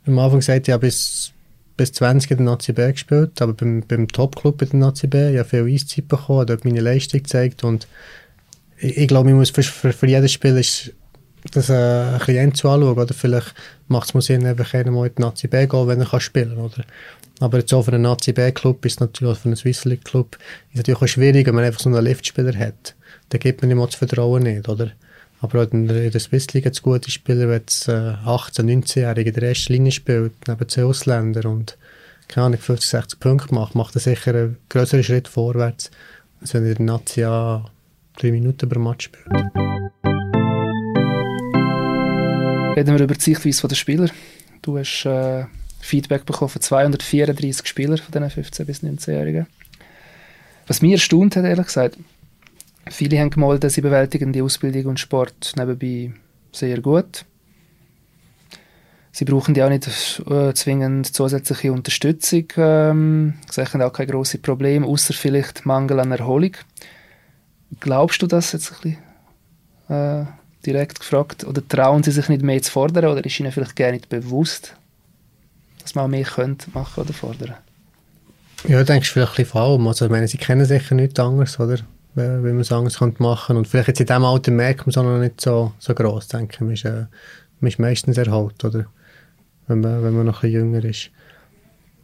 am 0.06 0.18
Anfang 0.18 0.40
gesagt, 0.40 0.66
ich 0.66 0.72
habe 0.72 0.86
bis, 0.86 1.32
bis 1.76 1.92
20 1.92 2.32
in 2.32 2.36
der 2.38 2.46
Nazi 2.46 2.72
B 2.72 2.90
gespielt, 2.90 3.40
aber 3.40 3.54
beim, 3.54 3.82
beim 3.86 4.08
Top-Club 4.08 4.62
in 4.62 4.70
der 4.70 4.80
Nazi 4.80 5.06
B, 5.06 5.32
ich 5.32 5.38
habe 5.38 5.48
viel 5.48 5.72
Eiszeit 5.72 6.08
bekommen, 6.08 6.46
dort 6.46 6.64
meine 6.64 6.80
Leistung 6.80 7.22
gezeigt 7.22 7.62
und 7.62 7.86
ich, 8.78 9.08
glaube, 9.08 9.30
man 9.30 9.38
muss 9.38 9.50
für, 9.50 9.62
für, 9.62 9.92
für 9.92 10.06
jedes 10.06 10.32
Spiel 10.32 10.56
ist 10.56 10.92
das 11.52 11.70
äh, 11.70 11.74
ein 11.74 12.54
zu 12.54 12.68
anschauen. 12.68 12.98
Oder 12.98 13.14
vielleicht 13.14 13.54
macht 13.88 14.14
es 14.14 14.26
Sinn, 14.26 14.46
einfach 14.46 14.74
einmal 14.74 15.08
in 15.08 15.14
die 15.14 15.22
Nazi 15.22 15.48
B 15.48 15.66
gehen, 15.66 15.86
wenn 15.86 16.00
er 16.00 16.06
kann 16.06 16.20
spielen 16.20 16.56
kann. 16.56 16.84
Aber 17.40 17.58
jetzt 17.58 17.72
auch 17.74 17.82
für 17.82 17.92
einen 17.92 18.02
Nazi 18.02 18.32
B-Club 18.32 18.84
ist 18.86 19.00
natürlich 19.00 19.34
auch 19.34 19.38
für 19.38 19.46
einen 19.46 19.56
Swiss 19.56 19.84
League-Club 19.84 20.38
natürlich 20.72 21.02
auch 21.02 21.06
schwierig, 21.06 21.46
wenn 21.46 21.54
man 21.54 21.64
einfach 21.64 21.80
so 21.80 21.90
einen 21.90 22.02
Liftspieler 22.02 22.56
hat. 22.56 22.94
Da 23.28 23.38
gibt 23.38 23.60
man 23.60 23.70
ihm 23.70 23.78
das 23.78 23.94
Vertrauen 23.94 24.44
nicht, 24.44 24.68
oder? 24.68 24.92
Aber 25.40 25.62
auch 25.62 25.72
in 25.72 25.86
der, 25.86 26.18
Swiss 26.18 26.52
League 26.54 26.64
hat 26.64 26.80
gute 26.82 27.10
Spieler, 27.10 27.48
wenn 27.48 27.62
es 27.66 27.88
äh, 27.88 27.92
18-, 27.92 28.62
19-Jährige 28.62 29.30
in 29.30 29.34
der 29.34 29.48
ersten 29.50 29.74
Linie 29.74 29.92
spielt, 29.92 30.32
neben 30.48 30.68
zwei 30.68 30.84
Ausländern 30.84 31.44
und 31.46 31.76
keine 32.28 32.46
Ahnung, 32.46 32.58
50, 32.58 32.88
60 32.88 33.20
Punkte 33.20 33.54
macht, 33.54 33.74
macht 33.74 33.94
er 33.94 34.00
sicher 34.00 34.34
einen 34.34 34.56
größeren 34.70 35.04
Schritt 35.04 35.28
vorwärts, 35.28 35.90
als 36.40 36.54
wenn 36.54 36.64
er 36.64 36.70
in 36.70 36.86
der 36.86 36.86
Nazi 36.86 37.22
A 37.24 37.66
drei 38.16 38.30
Minuten 38.30 38.68
pro 38.68 38.80
Match 38.80 39.06
spielt. 39.06 39.26
Reden 42.76 42.98
wir 42.98 43.04
über 43.04 43.14
die 43.14 43.20
Sichtweise 43.20 43.68
der 43.68 43.76
Spieler. 43.76 44.10
Du 44.62 44.78
hast 44.78 45.04
äh, 45.06 45.44
Feedback 45.80 46.26
bekommen 46.26 46.48
von 46.48 46.60
234 46.60 47.66
Spielern 47.66 47.98
von 47.98 48.12
diesen 48.12 48.44
15- 48.44 48.64
bis 48.64 48.82
19-Jährigen. 48.82 49.46
Was 50.66 50.82
mich 50.82 50.92
erstaunt 50.92 51.36
hat, 51.36 51.44
ehrlich 51.44 51.66
gesagt, 51.66 51.96
viele 52.90 53.18
haben 53.20 53.30
gemeldet, 53.30 53.70
sie 53.70 53.80
bewältigen 53.80 54.32
die 54.32 54.42
Ausbildung 54.42 54.86
und 54.86 55.00
Sport 55.00 55.52
nebenbei 55.56 56.12
sehr 56.52 56.80
gut. 56.80 57.24
Sie 59.12 59.24
brauchen 59.24 59.54
ja 59.54 59.64
auch 59.64 59.70
nicht 59.70 60.22
äh, 60.28 60.52
zwingend 60.52 61.14
zusätzliche 61.14 61.72
Unterstützung. 61.72 62.44
Ähm, 62.58 63.34
sie 63.50 63.64
haben 63.64 63.80
auch 63.80 63.92
kein 63.92 64.08
grosses 64.08 64.42
Problem, 64.42 64.84
außer 64.84 65.14
vielleicht 65.14 65.64
Mangel 65.64 66.00
an 66.00 66.12
Erholung. 66.12 66.52
Glaubst 67.80 68.22
du 68.22 68.26
das 68.26 68.52
jetzt 68.52 68.72
ein 68.72 68.96
bisschen 69.88 70.24
äh, 70.24 70.26
direkt 70.64 71.00
gefragt? 71.00 71.44
Oder 71.44 71.66
trauen 71.66 72.02
sie 72.02 72.12
sich 72.12 72.28
nicht 72.28 72.42
mehr 72.42 72.60
zu 72.62 72.70
fordern? 72.70 73.06
Oder 73.06 73.24
ist 73.24 73.38
ihnen 73.38 73.52
vielleicht 73.52 73.76
gar 73.76 73.90
nicht 73.92 74.08
bewusst, 74.08 74.74
dass 75.82 75.94
man 75.94 76.10
mehr 76.10 76.24
könnte 76.24 76.70
machen 76.72 77.02
oder 77.02 77.12
fordern? 77.12 77.54
Ja, 78.66 78.80
ich 78.80 78.86
denke, 78.86 79.06
vielleicht 79.06 79.32
ein 79.32 79.36
bisschen 79.36 79.50
vor 79.52 79.86
Also, 79.86 80.06
ich 80.06 80.10
meine, 80.10 80.28
sie 80.28 80.38
kennen 80.38 80.64
sicher 80.64 80.94
nichts 80.94 81.20
anderes, 81.20 81.60
oder? 81.60 81.78
Wie 82.14 82.22
man 82.22 82.60
es 82.60 82.72
anders 82.72 82.98
machen 83.00 83.18
könnte. 83.18 83.58
Und 83.58 83.68
vielleicht 83.68 83.88
jetzt 83.88 84.00
in 84.00 84.06
diesem 84.06 84.24
Alter 84.24 84.50
merkt 84.50 84.80
man 84.80 84.90
es 84.90 84.96
auch 84.96 85.02
noch 85.02 85.18
nicht 85.18 85.40
so, 85.40 85.72
so 85.78 85.94
gross, 85.94 86.28
denke 86.28 86.54
ich. 86.54 86.60
Man 86.60 86.72
ist, 86.72 86.84
äh, 86.84 87.06
man 87.60 87.68
ist 87.68 87.78
meistens 87.78 88.16
erholt, 88.16 88.64
oder? 88.64 88.86
Wenn 89.66 89.80
man, 89.80 90.02
wenn 90.02 90.14
man 90.14 90.26
noch 90.26 90.42
ein 90.42 90.50
jünger 90.50 90.82
ist. 90.84 91.10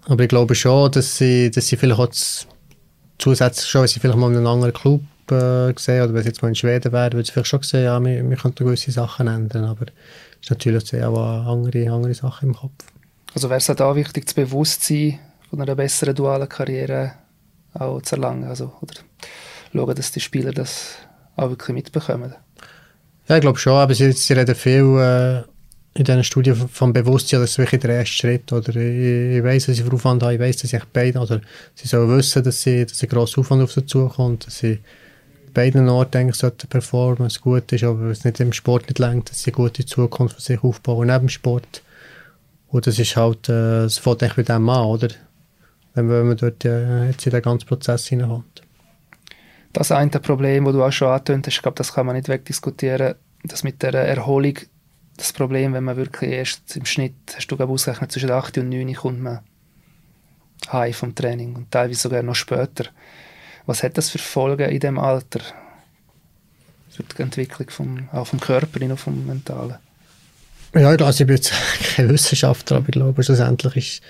Aber 0.06 0.22
ich 0.22 0.28
glaube 0.28 0.54
schon, 0.54 0.90
dass 0.90 1.16
sie, 1.16 1.50
dass 1.50 1.68
sie 1.68 1.76
vielleicht 1.76 2.00
auch 2.00 2.10
zusätzlich 3.18 3.68
schon, 3.68 3.82
wenn 3.82 3.88
sie 3.88 4.00
vielleicht 4.00 4.18
mal 4.18 4.30
in 4.30 4.36
einem 4.36 4.46
anderen 4.46 4.74
Club 4.74 5.00
äh, 5.32 5.72
gesehen, 5.72 6.02
oder 6.02 6.12
wenn 6.12 6.20
es 6.20 6.26
jetzt 6.26 6.42
mal 6.42 6.48
in 6.48 6.54
Schweden 6.54 6.92
wäre, 6.92 7.12
würde 7.12 7.22
ich 7.22 7.32
vielleicht 7.32 7.48
schon 7.48 7.62
sehen, 7.62 7.84
ja, 7.84 8.02
wir, 8.02 8.28
wir 8.28 8.36
könnten 8.36 8.64
gewisse 8.64 8.90
Sachen 8.90 9.26
ändern, 9.26 9.64
aber 9.64 9.86
es 9.86 10.42
ist 10.42 10.50
natürlich 10.50 11.04
auch 11.04 11.46
andere, 11.46 11.90
andere 11.90 12.14
Sachen 12.14 12.48
im 12.48 12.54
Kopf. 12.54 12.84
Also 13.34 13.48
wäre 13.48 13.58
es 13.58 13.70
auch 13.70 13.76
da 13.76 13.96
wichtig, 13.96 14.26
das 14.26 14.34
Bewusstsein 14.34 15.18
von 15.48 15.60
einer 15.60 15.74
besseren 15.74 16.14
dualen 16.14 16.48
Karriere 16.48 17.12
auch 17.74 18.02
zu 18.02 18.16
erlangen, 18.16 18.44
also, 18.44 18.72
oder 18.80 18.94
schauen, 19.72 19.94
dass 19.94 20.12
die 20.12 20.20
Spieler 20.20 20.52
das 20.52 20.96
auch 21.36 21.48
wirklich 21.48 21.74
mitbekommen? 21.74 22.34
Ja, 23.28 23.36
ich 23.36 23.40
glaube 23.40 23.58
schon, 23.58 23.74
aber 23.74 23.94
sie, 23.94 24.12
sie 24.12 24.32
reden 24.34 24.54
viel 24.54 24.98
äh, 24.98 25.42
in 25.94 26.04
diesen 26.04 26.24
Studien 26.24 26.56
vom 26.56 26.92
Bewusstsein, 26.92 27.40
das 27.40 27.50
ist 27.50 27.58
wirklich 27.58 27.80
der 27.80 27.90
erste 27.96 28.14
Schritt. 28.14 28.52
Oder 28.52 28.74
ich, 28.76 29.36
ich 29.36 29.44
weiss, 29.44 29.66
dass 29.66 29.76
sie 29.76 29.82
für 29.82 29.92
Aufwand 29.92 30.22
haben, 30.22 30.34
ich 30.34 30.40
weiss, 30.40 30.56
dass 30.56 30.72
ich 30.72 30.84
beide, 30.92 31.18
oder 31.18 31.40
sie 31.74 31.86
sollen 31.86 32.16
wissen, 32.16 32.42
dass 32.42 32.62
sie, 32.62 32.86
dass 32.86 33.02
ein 33.02 33.08
grosser 33.08 33.40
Aufwand 33.40 33.62
auf 33.62 33.72
sie 33.72 33.86
zukommt, 33.86 34.46
dass 34.46 34.58
sie 34.58 34.78
beiden 35.52 35.88
Orten 35.88 36.18
eigentlich 36.18 36.36
sollte 36.36 36.66
Performance 36.66 37.40
gut 37.40 37.72
ist, 37.72 37.84
aber 37.84 38.06
es 38.06 38.24
nicht 38.24 38.40
im 38.40 38.52
Sport 38.52 38.88
nicht 38.88 38.98
längt, 38.98 39.30
dass 39.30 39.42
sie 39.42 39.50
eine 39.50 39.56
gute 39.56 39.84
Zukunft 39.84 40.36
für 40.36 40.42
sich 40.42 40.62
aufbauen 40.62 41.08
neben 41.08 41.26
dem 41.26 41.28
Sport. 41.28 41.82
Und 42.68 42.86
das 42.86 42.98
ist 42.98 43.16
halt, 43.16 43.48
äh, 43.48 43.84
es 43.84 44.06
eigentlich 44.06 44.36
mit 44.36 44.48
dem 44.48 44.68
an, 44.68 44.86
oder? 44.86 45.08
Wenn 45.94 46.06
man, 46.06 46.16
wenn 46.16 46.28
man 46.28 46.36
dort 46.36 46.64
äh, 46.64 47.06
jetzt 47.08 47.26
in 47.26 47.32
den 47.32 47.42
ganzen 47.42 47.66
Prozess 47.66 48.06
hineinkommt. 48.06 48.62
Das 49.72 49.92
eine 49.92 50.10
Problem, 50.10 50.64
das 50.64 50.74
du 50.74 50.82
auch 50.82 50.92
schon 50.92 51.08
angetönt 51.08 51.46
hast, 51.46 51.54
ich 51.54 51.62
glaube, 51.62 51.76
das 51.76 51.94
kann 51.94 52.06
man 52.06 52.16
nicht 52.16 52.28
wegdiskutieren, 52.28 53.14
dass 53.44 53.62
mit 53.62 53.82
der 53.82 53.94
Erholung 53.94 54.54
das 55.16 55.32
Problem, 55.32 55.74
wenn 55.74 55.84
man 55.84 55.96
wirklich 55.96 56.30
erst 56.30 56.76
im 56.76 56.84
Schnitt, 56.84 57.14
hast 57.34 57.46
du 57.46 57.56
glaube 57.56 57.72
ausgerechnet, 57.72 58.12
zwischen 58.12 58.30
8 58.30 58.58
und 58.58 58.68
9 58.70 58.94
kommt 58.94 59.20
man 59.20 59.40
heim 60.70 60.92
vom 60.92 61.14
Training 61.14 61.54
und 61.54 61.70
teilweise 61.70 62.00
sogar 62.00 62.22
noch 62.22 62.34
später. 62.34 62.86
Was 63.66 63.82
hat 63.82 63.96
das 63.96 64.10
für 64.10 64.18
Folgen 64.18 64.68
in 64.70 64.80
dem 64.80 64.98
Alter? 64.98 65.40
Für 66.90 67.02
die 67.02 67.22
Entwicklung 67.22 67.70
vom, 67.70 68.08
auch 68.12 68.26
vom 68.26 68.40
Körper, 68.40 68.78
nicht 68.78 68.88
nur 68.88 68.98
vom 68.98 69.26
Mentalen? 69.26 69.76
Ja, 70.74 70.94
ich, 70.94 71.02
also 71.02 71.22
ich 71.22 71.26
bin 71.26 71.36
jetzt 71.36 71.52
kein 71.94 72.08
Wissenschaftler, 72.08 72.78
aber 72.78 72.88
ich 72.88 72.92
glaube, 72.92 73.22
schlussendlich 73.22 73.76
ist 73.76 74.02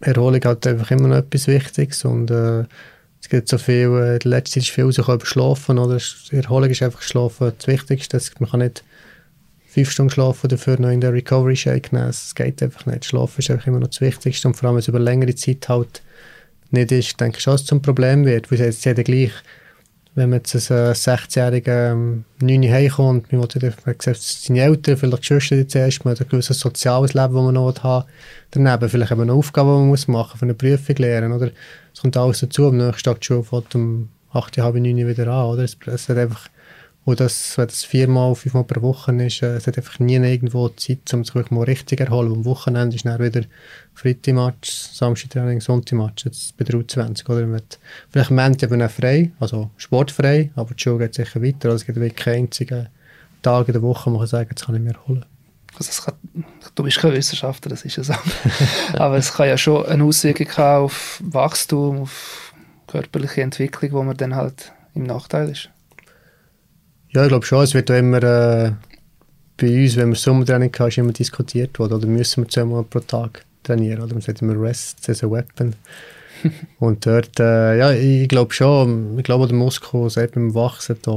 Erholung 0.00 0.40
halt 0.44 0.66
einfach 0.66 0.90
immer 0.90 1.08
noch 1.08 1.16
etwas 1.16 1.46
Wichtiges 1.46 2.04
und 2.04 2.30
äh, 2.30 2.64
es 3.20 3.28
gibt 3.28 3.48
so 3.48 3.58
viel, 3.58 3.88
äh, 3.88 4.16
in 4.16 4.30
letzter 4.30 4.54
Zeit 4.54 4.64
ist 4.64 4.70
viel 4.70 4.84
rausgekommen 4.84 5.20
über 5.20 5.26
Schlafen, 5.26 5.78
oder? 5.78 5.98
Erholung 6.30 6.70
ist 6.70 6.82
einfach 6.82 7.02
Schlafen 7.02 7.52
das 7.56 7.66
Wichtigste, 7.66 8.20
man 8.38 8.50
kann 8.50 8.60
nicht 8.60 8.84
fünf 9.66 9.90
Stunden 9.90 10.10
schlafen 10.10 10.48
dafür 10.48 10.78
noch 10.78 10.90
in 10.90 11.00
der 11.00 11.12
Recovery 11.12 11.56
Shake 11.56 11.92
nehmen, 11.92 12.08
es 12.08 12.34
geht 12.34 12.62
einfach 12.62 12.86
nicht, 12.86 13.04
Schlafen 13.04 13.40
ist 13.40 13.50
einfach 13.50 13.66
immer 13.66 13.80
noch 13.80 13.88
das 13.88 14.00
Wichtigste 14.00 14.46
und 14.48 14.54
vor 14.54 14.68
allem, 14.68 14.76
wenn 14.76 14.80
es 14.80 14.88
über 14.88 15.00
längere 15.00 15.34
Zeit 15.34 15.68
halt 15.68 16.02
nicht 16.74 16.92
ist, 16.92 17.20
denke 17.20 17.38
ich 17.38 17.42
schon, 17.42 17.54
dass 17.54 17.62
es 17.62 17.66
zum 17.66 17.82
Problem 17.82 18.24
wird, 18.24 18.50
weil 18.50 18.60
jetzt 18.60 18.82
gleich 18.82 19.32
wenn 20.14 20.30
man 20.30 20.38
jetzt 20.38 20.70
als 20.70 21.08
16-Jähriger 21.08 21.92
ähm, 21.92 22.24
9 22.40 22.62
heimkommt, 22.70 23.32
man 23.32 23.42
will 23.42 23.94
gesagt, 23.94 24.22
seine 24.22 24.60
Eltern, 24.60 24.96
vielleicht 24.96 25.22
Geschwister 25.22 25.66
zuerst, 25.66 26.04
man 26.04 26.14
hat 26.14 26.20
ein 26.20 26.28
gewisses 26.28 26.60
soziales 26.60 27.14
Leben, 27.14 27.34
das 27.34 27.42
man 27.42 27.54
noch 27.54 27.82
haben 27.82 28.04
Daneben 28.52 28.88
vielleicht 28.88 29.10
eben 29.10 29.22
eine 29.22 29.32
Aufgabe, 29.32 29.70
die 29.70 29.78
man 29.78 29.88
muss 29.88 30.06
machen 30.06 30.34
muss, 30.34 30.42
eine 30.42 30.54
Prüfung 30.54 30.96
lernen, 30.96 31.32
oder? 31.32 31.50
Es 31.92 32.00
kommt 32.00 32.16
alles 32.16 32.40
dazu, 32.40 32.68
am 32.68 32.76
nächsten 32.76 33.02
Tag 33.02 33.20
die 33.20 33.26
Schule 33.26 33.42
fängt 33.42 33.74
um 33.74 34.08
8, 34.32 34.56
halb 34.58 34.76
9 34.76 34.96
wieder 34.96 35.26
an, 35.26 35.46
oder? 35.46 35.64
Es, 35.64 35.76
es 35.86 36.08
hat 36.08 36.16
einfach 36.16 36.48
und 37.04 37.20
das, 37.20 37.58
wenn 37.58 37.66
das 37.66 37.84
viermal, 37.84 38.34
fünfmal 38.34 38.64
pro 38.64 38.80
Woche 38.80 39.12
ist, 39.22 39.42
äh, 39.42 39.56
es 39.56 39.66
hat 39.66 39.76
einfach 39.76 39.98
nie 39.98 40.14
irgendwo 40.14 40.70
Zeit, 40.70 41.12
um 41.12 41.22
sich 41.22 41.50
mal 41.50 41.64
richtig 41.64 42.00
erholen. 42.00 42.32
Am 42.32 42.44
Wochenende 42.46 42.96
ist 42.96 43.04
dann 43.04 43.22
wieder 43.22 43.42
Freitag-Match, 43.94 44.70
Samstag-Training, 44.70 45.60
Sonntag-Match, 45.60 46.24
jetzt 46.24 46.56
bei 46.56 46.64
der 46.64 46.80
U20. 46.80 47.28
Oder? 47.28 47.46
Mit, 47.46 47.78
vielleicht 48.10 48.30
am 48.30 48.38
Ende 48.38 48.64
eben 48.64 48.80
auch 48.80 48.90
frei, 48.90 49.32
also 49.38 49.70
sportfrei, 49.76 50.50
aber 50.56 50.74
die 50.74 50.82
Schule 50.82 51.00
geht 51.00 51.14
sicher 51.14 51.42
weiter. 51.42 51.68
Also 51.68 51.76
es 51.76 51.86
gibt 51.86 52.00
wirklich 52.00 52.16
keinen 52.16 52.44
einzigen 52.44 52.88
Tag 53.42 53.68
in 53.68 53.74
der 53.74 53.82
Woche, 53.82 54.06
wo 54.06 54.10
man 54.10 54.20
kann 54.20 54.28
sagen, 54.28 54.48
jetzt 54.50 54.64
kann 54.64 54.74
ich 54.74 54.80
mir 54.80 54.94
erholen. 54.94 55.26
Also 55.76 56.02
kann, 56.04 56.14
du 56.74 56.82
bist 56.84 56.98
kein 56.98 57.12
Wissenschaftler, 57.12 57.68
das 57.68 57.84
ist 57.84 57.96
ja 57.96 58.04
so. 58.04 58.14
aber 58.94 59.18
es 59.18 59.34
kann 59.34 59.48
ja 59.48 59.58
schon 59.58 59.84
eine 59.84 60.04
Auswirkung 60.04 60.48
haben 60.56 60.84
auf 60.84 61.20
Wachstum, 61.22 62.02
auf 62.02 62.54
körperliche 62.86 63.42
Entwicklung, 63.42 63.92
wo 63.92 64.02
man 64.02 64.16
dann 64.16 64.34
halt 64.34 64.72
im 64.94 65.02
Nachteil 65.02 65.50
ist. 65.50 65.68
Ja, 67.14 67.22
ich 67.22 67.28
glaube 67.28 67.46
schon. 67.46 67.62
Es 67.62 67.74
wird 67.74 67.90
auch 67.92 67.96
immer 67.96 68.22
äh, 68.22 68.72
bei 69.56 69.82
uns, 69.82 69.96
wenn 69.96 70.08
wir 70.08 70.16
Sommertraining 70.16 70.74
haben, 70.76 70.88
ist 70.88 70.98
immer 70.98 71.12
diskutiert 71.12 71.78
worden. 71.78 71.94
Oder 71.94 72.06
müssen 72.08 72.42
wir 72.42 72.48
zweimal 72.48 72.82
pro 72.82 72.98
Tag 72.98 73.44
trainieren? 73.62 74.02
Oder 74.02 74.14
man 74.14 74.20
sagt 74.20 74.42
immer 74.42 74.60
Rest 74.60 75.08
as 75.08 75.22
a 75.22 75.30
Weapon. 75.30 75.76
und 76.80 77.06
dort, 77.06 77.38
äh, 77.38 77.78
ja, 77.78 77.92
ich 77.92 78.28
glaube 78.28 78.52
schon, 78.52 79.16
ich 79.16 79.22
glaube, 79.22 79.46
der 79.46 79.56
Muskel, 79.56 80.10
seit 80.10 80.32
beim 80.32 80.54
Wachsen, 80.54 80.96
da, 81.02 81.12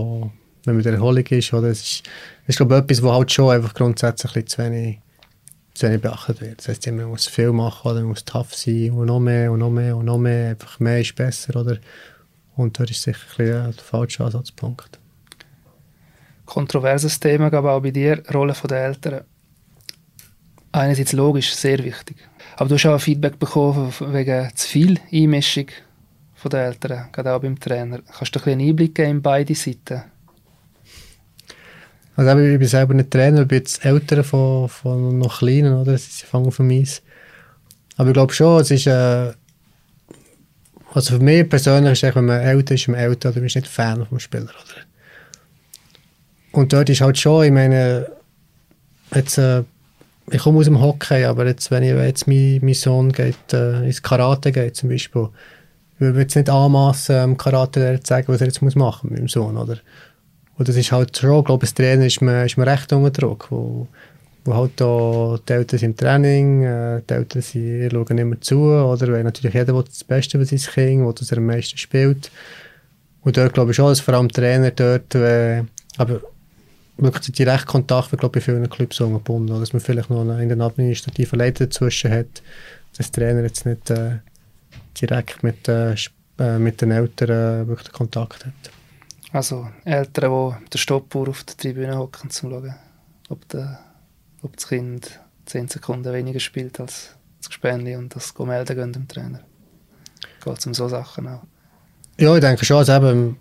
wenn 0.65 0.75
man 0.75 0.83
der 0.83 0.93
Erholung 0.93 1.25
ist, 1.25 1.51
oder, 1.53 1.69
es 1.69 1.81
ist, 1.81 2.05
das 2.45 2.49
ist 2.49 2.57
glaube 2.57 2.75
ich, 2.75 2.81
etwas, 2.83 3.01
was 3.01 3.11
halt 3.13 3.31
schon 3.31 3.49
einfach 3.49 3.73
grundsätzlich 3.73 4.45
zu 4.45 4.59
wenig, 4.59 4.99
zu 5.73 5.87
wenig 5.87 6.01
beachtet 6.01 6.41
wird. 6.41 6.59
Das 6.59 6.67
heisst, 6.67 6.85
man 6.85 7.05
muss 7.05 7.25
viel 7.25 7.51
machen, 7.51 7.89
oder 7.89 8.01
man 8.01 8.09
muss 8.09 8.23
tough 8.23 8.53
sein 8.53 8.91
und 8.91 9.07
noch 9.07 9.19
mehr 9.19 9.51
und 9.51 9.59
noch 9.59 9.71
mehr 9.71 9.97
und 9.97 10.05
noch 10.05 10.19
mehr, 10.19 10.51
einfach 10.51 10.79
mehr 10.79 11.01
ist 11.01 11.15
besser, 11.15 11.55
oder? 11.59 11.79
Und 12.55 12.79
dort 12.79 12.91
ist 12.91 13.01
sicher 13.01 13.19
ein 13.19 13.37
bisschen 13.37 13.75
der 13.75 13.83
falsche 13.83 14.23
Ansatzpunkt 14.23 14.96
kontroverses 16.47 17.19
Thema, 17.19 17.53
aber 17.53 17.73
auch 17.73 17.81
bei 17.81 17.91
dir, 17.91 18.23
Rolle 18.33 18.55
der 18.67 18.85
Eltern. 18.85 19.21
Einerseits 20.71 21.13
logisch, 21.13 21.53
sehr 21.53 21.83
wichtig. 21.83 22.17
Aber 22.55 22.69
du 22.69 22.75
hast 22.75 22.85
auch 22.87 22.99
Feedback 22.99 23.37
bekommen 23.37 23.93
wegen 23.99 24.49
zu 24.55 24.67
viel 24.67 24.99
Einmischung 25.11 25.67
der 26.49 26.65
Eltern, 26.67 27.09
gerade 27.11 27.33
auch 27.33 27.41
beim 27.41 27.59
Trainer. 27.59 27.99
Kannst 28.17 28.33
du 28.35 28.39
ein 28.39 28.51
einen 28.53 28.69
Einblick 28.69 28.95
geben 28.95 29.11
in 29.11 29.21
beide 29.21 29.53
Seiten? 29.53 30.03
Also 32.15 32.39
ich 32.39 32.57
bin 32.57 32.67
selber 32.67 32.93
nicht 32.93 33.11
Trainer, 33.11 33.41
ich 33.41 33.47
bin 33.47 33.57
jetzt 33.59 33.83
Eltern 33.83 34.23
von, 34.23 34.69
von 34.69 35.19
noch 35.19 35.39
Kleinen, 35.39 35.73
oder? 35.73 35.97
Sie 35.97 36.25
fangen 36.25 36.51
von 36.51 36.65
mir 36.65 36.87
Aber 37.97 38.09
ich 38.09 38.13
glaube 38.13 38.33
schon, 38.33 38.61
es 38.61 38.71
ist... 38.71 38.87
Äh, 38.87 39.33
also 40.93 41.17
für 41.17 41.23
mich 41.23 41.47
persönlich 41.47 42.01
ist, 42.01 42.15
wenn 42.15 42.25
man 42.25 42.39
älter 42.39 42.73
ist, 42.73 42.87
man 42.87 42.99
älter, 42.99 43.29
oder 43.29 43.39
man 43.39 43.47
ist 43.47 43.55
nicht 43.55 43.67
Fan 43.67 44.05
vom 44.05 44.19
Spieler, 44.19 44.45
oder? 44.45 44.87
Und 46.57 46.73
dort 46.73 46.89
ist 46.89 47.01
halt 47.01 47.19
schon, 47.19 47.45
ich 47.45 47.51
meine, 47.51 48.07
jetzt, 49.13 49.37
äh, 49.37 49.61
ich 50.31 50.41
komme 50.41 50.57
aus 50.57 50.65
dem 50.65 50.81
Hockey, 50.81 51.23
aber 51.23 51.45
jetzt, 51.45 51.69
wenn 51.69 51.83
ich, 51.83 51.91
jetzt 51.91 52.27
mein, 52.27 52.59
mein 52.63 52.73
Sohn 52.73 53.11
geht, 53.11 53.53
äh, 53.53 53.85
ins 53.85 54.01
Karate 54.01 54.51
geht 54.51 54.75
zum 54.75 54.89
Beispiel, 54.89 55.29
würde 55.99 56.17
ich 56.17 56.23
jetzt 56.23 56.35
nicht 56.35 56.49
anmassen, 56.49 57.15
ähm, 57.15 57.37
Karate 57.37 57.99
zu 58.01 58.07
sagen, 58.07 58.29
was 58.29 58.41
er 58.41 58.47
jetzt 58.47 58.63
muss 58.63 58.73
mit 58.75 59.19
dem 59.19 59.27
Sohn, 59.27 59.55
oder? 59.55 59.77
Und 60.57 60.67
das 60.67 60.75
ist 60.75 60.91
halt 60.91 61.15
schon, 61.15 61.37
ich 61.37 61.45
glaube, 61.45 61.61
als 61.61 61.75
Trainer 61.75 62.07
ist 62.07 62.23
man, 62.23 62.47
ist 62.47 62.57
man 62.57 62.67
recht 62.67 62.91
unter 62.91 63.11
Druck, 63.11 63.51
wo, 63.51 63.87
wo 64.43 64.55
halt 64.55 64.71
da 64.77 65.37
die 65.47 65.53
Eltern 65.53 65.77
sind 65.77 65.91
im 65.91 65.97
Training, 65.97 66.63
äh, 66.63 67.01
die 67.07 67.13
Eltern 67.13 67.41
sie 67.43 67.87
schauen 67.91 68.17
immer 68.17 68.41
zu, 68.41 68.61
oder? 68.63 69.11
Weil 69.11 69.23
natürlich 69.23 69.53
jeder 69.53 69.75
will 69.75 69.83
das 69.83 70.03
Beste 70.03 70.39
für 70.39 70.45
sein 70.45 70.73
Kind, 70.73 71.05
will, 71.05 71.13
dass 71.13 71.31
er 71.31 71.37
am 71.37 71.45
meisten 71.45 71.77
spielt. 71.77 72.31
Und 73.21 73.37
dort 73.37 73.53
glaube 73.53 73.69
ich 73.69 73.75
schon, 73.75 73.89
dass 73.89 73.99
vor 73.99 74.15
allem 74.15 74.29
Trainer 74.29 74.71
dort, 74.71 75.13
äh, 75.13 75.61
aber 75.97 76.21
wirklich 76.97 77.35
direkt 77.35 77.65
Kontakt 77.65 78.11
wird, 78.11 78.21
glaube 78.21 78.39
ich, 78.39 78.45
bei 78.45 78.51
vielen 78.51 78.69
Clubs 78.69 79.01
angebunden. 79.01 79.51
Oder 79.51 79.61
dass 79.61 79.73
man 79.73 79.81
vielleicht 79.81 80.09
noch 80.09 80.21
einen, 80.21 80.31
einen 80.31 80.61
administrativen 80.61 81.39
Leiter 81.39 81.65
dazwischen 81.65 82.11
hat, 82.11 82.41
dass 82.97 83.11
der 83.11 83.23
Trainer 83.23 83.43
jetzt 83.43 83.65
nicht 83.65 83.89
äh, 83.89 84.19
direkt 84.99 85.43
mit, 85.43 85.67
äh, 85.67 85.95
äh 86.39 86.57
mit 86.57 86.81
den 86.81 86.91
Eltern 86.91 87.29
äh, 87.29 87.67
wirklich 87.67 87.91
Kontakt 87.91 88.45
hat. 88.45 88.53
Also 89.31 89.67
Eltern, 89.83 90.57
die 90.65 90.69
den 90.69 90.77
Stoppuhr 90.77 91.29
auf 91.29 91.43
der 91.43 91.57
Tribüne 91.57 91.97
hocken, 91.97 92.23
um 92.23 92.29
zu 92.29 92.49
schauen, 92.49 92.75
ob, 93.29 93.47
der, 93.49 93.79
ob 94.41 94.55
das 94.55 94.67
Kind 94.67 95.19
10 95.45 95.67
Sekunden 95.67 96.11
weniger 96.13 96.39
spielt 96.39 96.79
als 96.79 97.15
das 97.39 97.49
Gespänli 97.49 97.95
und 97.95 98.15
das 98.15 98.33
melden 98.39 98.75
gehen 98.75 98.93
dem 98.93 99.07
Trainer. 99.07 99.41
Geht 100.43 100.57
es 100.57 100.65
um 100.65 100.73
so 100.73 100.87
Sachen 100.87 101.27
auch? 101.27 101.43
Ja, 102.19 102.33
ich 102.33 102.41
denke 102.41 102.65
schon. 102.65 102.77
Also 102.77 102.93
eben, 102.93 103.37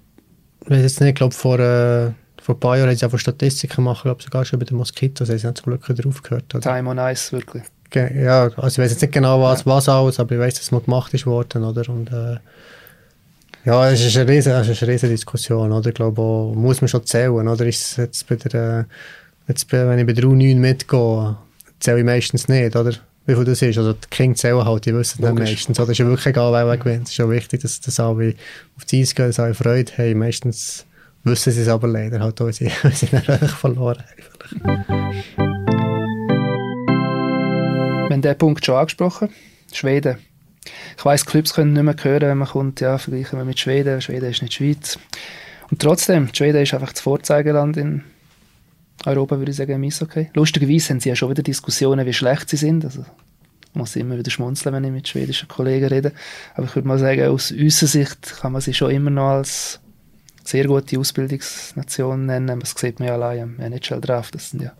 ich 0.62 0.70
weiß 0.70 0.82
jetzt 0.82 1.00
nicht, 1.00 1.10
ich 1.10 1.14
glaube 1.14 1.34
vor... 1.34 1.58
Äh, 1.58 2.12
vor 2.46 2.54
ein 2.54 2.60
paar 2.60 2.76
Jahren 2.76 2.90
haben 2.90 2.96
sie 2.96 3.04
einfach 3.04 3.18
Statistiken 3.18 3.74
gemacht, 3.74 4.04
glaube 4.04 4.22
sogar 4.22 4.44
schon 4.44 4.60
bei 4.60 4.64
den 4.64 4.76
Moskitos, 4.76 5.28
haben 5.28 5.36
sie 5.36 5.52
zum 5.54 5.64
Glück 5.64 5.88
wieder 5.88 6.08
aufgehört. 6.08 6.54
Oder? 6.54 6.60
Time 6.60 6.88
on 6.88 6.98
Ice, 6.98 7.32
wirklich. 7.32 7.64
Ja, 7.92 8.44
also 8.44 8.68
ich 8.68 8.78
weiß 8.78 8.92
jetzt 8.92 9.02
nicht 9.02 9.12
genau, 9.12 9.42
was, 9.42 9.60
ja. 9.60 9.66
was 9.66 9.88
alles, 9.88 10.20
aber 10.20 10.36
ich 10.36 10.40
weiß, 10.40 10.54
dass 10.54 10.62
es 10.62 10.70
mal 10.70 10.80
gemacht 10.80 11.12
ist 11.12 11.26
worden, 11.26 11.64
oder? 11.64 11.88
Und, 11.88 12.12
äh, 12.12 12.36
ja, 13.64 13.90
es 13.90 14.00
ist 14.00 14.16
eine 14.16 14.30
riesige, 14.30 14.54
es 14.54 14.68
ist 14.68 14.80
eine 14.80 14.92
riesige 14.92 15.10
Diskussion, 15.10 15.72
oder? 15.72 15.88
Ich 15.88 15.94
glaube, 15.96 16.22
auch, 16.22 16.54
muss 16.54 16.80
man 16.80 16.86
schon 16.86 17.04
zählen, 17.04 17.48
oder? 17.48 17.66
Ist 17.66 17.96
jetzt 17.96 18.28
bei 18.28 18.36
der, 18.36 18.54
äh, 18.54 18.84
jetzt, 19.48 19.72
wenn 19.72 19.98
ich 19.98 20.06
bei 20.06 20.12
der 20.12 20.24
U9 20.24 20.54
mitgehe, 20.54 21.36
zähle 21.80 21.98
ich 21.98 22.04
meistens 22.04 22.46
nicht, 22.46 22.76
oder? 22.76 22.92
Wie 23.26 23.34
viel 23.34 23.44
das 23.44 23.60
ist. 23.60 23.76
Also 23.76 23.92
die 23.92 24.08
Kinder 24.08 24.36
zählen 24.36 24.64
halt, 24.64 24.86
die 24.86 24.94
wissen 24.94 25.20
dann 25.20 25.34
meistens. 25.34 25.80
Oder? 25.80 25.88
Es 25.88 25.94
ist 25.94 25.98
ja 25.98 26.06
wirklich 26.06 26.26
egal, 26.26 26.52
wer 26.52 26.76
gewinnt. 26.76 27.06
Es 27.06 27.10
ist 27.10 27.16
ja 27.16 27.28
wichtig, 27.28 27.62
dass, 27.62 27.80
dass 27.80 27.98
alle 27.98 28.34
auf 28.76 28.84
die 28.84 29.02
Eis 29.02 29.16
gehen, 29.16 29.26
dass 29.26 29.40
alle 29.40 29.54
Freude 29.54 29.90
haben. 29.98 30.20
Meistens 30.20 30.86
wissen 31.26 31.52
sie 31.52 31.62
es 31.62 31.68
aber 31.68 31.88
leider 31.88 32.20
halt 32.20 32.40
auch, 32.40 32.50
sie, 32.52 32.70
sie 32.92 33.06
haben 33.08 33.48
verloren. 33.48 34.02
Wir 38.06 38.10
haben 38.10 38.22
diesen 38.22 38.38
Punkt 38.38 38.64
schon 38.64 38.76
angesprochen. 38.76 39.30
Schweden. 39.72 40.18
Ich 40.96 41.04
weiss, 41.04 41.26
Clubs 41.26 41.54
können 41.54 41.72
nicht 41.72 41.82
mehr 41.82 41.96
hören, 42.00 42.28
wenn 42.28 42.38
man 42.38 42.48
kommt, 42.48 42.80
ja, 42.80 42.98
vergleichen 42.98 43.38
wir 43.38 43.44
mit 43.44 43.58
Schweden. 43.58 44.00
Schweden 44.00 44.30
ist 44.30 44.42
nicht 44.42 44.54
Schweiz. 44.54 44.98
Und 45.70 45.82
trotzdem, 45.82 46.28
Schweden 46.32 46.62
ist 46.62 46.74
einfach 46.74 46.92
das 46.92 47.00
Vorzeigeland 47.00 47.76
in 47.76 48.04
Europa, 49.04 49.38
würde 49.38 49.50
ich 49.50 49.56
sagen, 49.56 49.72
im 49.72 49.82
Eishockey. 49.82 50.30
Lustigerweise 50.34 50.90
haben 50.90 51.00
sie 51.00 51.08
ja 51.08 51.16
schon 51.16 51.30
wieder 51.30 51.42
Diskussionen, 51.42 52.06
wie 52.06 52.12
schlecht 52.12 52.48
sie 52.48 52.56
sind. 52.56 52.84
Also, 52.84 53.04
muss 53.74 53.94
immer 53.96 54.16
wieder 54.16 54.30
schmunzeln, 54.30 54.74
wenn 54.74 54.84
ich 54.84 54.90
mit 54.90 55.06
schwedischen 55.06 55.48
Kollegen 55.48 55.86
rede. 55.86 56.12
Aber 56.54 56.66
ich 56.66 56.74
würde 56.74 56.88
mal 56.88 56.98
sagen, 56.98 57.28
aus 57.28 57.52
unserer 57.52 57.88
Sicht 57.88 58.36
kann 58.40 58.52
man 58.52 58.62
sie 58.62 58.74
schon 58.74 58.90
immer 58.90 59.10
noch 59.10 59.28
als 59.28 59.80
sehr 60.46 60.66
gute 60.66 60.98
Ausbildungsnation 60.98 62.26
nennen. 62.26 62.60
Das 62.60 62.74
sieht 62.76 63.00
man 63.00 63.08
ja 63.08 63.14
allein 63.14 63.42
am 63.42 63.60
NHL 63.60 64.00
Draft. 64.00 64.34
Das 64.34 64.50
sind 64.50 64.62
ja 64.62 64.72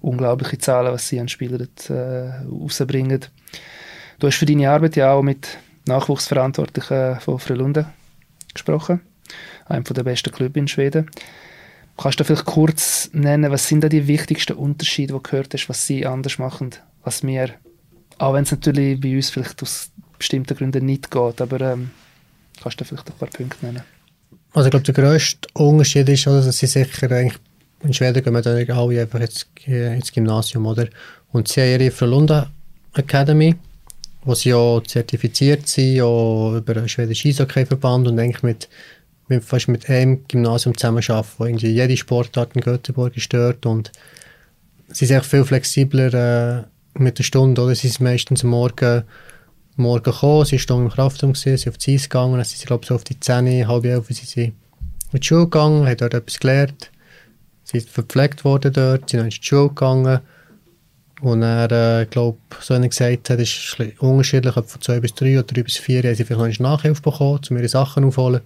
unglaubliche 0.00 0.58
Zahlen, 0.58 0.92
was 0.92 1.08
sie 1.08 1.20
an 1.20 1.28
Spielern 1.28 1.68
äh, 1.88 2.46
rausbringen. 2.48 3.24
Du 4.18 4.26
hast 4.26 4.36
für 4.36 4.46
deine 4.46 4.70
Arbeit 4.70 4.96
ja 4.96 5.12
auch 5.12 5.22
mit 5.22 5.58
Nachwuchsverantwortlichen 5.86 7.20
von 7.20 7.38
Frölunda 7.38 7.92
gesprochen, 8.52 9.00
einem 9.66 9.84
der 9.84 10.02
besten 10.02 10.32
Clubs 10.32 10.56
in 10.56 10.68
Schweden. 10.68 11.10
Kannst 11.96 12.18
du 12.18 12.24
vielleicht 12.24 12.46
kurz 12.46 13.10
nennen, 13.12 13.50
was 13.50 13.68
sind 13.68 13.84
da 13.84 13.88
die 13.88 14.06
wichtigsten 14.06 14.54
Unterschiede, 14.54 15.12
die 15.12 15.18
du 15.18 15.20
gehört 15.20 15.54
hast, 15.54 15.68
was 15.68 15.86
sie 15.86 16.06
anders 16.06 16.38
machen, 16.38 16.70
was 17.04 17.22
wir, 17.22 17.50
auch 18.18 18.34
wenn 18.34 18.44
es 18.44 18.50
natürlich 18.50 19.00
bei 19.00 19.14
uns 19.14 19.30
vielleicht 19.30 19.62
aus 19.62 19.90
bestimmten 20.18 20.56
Gründen 20.56 20.84
nicht 20.84 21.10
geht, 21.10 21.40
aber 21.40 21.60
ähm, 21.60 21.90
kannst 22.62 22.80
du 22.80 22.84
vielleicht 22.84 23.08
ein 23.08 23.16
paar 23.16 23.28
Punkte 23.28 23.64
nennen? 23.64 23.82
Also 24.52 24.66
ich 24.66 24.70
glaube, 24.70 24.84
der 24.84 24.94
grösste 24.94 25.48
Unterschied 25.54 26.08
ist, 26.08 26.26
also, 26.26 26.46
dass 26.46 26.58
sie 26.58 26.66
sicher 26.66 27.10
eigentlich 27.10 27.38
in 27.82 27.94
Schweden 27.94 28.22
gehen 28.22 28.34
wir 28.34 28.76
alle 28.76 29.00
einfach 29.00 29.20
ins, 29.20 29.46
ins 29.64 30.12
Gymnasium, 30.12 30.66
oder? 30.66 30.88
Und 31.32 31.48
sie 31.48 31.60
haben 31.60 31.80
ihre 31.80 31.90
Frölunda 31.90 32.50
Academy, 32.94 33.54
wo 34.24 34.34
sie 34.34 34.52
auch 34.52 34.82
zertifiziert 34.82 35.66
sind, 35.66 36.02
auch 36.02 36.56
über 36.56 36.74
den 36.74 36.88
schwedischen 36.88 37.30
Eishockey-Verband 37.30 38.08
und 38.08 38.18
eigentlich 38.18 38.42
mit, 38.42 38.68
mit, 39.28 39.44
fast 39.44 39.68
mit 39.68 39.88
einem 39.88 40.26
Gymnasium 40.28 40.76
zusammenarbeiten, 40.76 41.28
wo 41.38 41.44
irgendwie 41.46 41.68
jede 41.68 41.96
Sportart 41.96 42.54
in 42.54 42.60
Göteborg 42.60 43.18
stört 43.18 43.64
und 43.64 43.92
sie 44.88 45.06
sind 45.06 45.24
viel 45.24 45.44
flexibler 45.44 46.12
äh, 46.58 46.64
mit 46.94 47.18
der 47.18 47.24
Stunde, 47.24 47.62
oder? 47.62 47.74
Sie 47.74 47.88
sind 47.88 48.00
meistens 48.00 48.42
morgen 48.42 49.04
morgen 49.80 50.02
gekommen, 50.02 50.44
sie 50.44 50.58
waren 50.68 50.84
im 50.84 50.90
Kraftraum, 50.90 51.34
sie 51.34 51.56
sind 51.56 51.72
auf 51.72 51.78
die 51.78 51.94
Eis 51.94 52.04
gegangen, 52.04 52.34
dann 52.34 52.44
sind 52.44 52.58
sie 52.58 52.66
glaube 52.66 52.82
ich 52.82 52.88
so 52.88 52.94
auf 52.94 53.04
die 53.04 53.18
10, 53.18 53.66
halb 53.66 53.84
elf, 53.84 54.06
sie 54.08 54.14
sind 54.14 54.54
in 55.12 55.20
die 55.20 55.26
Schule 55.26 55.44
gegangen, 55.44 55.86
haben 55.86 55.96
dort 55.96 56.14
etwas 56.14 56.38
gelernt, 56.38 56.90
sie 57.64 57.80
sind 57.80 57.90
verpflegt 57.90 58.44
worden 58.44 58.72
dort, 58.72 59.10
sind 59.10 59.18
dann 59.18 59.26
in 59.26 59.30
die 59.30 59.42
Schule 59.42 59.68
gegangen. 59.68 60.20
Und 61.22 61.42
er, 61.42 62.00
äh, 62.00 62.06
glaube 62.06 62.38
so 62.60 62.74
wie 62.74 62.82
er 62.82 62.88
gesagt 62.88 63.28
hat, 63.28 63.38
ist 63.38 63.76
unterschiedlich, 63.98 64.56
ob 64.56 64.70
von 64.70 64.80
zwei 64.80 65.00
bis 65.00 65.12
drei 65.12 65.38
oder 65.38 65.52
drei 65.52 65.62
bis 65.62 65.76
vier 65.76 66.02
haben 66.02 66.14
sie 66.14 66.24
vielleicht 66.24 66.60
noch 66.60 66.70
Nachhilfe 66.70 67.02
bekommen, 67.02 67.40
um 67.50 67.56
ihre 67.58 67.68
Sachen 67.68 68.04
aufzuholen 68.04 68.40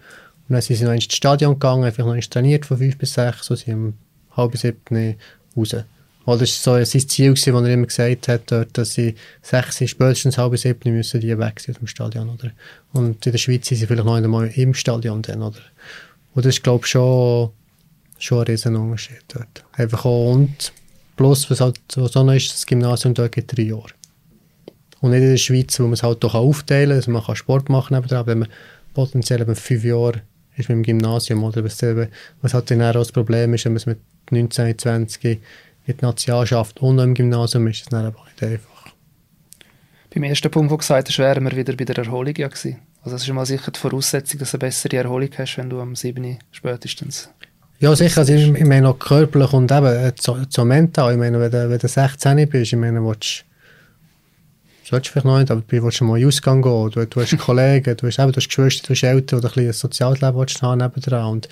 und 0.48 0.52
dann 0.52 0.60
sind 0.60 0.76
sie 0.76 0.84
noch 0.84 0.92
ins 0.92 1.04
Stadion 1.04 1.54
gegangen, 1.54 1.84
haben 1.84 1.92
vielleicht 1.92 2.08
noch 2.08 2.30
trainiert 2.30 2.66
von 2.66 2.76
fünf 2.76 2.98
bis 2.98 3.14
sechs, 3.14 3.50
und 3.50 3.56
sie 3.56 3.72
haben 3.72 3.98
halb 4.36 4.56
sieben 4.56 5.16
raus. 5.56 5.76
Oder 6.26 6.38
das 6.38 6.66
war 6.66 6.84
so 6.84 6.98
sein 6.98 7.08
Ziel, 7.08 7.34
das 7.34 7.46
er 7.46 7.66
immer 7.66 7.86
gesagt 7.86 8.28
hat, 8.28 8.50
dort, 8.50 8.78
dass 8.78 8.94
sie 8.94 9.14
sechs, 9.42 9.78
spätestens 9.88 10.38
halb 10.38 10.56
sieben 10.56 10.96
müssen 10.96 11.20
die 11.20 11.38
weg 11.38 11.60
sein 11.60 11.74
vom 11.74 11.86
Stadion. 11.86 12.30
Oder? 12.30 12.50
Und 12.92 13.24
in 13.26 13.32
der 13.32 13.38
Schweiz 13.38 13.66
sind 13.68 13.78
sie 13.78 13.86
vielleicht 13.86 14.06
noch 14.06 14.14
einmal 14.14 14.48
im 14.48 14.72
Stadion. 14.72 15.20
Dann, 15.22 15.42
oder? 15.42 15.60
Und 16.34 16.44
das 16.44 16.56
ist, 16.56 16.62
glaube 16.62 16.84
ich, 16.84 16.90
schon, 16.90 17.50
schon 18.18 18.38
ein 18.38 18.44
riesen 18.44 18.76
Unterschied 18.76 19.22
dort. 19.28 19.64
Einfach 19.72 20.04
auch, 20.06 20.32
und 20.32 20.72
plus, 21.16 21.50
was 21.50 21.60
halt 21.60 21.78
so 21.88 22.08
noch 22.22 22.32
ist, 22.32 22.52
das 22.52 22.66
Gymnasium 22.66 23.14
dort 23.14 23.32
geht 23.32 23.54
drei 23.54 23.64
Jahre. 23.64 23.90
Und 25.00 25.10
nicht 25.10 25.22
in 25.22 25.30
der 25.30 25.36
Schweiz, 25.36 25.78
wo 25.78 25.84
man 25.84 25.92
es 25.92 26.02
halt 26.02 26.24
doch 26.24 26.34
aufteilen 26.34 26.88
kann, 26.88 26.96
also 26.96 27.10
man 27.10 27.22
kann 27.22 27.36
Sport 27.36 27.68
machen, 27.68 27.94
aber 27.94 28.26
wenn 28.26 28.38
man 28.38 28.48
potenziell 28.94 29.42
eben 29.42 29.54
fünf 29.54 29.84
Jahre 29.84 30.22
ist 30.56 30.68
mit 30.68 30.76
dem 30.76 30.82
Gymnasium, 30.82 31.44
oder 31.44 31.62
was, 31.64 31.82
was 32.40 32.54
halt 32.54 32.70
dann 32.70 32.82
auch 32.82 32.92
das 32.92 33.12
Problem 33.12 33.52
ist, 33.52 33.64
wenn 33.64 33.72
man 33.72 33.78
es 33.78 33.86
mit 33.86 33.98
19, 34.30 34.78
20 34.78 35.40
in 35.86 35.96
die 35.96 36.04
Nationalschaft 36.04 36.80
und 36.80 36.98
im 36.98 37.14
Gymnasium 37.14 37.66
ist 37.66 37.82
es 37.82 37.88
dann 37.88 38.06
aber 38.06 38.24
nicht 38.24 38.42
einfach. 38.42 38.92
Beim 40.12 40.22
ersten 40.22 40.50
Punkt, 40.50 40.70
wo 40.70 40.74
du 40.74 40.78
gesagt 40.78 41.08
hast, 41.08 41.18
wären 41.18 41.44
wir 41.44 41.56
wieder 41.56 41.74
bei 41.74 41.84
der 41.84 41.98
Erholung 41.98 42.34
ja 42.36 42.48
gewesen. 42.48 42.78
Also 43.02 43.16
es 43.16 43.22
ist 43.22 43.32
mal 43.32 43.44
sicher 43.44 43.70
die 43.70 43.78
Voraussetzung, 43.78 44.38
dass 44.38 44.52
du 44.52 44.56
eine 44.56 44.66
bessere 44.66 44.96
Erholung 44.96 45.28
hast, 45.36 45.58
wenn 45.58 45.68
du 45.68 45.80
am 45.80 45.94
7. 45.94 46.38
spätestens... 46.52 47.28
Ja, 47.80 47.94
sicher. 47.94 48.20
Also 48.20 48.32
ich, 48.32 48.48
ich 48.48 48.64
meine 48.64 48.88
auch 48.88 48.98
körperlich 48.98 49.52
und 49.52 49.70
eben 49.70 49.86
äh, 49.86 50.12
so 50.16 50.64
mental. 50.64 51.12
Ich 51.12 51.18
meine, 51.18 51.38
wenn 51.40 51.50
du, 51.50 51.68
wenn 51.68 51.78
du 51.78 51.88
16 51.88 52.48
bist, 52.48 52.72
ich 52.72 52.78
meine, 52.78 53.04
willst, 53.04 53.44
solltest 54.84 55.08
du 55.08 55.12
vielleicht 55.12 55.26
noch 55.26 55.38
nicht, 55.38 55.50
aber 55.50 55.62
du 55.66 55.82
willst 55.82 56.00
mal 56.00 56.18
in 56.18 56.26
Ausgang 56.26 56.62
gehen, 56.62 56.90
du, 56.92 57.04
du 57.04 57.20
hast 57.20 57.36
Kollegen, 57.38 57.96
du 57.96 58.06
hast, 58.06 58.18
eben, 58.18 58.32
du 58.32 58.36
hast 58.36 58.48
Geschwister, 58.48 58.86
du 58.86 58.94
hast 58.94 59.02
Eltern 59.02 59.40
oder 59.40 59.50
ein, 59.54 59.66
ein 59.66 59.72
soziales 59.72 60.20
Leben 60.20 60.38
willst 60.38 60.62
haben 60.62 60.78
nebendran. 60.78 61.32
Und 61.32 61.48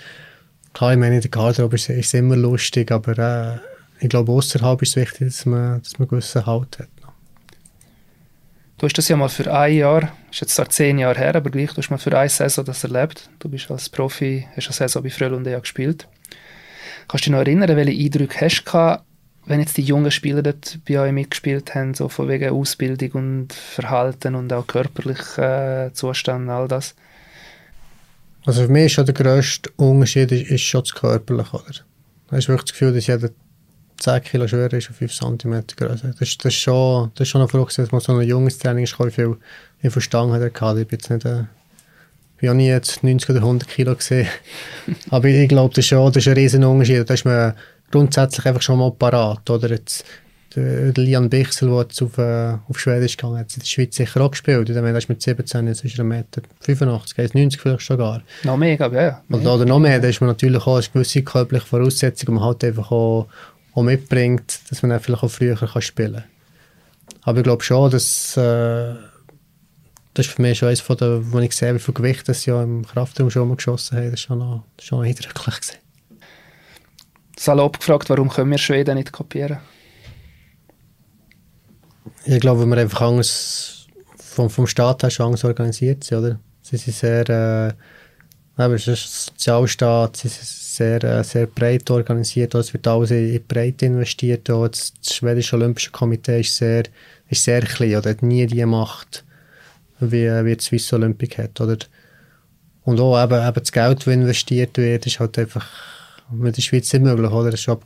klar, 0.72 0.93
ich 0.93 0.99
meine, 0.99 1.16
in 1.16 1.20
der 1.20 1.30
Garderobe 1.30 1.74
ist 1.74 1.91
es 1.91 2.14
immer 2.14 2.37
lustig, 2.37 2.93
aber 2.93 3.18
äh, 3.18 3.72
ich 4.03 4.09
glaube, 4.09 4.33
außerhalb 4.33 4.83
ist 4.83 4.91
es 4.91 4.97
wichtig, 4.97 5.29
dass 5.29 5.47
man, 5.47 5.81
dass 5.81 5.99
man 5.99 6.09
einen 6.09 6.11
gewissen 6.11 6.45
Halt 6.45 6.79
hat. 6.81 6.89
Du 8.79 8.87
hast 8.87 8.99
das 8.99 9.09
ja 9.09 9.17
mal 9.17 9.29
für 9.29 9.53
ein 9.53 9.77
Jahr, 9.77 10.13
ist 10.29 10.41
jetzt 10.41 10.57
zwar 10.57 10.69
zehn 10.69 10.99
Jahre 10.99 11.19
her, 11.19 11.37
aber 11.37 11.51
gleich, 11.51 11.71
du 11.71 11.77
hast 11.77 11.91
mal 11.91 11.99
für 11.99 12.19
eine 12.19 12.29
Saison 12.29 12.65
das 12.65 12.83
erlebt. 12.83 13.31
Du 13.39 13.49
bist 13.49 13.71
als 13.71 13.89
Profi, 13.89 14.49
hast 14.57 14.67
eine 14.67 14.75
Saison 14.75 15.05
bei 15.05 15.11
Frölunda 15.11 15.53
ja 15.53 15.61
gespielt. 15.61 16.09
Kannst 17.07 17.27
du 17.27 17.31
dich 17.31 17.33
noch 17.33 17.47
erinnern, 17.47 17.77
welche 17.77 18.05
Eindrücke 18.05 18.41
hast 18.41 18.65
du 18.65 18.99
wenn 19.45 19.61
jetzt 19.61 19.77
die 19.77 19.83
jungen 19.83 20.11
Spieler 20.11 20.43
dort 20.43 20.79
bei 20.89 21.01
euch 21.01 21.13
mitgespielt 21.13 21.75
haben, 21.75 21.95
so 21.95 22.09
von 22.09 22.29
wegen 22.29 22.51
Ausbildung 22.51 23.11
und 23.13 23.53
Verhalten 23.53 24.37
und 24.37 24.53
auch 24.53 24.67
körperlicher 24.67 25.87
äh, 25.87 25.93
Zustand, 25.93 26.49
all 26.49 26.69
das? 26.69 26.95
Also 28.45 28.63
für 28.63 28.69
mich 28.69 28.87
ist 28.87 28.93
schon 28.93 29.07
der 29.07 29.15
grösste 29.15 29.71
Unterschied 29.77 30.31
ist, 30.31 30.51
ist 30.51 30.63
schon 30.63 30.83
das 30.83 30.95
Körperliche, 30.95 31.57
oder? 31.57 31.75
Du 32.29 32.37
hast 32.37 32.49
wirklich 32.49 32.71
das 32.71 32.73
Gefühl, 32.73 32.95
dass 32.95 33.07
jeder 33.09 33.31
10 34.03 34.23
Kilo 34.23 34.49
schwerer 34.49 34.73
ist 34.75 34.89
und 34.89 34.97
5 34.97 35.13
cm 35.13 35.65
größer. 35.77 36.15
Das, 36.19 36.37
das, 36.39 36.53
ist 36.53 36.55
schon, 36.55 37.11
das 37.15 37.27
ist 37.27 37.29
schon 37.29 37.41
eine 37.41 37.49
Frage, 37.49 37.73
dass 37.77 37.93
man 37.93 38.01
so 38.01 38.13
ein 38.15 38.27
junges 38.27 38.59
Training 38.59 38.85
ist, 38.85 38.99
wie 38.99 39.11
viel 39.11 39.37
ich 39.81 39.93
verstanden 39.93 40.35
hat. 40.35 40.45
Ich 40.45 40.87
bin 40.87 40.99
jetzt 40.99 41.11
nicht, 41.11 41.25
äh, 41.25 41.45
ich 42.41 42.49
habe 42.49 42.57
nie 42.57 42.69
jetzt 42.69 43.05
90 43.05 43.31
oder 43.31 43.39
100 43.39 43.69
Kilo 43.69 43.95
gesehen. 43.95 44.27
Aber 45.11 45.29
ich, 45.29 45.37
ich 45.37 45.49
glaube, 45.49 45.75
das 45.75 45.85
ist, 45.85 45.89
schon, 45.89 46.13
das 46.13 46.25
ist 46.25 46.29
ein 46.29 46.35
riesen 46.35 46.65
Unterschied. 46.65 47.09
Da 47.09 47.15
ist 47.15 47.25
man 47.25 47.55
grundsätzlich 47.91 48.45
einfach 48.47 48.63
schon 48.63 48.79
mal 48.79 48.91
parat. 48.91 49.49
Oder 49.49 49.71
jetzt, 49.71 50.05
der, 50.57 50.93
Lian 50.95 51.31
Bichsel, 51.31 51.69
der 51.69 51.83
jetzt 51.83 52.03
auf, 52.03 52.19
äh, 52.19 52.55
auf 52.69 52.79
Schwedisch 52.79 53.17
gegangen 53.17 53.39
hat, 53.39 53.55
in 53.55 53.61
der 53.61 53.67
Schweiz 53.67 53.97
sicher 53.97 54.21
auch 54.21 54.31
gespielt. 54.31 54.69
Ich 54.69 54.75
meine, 54.75 54.99
ist 54.99 55.09
mit 55.09 55.23
17, 55.23 55.67
jetzt 55.67 55.85
ist 55.85 55.99
er 55.99 56.05
1,85 56.05 56.09
Meter 56.09 56.43
85, 56.61 57.35
90 57.35 57.61
vielleicht 57.61 57.83
schon 57.83 57.99
gar. 57.99 58.23
Noch 58.45 58.57
mehr, 58.57 58.77
glaube 58.77 58.97
ich, 58.97 59.03
ja. 59.03 59.23
Oder, 59.31 59.55
oder 59.55 59.65
noch 59.65 59.79
mehr, 59.79 60.01
da 60.01 60.09
ist 60.09 60.21
man 60.21 60.29
natürlich 60.29 60.67
auch 60.67 60.77
eine 60.77 60.87
gewisse 60.93 61.23
körperliche 61.23 61.67
Voraussetzung, 61.67 62.35
man 62.35 62.45
halt 62.45 62.65
einfach 62.65 62.91
auch 62.91 63.29
auch 63.75 63.83
mitbringt, 63.83 64.61
dass 64.70 64.83
man 64.83 64.91
dann 64.91 65.01
vielleicht 65.01 65.23
auch 65.23 65.31
früher 65.31 65.57
kann 65.57 65.83
spielen 65.83 66.14
kann. 66.14 66.25
Aber 67.23 67.39
ich 67.39 67.45
glaube 67.45 67.62
schon, 67.62 67.91
dass 67.91 68.37
äh, 68.37 68.95
das 70.14 70.27
ist 70.27 70.35
für 70.35 70.43
mich 70.43 70.59
schon 70.59 70.68
eines 70.68 70.81
von 70.81 70.97
der, 70.97 71.33
wo 71.33 71.39
ich 71.39 71.57
sehe, 71.57 71.75
wie 71.75 71.79
viel 71.79 71.95
Gewicht 71.95 72.29
das 72.29 72.45
ja 72.45 72.62
im 72.62 72.87
Kraftraum 72.87 73.31
schon 73.31 73.49
mal 73.49 73.57
geschossen 73.57 73.97
haben, 73.97 74.05
das 74.11 74.14
ist 74.14 74.20
schon 74.20 74.39
noch, 74.39 74.64
das 74.77 74.85
ist 74.85 74.89
schon 74.89 74.99
noch 74.99 75.07
eindrücklich 75.07 75.61
gewesen. 75.61 75.77
Salopp 77.39 77.79
gefragt, 77.79 78.11
warum 78.11 78.29
können 78.29 78.51
wir 78.51 78.59
Schweden 78.59 78.97
nicht 78.97 79.11
kopieren? 79.11 79.59
Ich 82.25 82.41
glaube, 82.41 82.61
weil 82.61 82.66
wir 82.66 82.77
einfach 82.79 83.01
anders 83.01 83.87
vom, 84.16 84.51
vom 84.51 84.66
Staat 84.66 85.03
her 85.03 85.11
schon 85.11 85.27
anders 85.27 85.45
organisiert 85.45 86.05
sind, 86.05 86.18
oder? 86.18 86.41
Sie 86.61 86.77
sind 86.77 86.95
sehr, 86.95 87.29
äh, 87.29 87.73
aber 88.57 88.75
es 88.75 88.87
ist 88.87 89.05
ein 89.05 89.35
Sozialstaat, 89.35 90.18
sie 90.18 90.29
sind 90.29 90.62
sehr, 90.77 91.03
äh, 91.05 91.25
sehr 91.25 91.47
breit 91.47 91.91
organisiert. 91.91 92.55
Es 92.55 92.73
wird 92.73 92.87
alles 92.87 93.11
in, 93.11 93.35
in 93.35 93.47
Breite 93.47 93.87
investiert. 93.87 94.49
Das, 94.49 94.93
schwedische 95.03 95.57
Olympische 95.57 95.91
Komitee 95.91 96.41
ist 96.41 96.57
sehr, 96.57 96.85
ist 97.29 97.45
sehr 97.45 97.62
klein 97.62 97.97
oder 97.97 98.11
hat 98.11 98.23
nie 98.23 98.47
die 98.47 98.64
Macht, 98.64 99.25
wie, 100.01 100.27
wie 100.29 100.57
die 100.57 100.64
Swiss 100.64 100.93
Olympic 100.93 101.39
hat. 101.43 101.61
Oder? 101.61 101.79
Und 102.85 103.01
auch 103.01 103.23
eben, 103.23 103.47
eben 103.47 103.61
das 103.61 103.73
Geld, 103.73 104.01
das 104.01 104.07
investiert 104.07 104.77
wird, 104.77 105.07
ist 105.07 105.20
halt 105.20 105.39
einfach 105.39 105.68
mit 106.31 106.57
der 106.57 106.62
Schweiz 106.62 106.93
nicht 106.93 107.03
möglich. 107.03 107.31
Oder? 107.31 107.51
Das 107.51 107.61
ist 107.61 107.68
ab, 107.68 107.85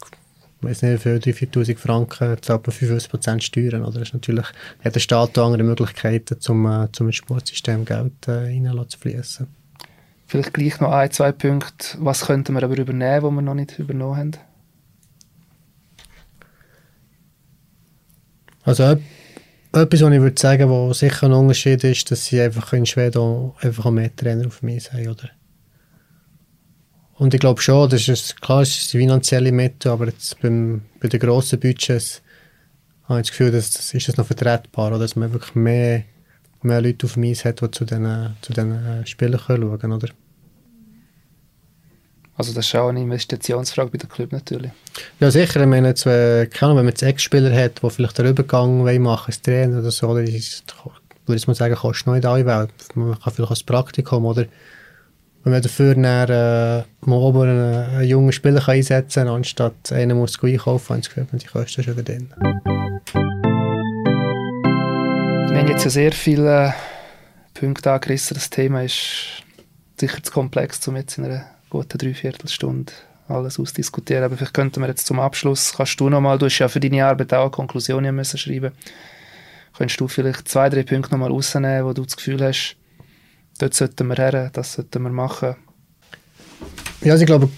weiß 0.60 0.82
nicht, 0.82 1.02
für 1.02 1.16
3'000, 1.16 1.52
4'000 1.52 1.76
Franken 1.76 2.36
zahlt 2.40 2.66
man 2.66 2.76
55% 2.76 3.40
Steuern. 3.40 3.82
Oder? 3.82 4.00
Das 4.00 4.08
ist 4.08 4.14
natürlich, 4.14 4.46
hat 4.84 4.94
der 4.94 5.00
Staat 5.00 5.36
andere 5.38 5.62
Möglichkeiten, 5.62 6.38
um, 6.48 6.66
äh, 6.66 6.88
zum 6.92 7.12
Sportsystem 7.12 7.84
Geld 7.84 8.28
äh, 8.28 8.32
reinzufließen. 8.32 9.46
Vielleicht 10.26 10.54
gleich 10.54 10.80
noch 10.80 10.90
ein, 10.90 11.10
zwei 11.12 11.32
Punkte. 11.32 11.96
Was 11.98 12.26
könnten 12.26 12.54
wir 12.54 12.62
aber 12.62 12.76
übernehmen, 12.76 13.22
was 13.22 13.32
wir 13.32 13.42
noch 13.42 13.54
nicht 13.54 13.78
übernommen 13.78 14.16
haben? 14.16 14.32
Also 18.64 18.98
etwas, 19.72 20.02
was 20.02 20.12
ich 20.12 20.20
würde 20.20 20.40
sagen, 20.40 20.70
was 20.70 20.98
sicher 20.98 21.26
ein 21.26 21.32
Unterschied 21.32 21.84
ist, 21.84 22.10
dass 22.10 22.24
sie 22.24 22.40
einfach 22.40 22.72
in 22.72 22.86
Schweden 22.86 23.52
einfach 23.60 23.90
mehr 23.90 24.14
Trainer 24.14 24.48
auf 24.48 24.62
mich 24.62 24.92
haben, 24.92 25.08
oder? 25.08 25.30
Und 27.14 27.32
ich 27.32 27.40
glaube 27.40 27.62
schon, 27.62 27.88
das 27.88 28.08
ist 28.08 28.42
klar, 28.42 28.60
das 28.60 28.70
ist 28.70 28.90
finanzielle 28.90 29.52
Mittel, 29.52 29.90
aber 29.90 30.06
jetzt 30.06 30.40
beim, 30.40 30.82
bei 31.00 31.08
den 31.08 31.20
grossen 31.20 31.60
Budgets 31.60 32.20
habe 33.04 33.20
ich 33.20 33.28
das 33.28 33.30
Gefühl, 33.30 33.52
dass, 33.52 33.70
das 33.70 33.94
ist 33.94 34.08
das 34.08 34.16
noch 34.16 34.26
vertretbar, 34.26 34.88
oder? 34.88 34.98
dass 34.98 35.16
man 35.16 35.32
wirklich 35.32 35.54
mehr 35.54 36.02
mehr 36.66 36.80
Leute 36.80 37.06
auf 37.06 37.14
dem 37.14 37.24
Eis 37.24 37.44
hat, 37.44 37.60
die 37.60 37.70
zu 37.70 37.84
diesen, 37.84 38.36
zu 38.42 38.52
diesen 38.52 39.06
Spielen 39.06 39.38
schauen 39.38 39.78
können, 39.78 39.92
oder? 39.92 40.08
Also 42.36 42.52
das 42.52 42.66
ist 42.66 42.74
auch 42.74 42.88
eine 42.88 43.00
Investitionsfrage 43.00 43.90
bei 43.90 43.98
den 43.98 44.10
Club 44.10 44.32
natürlich. 44.32 44.70
Ja 45.20 45.30
sicher, 45.30 45.60
ich 45.60 45.66
meine, 45.66 45.88
jetzt, 45.88 46.04
äh, 46.06 46.48
wenn 46.60 46.74
man 46.74 46.88
jetzt 46.88 47.02
Ex-Spieler 47.02 47.54
hat, 47.54 47.82
die 47.82 47.90
vielleicht 47.90 48.18
den 48.18 48.26
Übergang 48.26 48.84
machen 49.00 49.26
als 49.28 49.40
Trainer 49.40 49.78
oder 49.78 49.90
so, 49.90 50.08
oder 50.08 50.22
ist, 50.22 50.64
würde 51.24 51.38
ich 51.38 51.46
mal 51.46 51.54
sagen, 51.54 51.74
kostet 51.74 52.06
noch 52.06 52.14
nicht 52.14 52.26
alle 52.26 52.44
Welt. 52.44 52.70
Man 52.94 53.18
kann 53.18 53.32
vielleicht 53.32 53.50
als 53.50 53.62
Praktikum, 53.62 54.26
oder? 54.26 54.44
Wenn 55.44 55.52
man 55.52 55.62
dafür 55.62 55.94
dann, 55.94 56.04
äh, 56.04 56.84
mal 57.02 57.16
oben 57.16 57.42
einen, 57.42 57.74
einen 57.74 58.08
jungen 58.08 58.32
Spieler 58.32 58.68
einsetzen 58.68 59.26
kann, 59.26 59.34
anstatt 59.34 59.92
einen 59.92 60.18
muss 60.18 60.42
einkaufen, 60.42 60.98
ich 60.98 61.06
das 61.06 61.14
Gefühl, 61.14 61.26
die 61.32 61.46
Kosten 61.46 61.82
schon 61.84 61.96
haben 61.96 62.95
jetzt 65.76 65.84
ja 65.84 65.90
sehr 65.90 66.12
viele 66.12 66.74
Punkte 67.52 67.92
angerissen. 67.92 68.34
Das 68.34 68.48
Thema 68.48 68.82
ist 68.82 69.42
sicher 70.00 70.22
zu 70.22 70.32
komplex, 70.32 70.88
um 70.88 70.96
jetzt 70.96 71.18
in 71.18 71.26
einer 71.26 71.44
guten 71.68 71.98
Dreiviertelstunde 71.98 72.94
alles 73.28 73.60
ausdiskutieren. 73.60 74.24
Aber 74.24 74.38
vielleicht 74.38 74.54
könnten 74.54 74.80
wir 74.80 74.88
jetzt 74.88 75.06
zum 75.06 75.20
Abschluss, 75.20 75.74
kannst 75.76 76.00
du 76.00 76.08
nochmal, 76.08 76.38
du 76.38 76.46
hast 76.46 76.58
ja 76.58 76.68
für 76.68 76.80
deine 76.80 77.04
Arbeit 77.04 77.34
auch 77.34 77.50
Konklusionen 77.50 78.16
müssen 78.16 78.38
schreiben, 78.38 78.72
könntest 79.76 80.00
du 80.00 80.08
vielleicht 80.08 80.48
zwei, 80.48 80.70
drei 80.70 80.82
Punkte 80.82 81.10
nochmal 81.10 81.30
rausnehmen, 81.30 81.84
wo 81.84 81.92
du 81.92 82.04
das 82.04 82.16
Gefühl 82.16 82.42
hast, 82.42 82.76
dort 83.58 83.74
sollten 83.74 84.06
wir 84.06 84.16
her, 84.16 84.48
das 84.54 84.72
sollten 84.72 85.02
wir 85.02 85.10
machen? 85.10 85.56
Ja, 87.02 87.12
also 87.12 87.22
ich 87.22 87.26
glaube, 87.26 87.50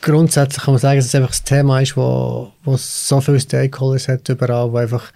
grundsätzlich 0.00 0.64
kann 0.64 0.72
man 0.72 0.80
sagen, 0.80 0.98
dass 0.98 1.06
es 1.06 1.14
einfach 1.14 1.38
ein 1.38 1.44
Thema 1.44 1.80
ist, 1.82 1.94
wo, 1.94 2.54
wo 2.64 2.78
so 2.78 3.20
viele 3.20 3.38
Stakeholders 3.38 4.08
hat 4.08 4.26
überall, 4.30 4.72
wo 4.72 4.78
einfach 4.78 5.12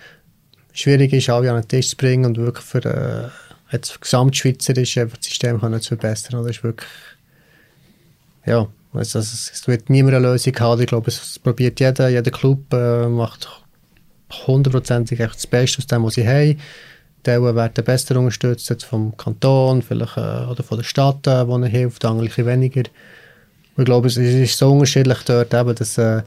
schwierig 0.74 1.12
ist, 1.12 1.30
alle 1.30 1.50
an 1.50 1.62
den 1.62 1.68
Tisch 1.68 1.90
zu 1.90 1.96
bringen 1.96 2.26
und 2.26 2.36
wirklich 2.36 2.64
für 2.64 2.84
äh, 2.84 3.28
jetzt 3.72 4.00
gesamtschweizerisch 4.00 4.98
einfach 4.98 5.16
das 5.16 5.26
System 5.26 5.60
können 5.60 5.80
zu 5.80 5.96
verbessern. 5.96 6.42
Das 6.42 6.56
ist 6.56 6.64
wirklich, 6.64 6.90
ja, 8.44 8.66
also 8.92 9.18
es, 9.20 9.50
es 9.52 9.66
wird 9.66 9.88
niemand 9.88 10.16
eine 10.16 10.28
Lösung 10.28 10.54
haben. 10.58 10.82
Ich 10.82 10.88
glaube, 10.88 11.08
es 11.08 11.38
probiert 11.38 11.80
jeder, 11.80 12.08
jeder 12.08 12.30
Club 12.30 12.72
äh, 12.72 13.08
macht 13.08 13.48
hundertprozentig 14.46 15.18
das 15.18 15.46
Beste 15.46 15.78
aus 15.78 15.86
dem, 15.86 16.04
was 16.04 16.14
sie 16.14 16.26
haben. 16.26 16.60
Die 17.24 17.30
werden 17.30 17.84
besser 17.84 18.18
unterstützt 18.18 18.84
vom 18.84 19.16
Kanton, 19.16 19.80
vielleicht 19.80 20.16
äh, 20.16 20.44
oder 20.44 20.62
von 20.62 20.78
der 20.78 20.84
Stadt, 20.84 21.26
äh, 21.26 21.46
wo 21.46 21.56
ihnen 21.56 21.70
hilft, 21.70 22.04
andere 22.04 22.28
weniger. 22.44 22.82
Ich 23.76 23.84
glaube, 23.84 24.08
es 24.08 24.16
ist 24.16 24.58
so 24.58 24.72
unterschiedlich 24.72 25.18
dort, 25.24 25.54
eben, 25.54 25.74
dass, 25.74 25.96
äh, 25.98 26.22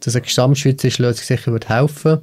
dass 0.00 0.14
eine 0.14 0.22
gesamtschweizerische 0.22 1.02
Lösung 1.02 1.24
sicher 1.24 1.52
wird 1.52 1.68
helfen 1.68 2.20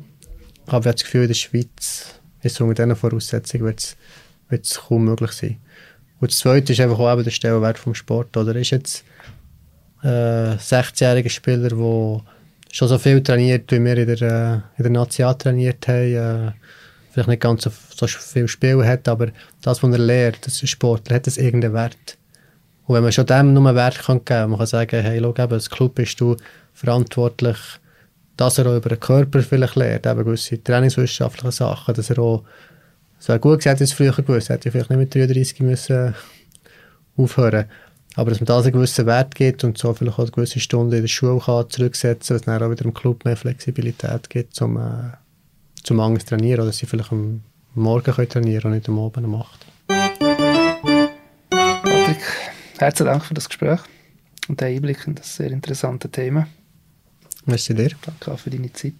Aber 0.72 0.90
ich 0.90 0.96
das 0.96 1.04
Gefühl, 1.04 1.24
in 1.24 1.28
der 1.28 1.34
Schweiz 1.34 2.20
ist 2.42 2.62
unter 2.62 2.74
diesen 2.74 2.96
Voraussetzungen 2.96 3.66
wird 3.66 4.66
es 4.66 4.80
kaum 4.80 5.06
möglich 5.06 5.32
sein. 5.32 5.58
Und 6.20 6.32
das 6.32 6.40
Zweite 6.40 6.72
ist 6.72 6.80
einfach 6.80 7.00
auch 7.00 7.12
eben 7.12 7.24
der 7.24 7.32
Stellenwert 7.32 7.78
vom 7.78 7.94
Sport. 7.94 8.38
Oder 8.38 8.56
ist 8.56 8.70
jetzt 8.70 9.04
äh, 10.04 10.56
16-jähriger 10.56 11.30
Spieler, 11.30 11.70
der 11.70 12.22
schon 12.72 12.88
so 12.88 12.98
viel 12.98 13.22
trainiert, 13.22 13.70
wie 13.72 13.84
wir 13.84 13.98
in 13.98 14.08
der, 14.08 14.22
äh, 14.22 14.54
in 14.78 14.84
der 14.84 14.92
National 14.92 15.36
trainiert 15.36 15.88
haben, 15.88 16.16
äh, 16.16 16.52
vielleicht 17.12 17.30
nicht 17.30 17.42
ganz 17.42 17.64
so, 17.64 17.72
so 17.96 18.08
viel 18.08 18.48
Spiel 18.48 18.86
hat, 18.86 19.10
aber 19.10 19.28
das, 19.62 19.84
was 19.84 19.92
er 19.92 19.98
lernt, 19.98 20.46
das 20.46 20.58
Sportler, 20.70 21.18
hat 21.18 21.28
das 21.28 21.38
irgendeinen 21.38 21.74
Wert. 21.74 22.18
Und 22.86 22.96
wenn 22.96 23.04
man 23.04 23.12
schon 23.12 23.26
dem 23.26 23.54
nur 23.54 23.68
einen 23.68 23.76
Wert 23.76 24.00
kann 24.00 24.18
geben 24.18 24.26
kann, 24.26 24.50
man 24.52 24.60
kann 24.60 24.68
sagen, 24.68 25.02
hey, 25.02 25.20
schau, 25.22 25.34
als 25.34 25.70
Club 25.70 25.96
bist 25.96 26.22
du 26.22 26.38
verantwortlich, 26.74 27.58
dass 28.38 28.58
er 28.58 28.68
auch 28.68 28.78
über 28.78 28.90
den 28.90 29.00
Körper 29.00 29.42
vielleicht 29.42 29.76
lernt, 29.76 30.06
eben 30.06 30.24
gewisse 30.24 30.64
trainingswissenschaftliche 30.64 31.52
Sachen, 31.52 31.94
dass 31.94 32.10
er 32.10 32.20
auch, 32.20 32.44
so 33.20 33.38
gut 33.38 33.60
gesagt, 33.60 33.82
als 33.82 33.94
früher 33.94 34.14
gewusst, 34.14 34.50
hätte 34.50 34.72
vielleicht 34.72 34.90
nicht 34.90 35.00
mit 35.00 35.14
33 35.14 35.60
müssen 35.62 36.16
aufhören 37.18 37.66
aber 38.16 38.32
dass 38.32 38.40
man 38.42 38.46
da 38.46 38.60
einen 38.60 38.72
gewissen 38.72 39.06
Wert 39.06 39.36
gibt 39.36 39.64
und 39.64 39.78
so 39.78 39.94
vielleicht 39.94 40.20
auch 40.20 40.24
eine 40.24 40.32
gewisse 40.32 40.60
Stunde 40.60 40.98
in 40.98 41.04
der 41.04 41.08
Schule 41.08 41.40
kann 41.40 41.70
zurücksetzen 41.70 42.36
dass 42.36 42.42
es 42.42 42.46
dann 42.46 42.62
auch 42.62 42.70
wieder 42.70 42.86
im 42.86 42.94
Club 42.94 43.24
mehr 43.26 43.38
Flexibilität 43.38 44.30
gibt, 44.30 44.62
um, 44.62 44.78
äh, 44.78 45.12
zum 45.84 46.00
anders 46.00 46.26
trainieren 46.26 46.60
oder 46.60 46.68
dass 46.68 46.78
sie 46.78 46.86
vielleicht 46.86 47.12
am 47.12 47.42
Morgen 47.74 48.14
können 48.14 48.30
trainieren 48.30 48.66
und 48.66 48.72
nicht 48.78 48.90
am 48.90 49.00
Abend 49.00 49.26
um 49.26 49.36
8. 49.36 49.66
Herzlichen 52.78 53.12
Dank 53.12 53.24
für 53.24 53.34
das 53.34 53.48
Gespräch 53.48 53.80
und 54.50 54.60
den 54.60 54.76
Einblick 54.76 55.08
in 55.08 55.16
das 55.16 55.36
sehr 55.36 55.52
interessante 55.52 56.10
Thema. 56.10 56.48
Merci 57.46 57.74
dir. 57.74 57.92
Danke 58.06 58.32
auch 58.32 58.40
für 58.40 58.50
deine 58.50 58.72
Zeit. 58.74 58.94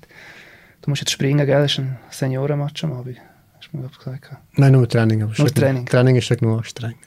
Du 0.82 0.90
musst 0.90 1.02
jetzt 1.02 1.12
springen, 1.12 1.46
gell? 1.46 1.62
Das 1.62 1.72
ist 1.72 1.80
ein 1.80 1.98
Seniorenmatch 2.10 2.84
am 2.84 2.94
Abend. 2.94 3.18
Hast 3.58 3.70
du 3.72 3.78
mir 3.78 3.88
gesagt? 3.88 4.32
Nein, 4.56 4.72
nur 4.72 4.90
Training. 4.90 5.24
Aber 5.24 5.34
nur 5.38 5.54
Training. 5.54 5.86
Training 5.86 6.16
ist 6.16 6.30
ja 6.30 6.36
genug 6.36 6.60
anstrengend. 6.60 6.98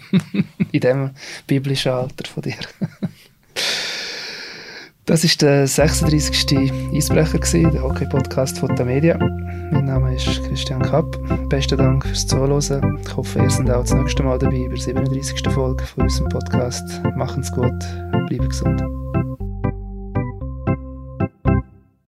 in 0.72 0.80
dem 0.80 1.10
biblischen 1.46 1.92
Alter 1.92 2.28
von 2.28 2.42
dir. 2.42 2.56
Das 5.06 5.22
war 5.22 5.30
der 5.40 5.66
36. 5.68 6.58
Eisbrecher, 6.92 7.70
der 7.70 7.82
Hockey-Podcast 7.82 8.58
von 8.58 8.74
der 8.74 8.84
Media. 8.84 9.16
Mein 9.70 9.84
Name 9.84 10.14
ist 10.16 10.26
Christian 10.26 10.82
Kapp. 10.82 11.16
Besten 11.48 11.78
Dank 11.78 12.04
fürs 12.04 12.26
Zuhören. 12.26 12.98
Ich 13.00 13.16
hoffe, 13.16 13.38
ihr 13.38 13.48
seid 13.48 13.70
auch 13.70 13.82
das 13.82 13.94
nächste 13.94 14.24
Mal 14.24 14.38
dabei 14.38 14.66
bei 14.68 14.74
der 14.74 14.78
37. 14.78 15.48
Folge 15.52 15.84
von 15.84 16.02
unserem 16.02 16.28
Podcast. 16.28 17.00
Machen's 17.14 17.52
gut, 17.52 17.78
bleiben 18.26 18.48
gesund. 18.48 18.82